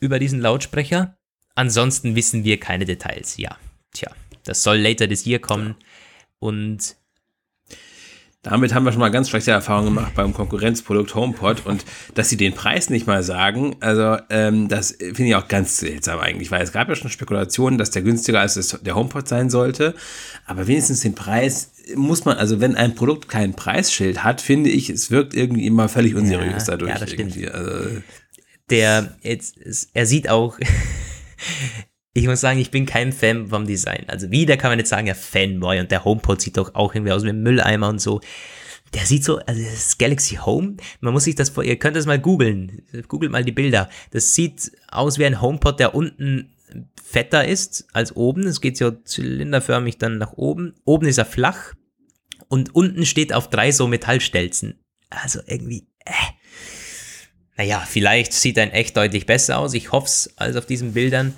[0.00, 1.16] über diesen Lautsprecher.
[1.56, 3.36] Ansonsten wissen wir keine Details.
[3.38, 3.56] Ja,
[3.92, 4.10] tja,
[4.44, 5.74] das soll later this year kommen.
[6.38, 6.94] Und
[8.42, 11.84] Damit haben wir schon mal ganz schlechte Erfahrungen gemacht beim Konkurrenzprodukt HomePod und
[12.14, 16.20] dass sie den Preis nicht mal sagen, also ähm, das finde ich auch ganz seltsam
[16.20, 19.94] eigentlich, weil es gab ja schon Spekulationen, dass der günstiger als der HomePod sein sollte,
[20.44, 24.90] aber wenigstens den Preis muss man, also wenn ein Produkt kein Preisschild hat, finde ich,
[24.90, 26.90] es wirkt irgendwie immer völlig unseriös Ja, dadurch.
[26.92, 27.34] ja, das stimmt.
[27.36, 27.48] irgendwie.
[27.48, 28.00] Also,
[28.70, 29.56] der, jetzt,
[29.92, 30.56] er sieht auch,
[32.14, 34.04] ich muss sagen, ich bin kein Fan vom Design.
[34.08, 37.12] Also wieder kann man jetzt sagen, ja, Fanboy und der HomePod sieht doch auch irgendwie
[37.12, 38.20] aus wie ein Mülleimer und so.
[38.94, 42.06] Der sieht so, also das Galaxy Home, man muss sich das vor, ihr könnt das
[42.06, 43.90] mal googeln, googelt mal die Bilder.
[44.12, 46.54] Das sieht aus wie ein HomePod, der unten
[47.02, 48.46] fetter ist als oben.
[48.46, 50.74] Es geht so zylinderförmig dann nach oben.
[50.84, 51.74] Oben ist er flach
[52.48, 54.80] und unten steht auf drei so Metallstelzen.
[55.10, 56.12] Also irgendwie, äh.
[57.56, 59.72] Naja, vielleicht sieht er in echt deutlich besser aus.
[59.74, 61.34] Ich hoffe es als auf diesen Bildern.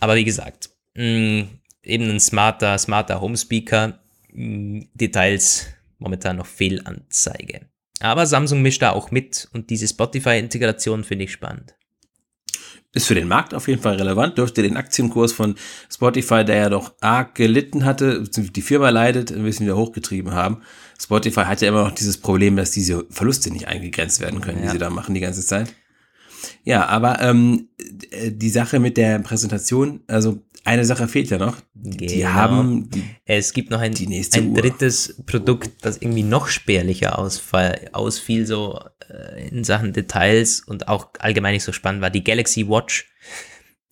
[0.00, 1.44] Aber wie gesagt, mh,
[1.82, 4.00] eben ein smarter, smarter Homespeaker.
[4.32, 5.66] Mh, Details
[5.98, 7.60] momentan noch Fehlanzeige.
[8.00, 11.74] Aber Samsung mischt da auch mit und diese Spotify-Integration finde ich spannend.
[12.92, 15.54] ist für den Markt auf jeden Fall relevant, dürfte den Aktienkurs von
[15.92, 20.62] Spotify, der ja doch arg gelitten hatte, die Firma leidet, ein bisschen wieder hochgetrieben haben.
[21.00, 24.66] Spotify hat ja immer noch dieses Problem, dass diese Verluste nicht eingegrenzt werden können, die
[24.66, 24.72] Ja.
[24.72, 25.72] sie da machen die ganze Zeit.
[26.64, 27.68] Ja, aber ähm,
[28.10, 31.56] äh, die Sache mit der Präsentation, also eine Sache fehlt ja noch.
[31.74, 32.28] Die Genau.
[32.34, 34.56] haben, die, Es gibt noch ein, Die ein Uhr.
[34.60, 38.78] drittes Produkt, das irgendwie noch spärlicher ausfall, ausfiel, so
[39.08, 43.10] äh, in Sachen Details und auch allgemein nicht so spannend war, die Galaxy Watch.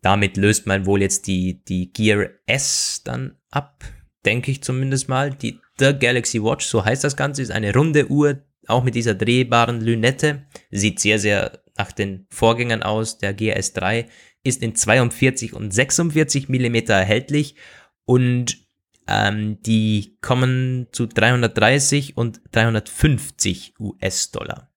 [0.02, 3.82] Damit löst man wohl jetzt die, die Gear S dann ab,
[4.24, 5.30] denke ich zumindest mal.
[5.30, 9.14] Die The Galaxy Watch, so heißt das Ganze, ist eine runde Uhr, auch mit dieser
[9.14, 10.46] drehbaren Lünette.
[10.70, 13.18] Sieht sehr, sehr nach den Vorgängern aus.
[13.18, 14.06] Der GS3
[14.42, 17.56] ist in 42 und 46 Millimeter erhältlich
[18.04, 18.58] und
[19.06, 24.70] ähm, die kommen zu 330 und 350 US-Dollar.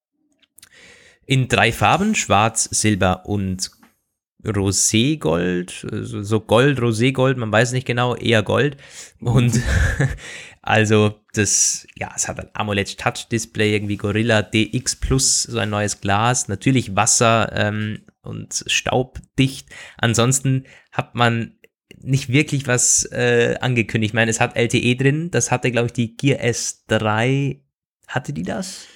[1.25, 3.71] In drei Farben, schwarz, silber und
[4.43, 8.77] Roségold, so Gold, Roségold, man weiß nicht genau, eher Gold.
[9.19, 9.59] Und
[10.61, 15.69] also das, ja, es hat ein AMOLED Touch Display, irgendwie Gorilla DX Plus, so ein
[15.69, 19.69] neues Glas, natürlich Wasser ähm, und staubdicht.
[19.97, 21.55] Ansonsten hat man
[22.03, 24.11] nicht wirklich was äh, angekündigt.
[24.11, 27.59] Ich meine, es hat LTE drin, das hatte, glaube ich, die Gear S3.
[28.07, 28.87] Hatte die das?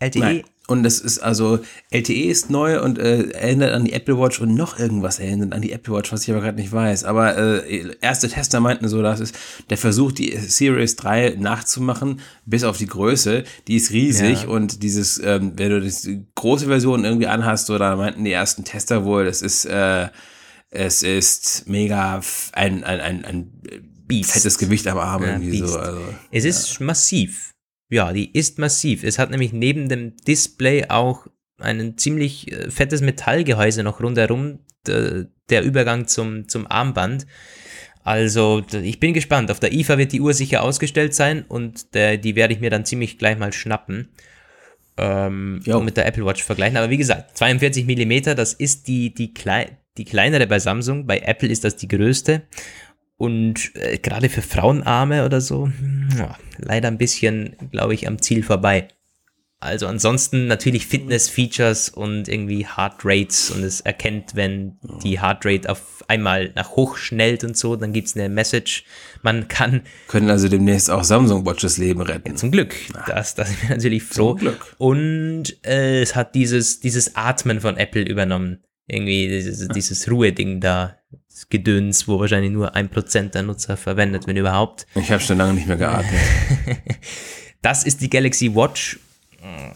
[0.00, 0.18] LTE?
[0.20, 0.44] Nein.
[0.68, 4.54] Und das ist also, LTE ist neu und äh, erinnert an die Apple Watch und
[4.54, 7.04] noch irgendwas erinnert an die Apple Watch, was ich aber gerade nicht weiß.
[7.04, 9.32] Aber äh, erste Tester meinten so, dass es
[9.70, 14.48] der Versuch, die Series 3 nachzumachen, bis auf die Größe, die ist riesig ja.
[14.48, 19.06] und dieses, ähm, wenn du die große Version irgendwie anhast, oder meinten die ersten Tester
[19.06, 20.08] wohl, das ist, äh,
[20.68, 22.20] es ist mega
[22.52, 23.52] ein, ein, ein, ein
[24.06, 24.32] Beast.
[24.32, 25.72] fettes Gewicht am Arm ja, irgendwie Beast.
[25.72, 25.78] so.
[25.78, 26.00] Also,
[26.30, 27.54] es ist massiv.
[27.90, 29.02] Ja, die ist massiv.
[29.02, 31.26] Es hat nämlich neben dem Display auch
[31.58, 37.26] ein ziemlich äh, fettes Metallgehäuse noch rundherum, der Übergang zum, zum Armband.
[38.04, 39.50] Also, ich bin gespannt.
[39.50, 42.70] Auf der IFA wird die Uhr sicher ausgestellt sein und der, die werde ich mir
[42.70, 44.08] dann ziemlich gleich mal schnappen.
[44.96, 46.76] Ähm, und mit der Apple Watch vergleichen.
[46.76, 51.06] Aber wie gesagt, 42 mm, das ist die, die, klei die kleinere bei Samsung.
[51.06, 52.42] Bei Apple ist das die größte.
[53.18, 55.70] Und äh, gerade für Frauenarme oder so,
[56.16, 58.88] ja, leider ein bisschen, glaube ich, am Ziel vorbei.
[59.60, 65.68] Also ansonsten natürlich Fitness-Features und irgendwie Heart Rates und es erkennt, wenn die Heart Rate
[65.68, 68.84] auf einmal nach hoch schnellt und so, dann gibt's eine Message.
[69.22, 69.82] Man kann.
[70.06, 72.28] Können also demnächst auch Samsung Watches Leben retten.
[72.28, 72.76] Ja, zum Glück.
[73.08, 74.34] Das, das ist mir natürlich froh.
[74.34, 74.76] Zum Glück.
[74.78, 78.62] Und äh, es hat dieses, dieses Atmen von Apple übernommen.
[78.86, 80.97] Irgendwie dieses, dieses Ruhe-Ding da.
[81.50, 84.86] Gedöns, wo wahrscheinlich nur ein Prozent der Nutzer verwendet, wenn überhaupt.
[84.94, 86.20] Ich habe schon lange nicht mehr geatmet.
[87.62, 88.98] das ist die Galaxy Watch.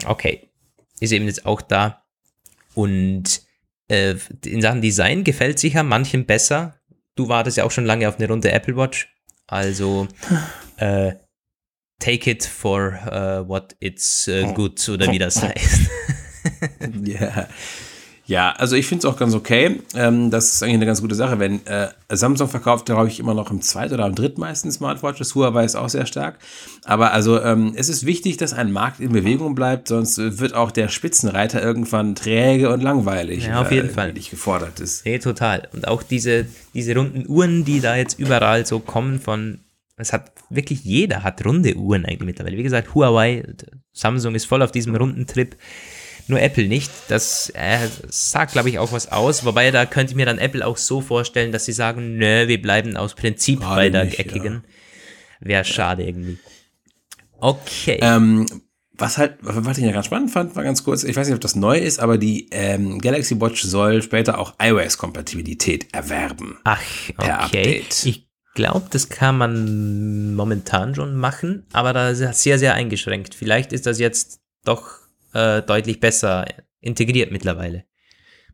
[0.05, 0.49] Okay,
[0.99, 2.03] ist eben jetzt auch da.
[2.75, 3.41] Und
[3.87, 4.15] äh,
[4.45, 6.79] in Sachen Design gefällt sicher manchen besser.
[7.15, 9.09] Du wartest ja auch schon lange auf eine runde Apple Watch.
[9.47, 10.07] Also
[10.77, 11.13] äh,
[11.99, 15.81] take it for uh, what it's uh, good oder wie das heißt.
[17.03, 17.21] Ja.
[17.21, 17.47] yeah.
[18.25, 19.81] Ja, also ich finde es auch ganz okay.
[19.95, 21.39] Ähm, das ist eigentlich eine ganz gute Sache.
[21.39, 25.35] Wenn äh, Samsung verkauft, glaube ich, immer noch im zweiten oder im drittmeisten Smartwatches.
[25.35, 26.39] Huawei ist auch sehr stark.
[26.85, 30.71] Aber also ähm, es ist wichtig, dass ein Markt in Bewegung bleibt, sonst wird auch
[30.71, 33.47] der Spitzenreiter irgendwann träge und langweilig.
[33.47, 34.13] Ja, auf jeden äh, Fall.
[34.13, 35.05] Nicht gefordert ist.
[35.05, 35.67] Nee, total.
[35.73, 39.59] Und auch diese, diese runden Uhren, die da jetzt überall so kommen von
[39.95, 42.57] es hat wirklich jeder hat runde Uhren eigentlich mittlerweile.
[42.57, 43.43] Wie gesagt, Huawei,
[43.91, 45.55] Samsung ist voll auf diesem runden Trip
[46.27, 46.91] nur Apple nicht.
[47.07, 49.45] Das äh, sagt, glaube ich, auch was aus.
[49.45, 52.61] Wobei, da könnte ich mir dann Apple auch so vorstellen, dass sie sagen, nö, wir
[52.61, 54.53] bleiben aus Prinzip Gerade bei der nicht, eckigen.
[54.53, 55.47] Ja.
[55.47, 56.39] Wäre schade irgendwie.
[57.39, 57.99] Okay.
[58.01, 58.45] Ähm,
[58.93, 61.41] was halt, was ich ja ganz spannend fand, war ganz kurz, ich weiß nicht, ob
[61.41, 66.59] das neu ist, aber die ähm, Galaxy Watch soll später auch iOS-Kompatibilität erwerben.
[66.63, 66.81] Ach,
[67.17, 67.83] okay.
[68.03, 73.35] Ich glaube, das kann man momentan schon machen, aber da ist sehr, sehr eingeschränkt.
[73.35, 75.02] Vielleicht ist das jetzt doch
[75.33, 76.45] äh, deutlich besser
[76.79, 77.85] integriert mittlerweile.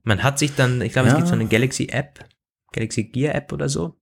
[0.03, 1.13] Man hat sich dann, ich glaube, ja.
[1.13, 2.25] es gibt so eine Galaxy App,
[2.71, 3.99] Galaxy Gear App oder so.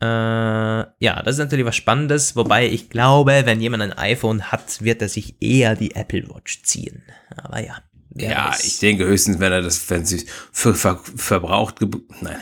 [0.00, 4.82] Äh, ja, das ist natürlich was Spannendes, wobei ich glaube, wenn jemand ein iPhone hat,
[4.82, 7.02] wird er sich eher die Apple Watch ziehen.
[7.36, 7.78] Aber ja.
[8.16, 8.64] Ja, weiß.
[8.64, 11.80] ich denke höchstens, wenn er das, wenn sie für ver, verbraucht,
[12.20, 12.36] nein,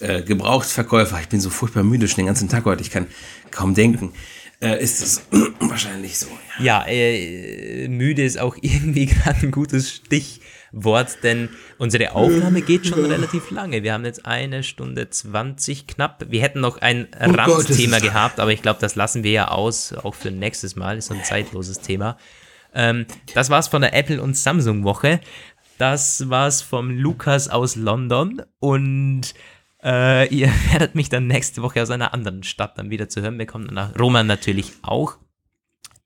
[0.00, 3.06] äh, Gebrauchtverkäufer, ich bin so furchtbar müde schon den ganzen Tag heute, ich kann
[3.50, 4.14] kaum denken
[4.60, 5.22] äh, ist es
[5.60, 6.26] wahrscheinlich so.
[6.58, 12.86] Ja, ja äh, müde ist auch irgendwie gerade ein gutes Stichwort, denn unsere Aufnahme geht
[12.86, 13.82] schon relativ lange.
[13.82, 16.26] Wir haben jetzt eine Stunde 20 knapp.
[16.28, 19.92] Wir hätten noch ein oh Randthema gehabt, aber ich glaube, das lassen wir ja aus,
[19.94, 20.98] auch für nächstes Mal.
[20.98, 22.16] Ist so ein zeitloses Thema.
[22.74, 25.20] Ähm, das war's von der Apple und Samsung Woche.
[25.78, 29.34] Das war's vom Lukas aus London und
[29.82, 33.38] äh, ihr werdet mich dann nächste Woche aus einer anderen Stadt dann wieder zu hören
[33.38, 33.68] bekommen.
[33.72, 35.16] Nach Roman natürlich auch.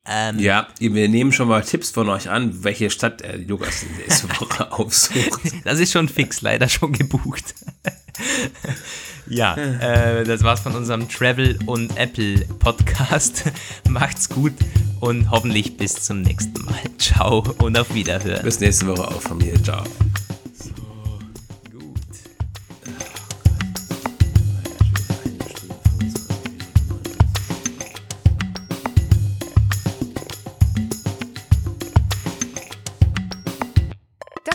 [0.07, 4.29] Ähm, ja, wir nehmen schon mal Tipps von euch an, welche Stadt er Lukas nächste
[4.41, 5.41] Woche aufsucht.
[5.65, 7.55] Das ist schon fix, leider schon gebucht.
[9.27, 13.45] ja, äh, das war's von unserem Travel und Apple Podcast.
[13.89, 14.53] Macht's gut
[15.01, 16.81] und hoffentlich bis zum nächsten Mal.
[16.99, 18.43] Ciao und auf Wiederhören.
[18.43, 19.55] Bis nächste Woche auch von mir.
[19.63, 19.85] Ciao.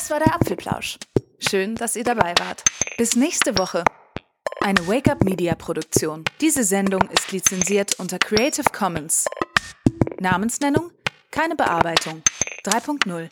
[0.09, 0.97] War der Apfelplausch.
[1.39, 2.63] Schön, dass ihr dabei wart.
[2.97, 3.83] Bis nächste Woche.
[4.61, 6.23] Eine Wake-up Media Produktion.
[6.41, 9.25] Diese Sendung ist lizenziert unter Creative Commons.
[10.19, 10.91] Namensnennung?
[11.31, 12.23] Keine Bearbeitung.
[12.65, 13.29] 3.0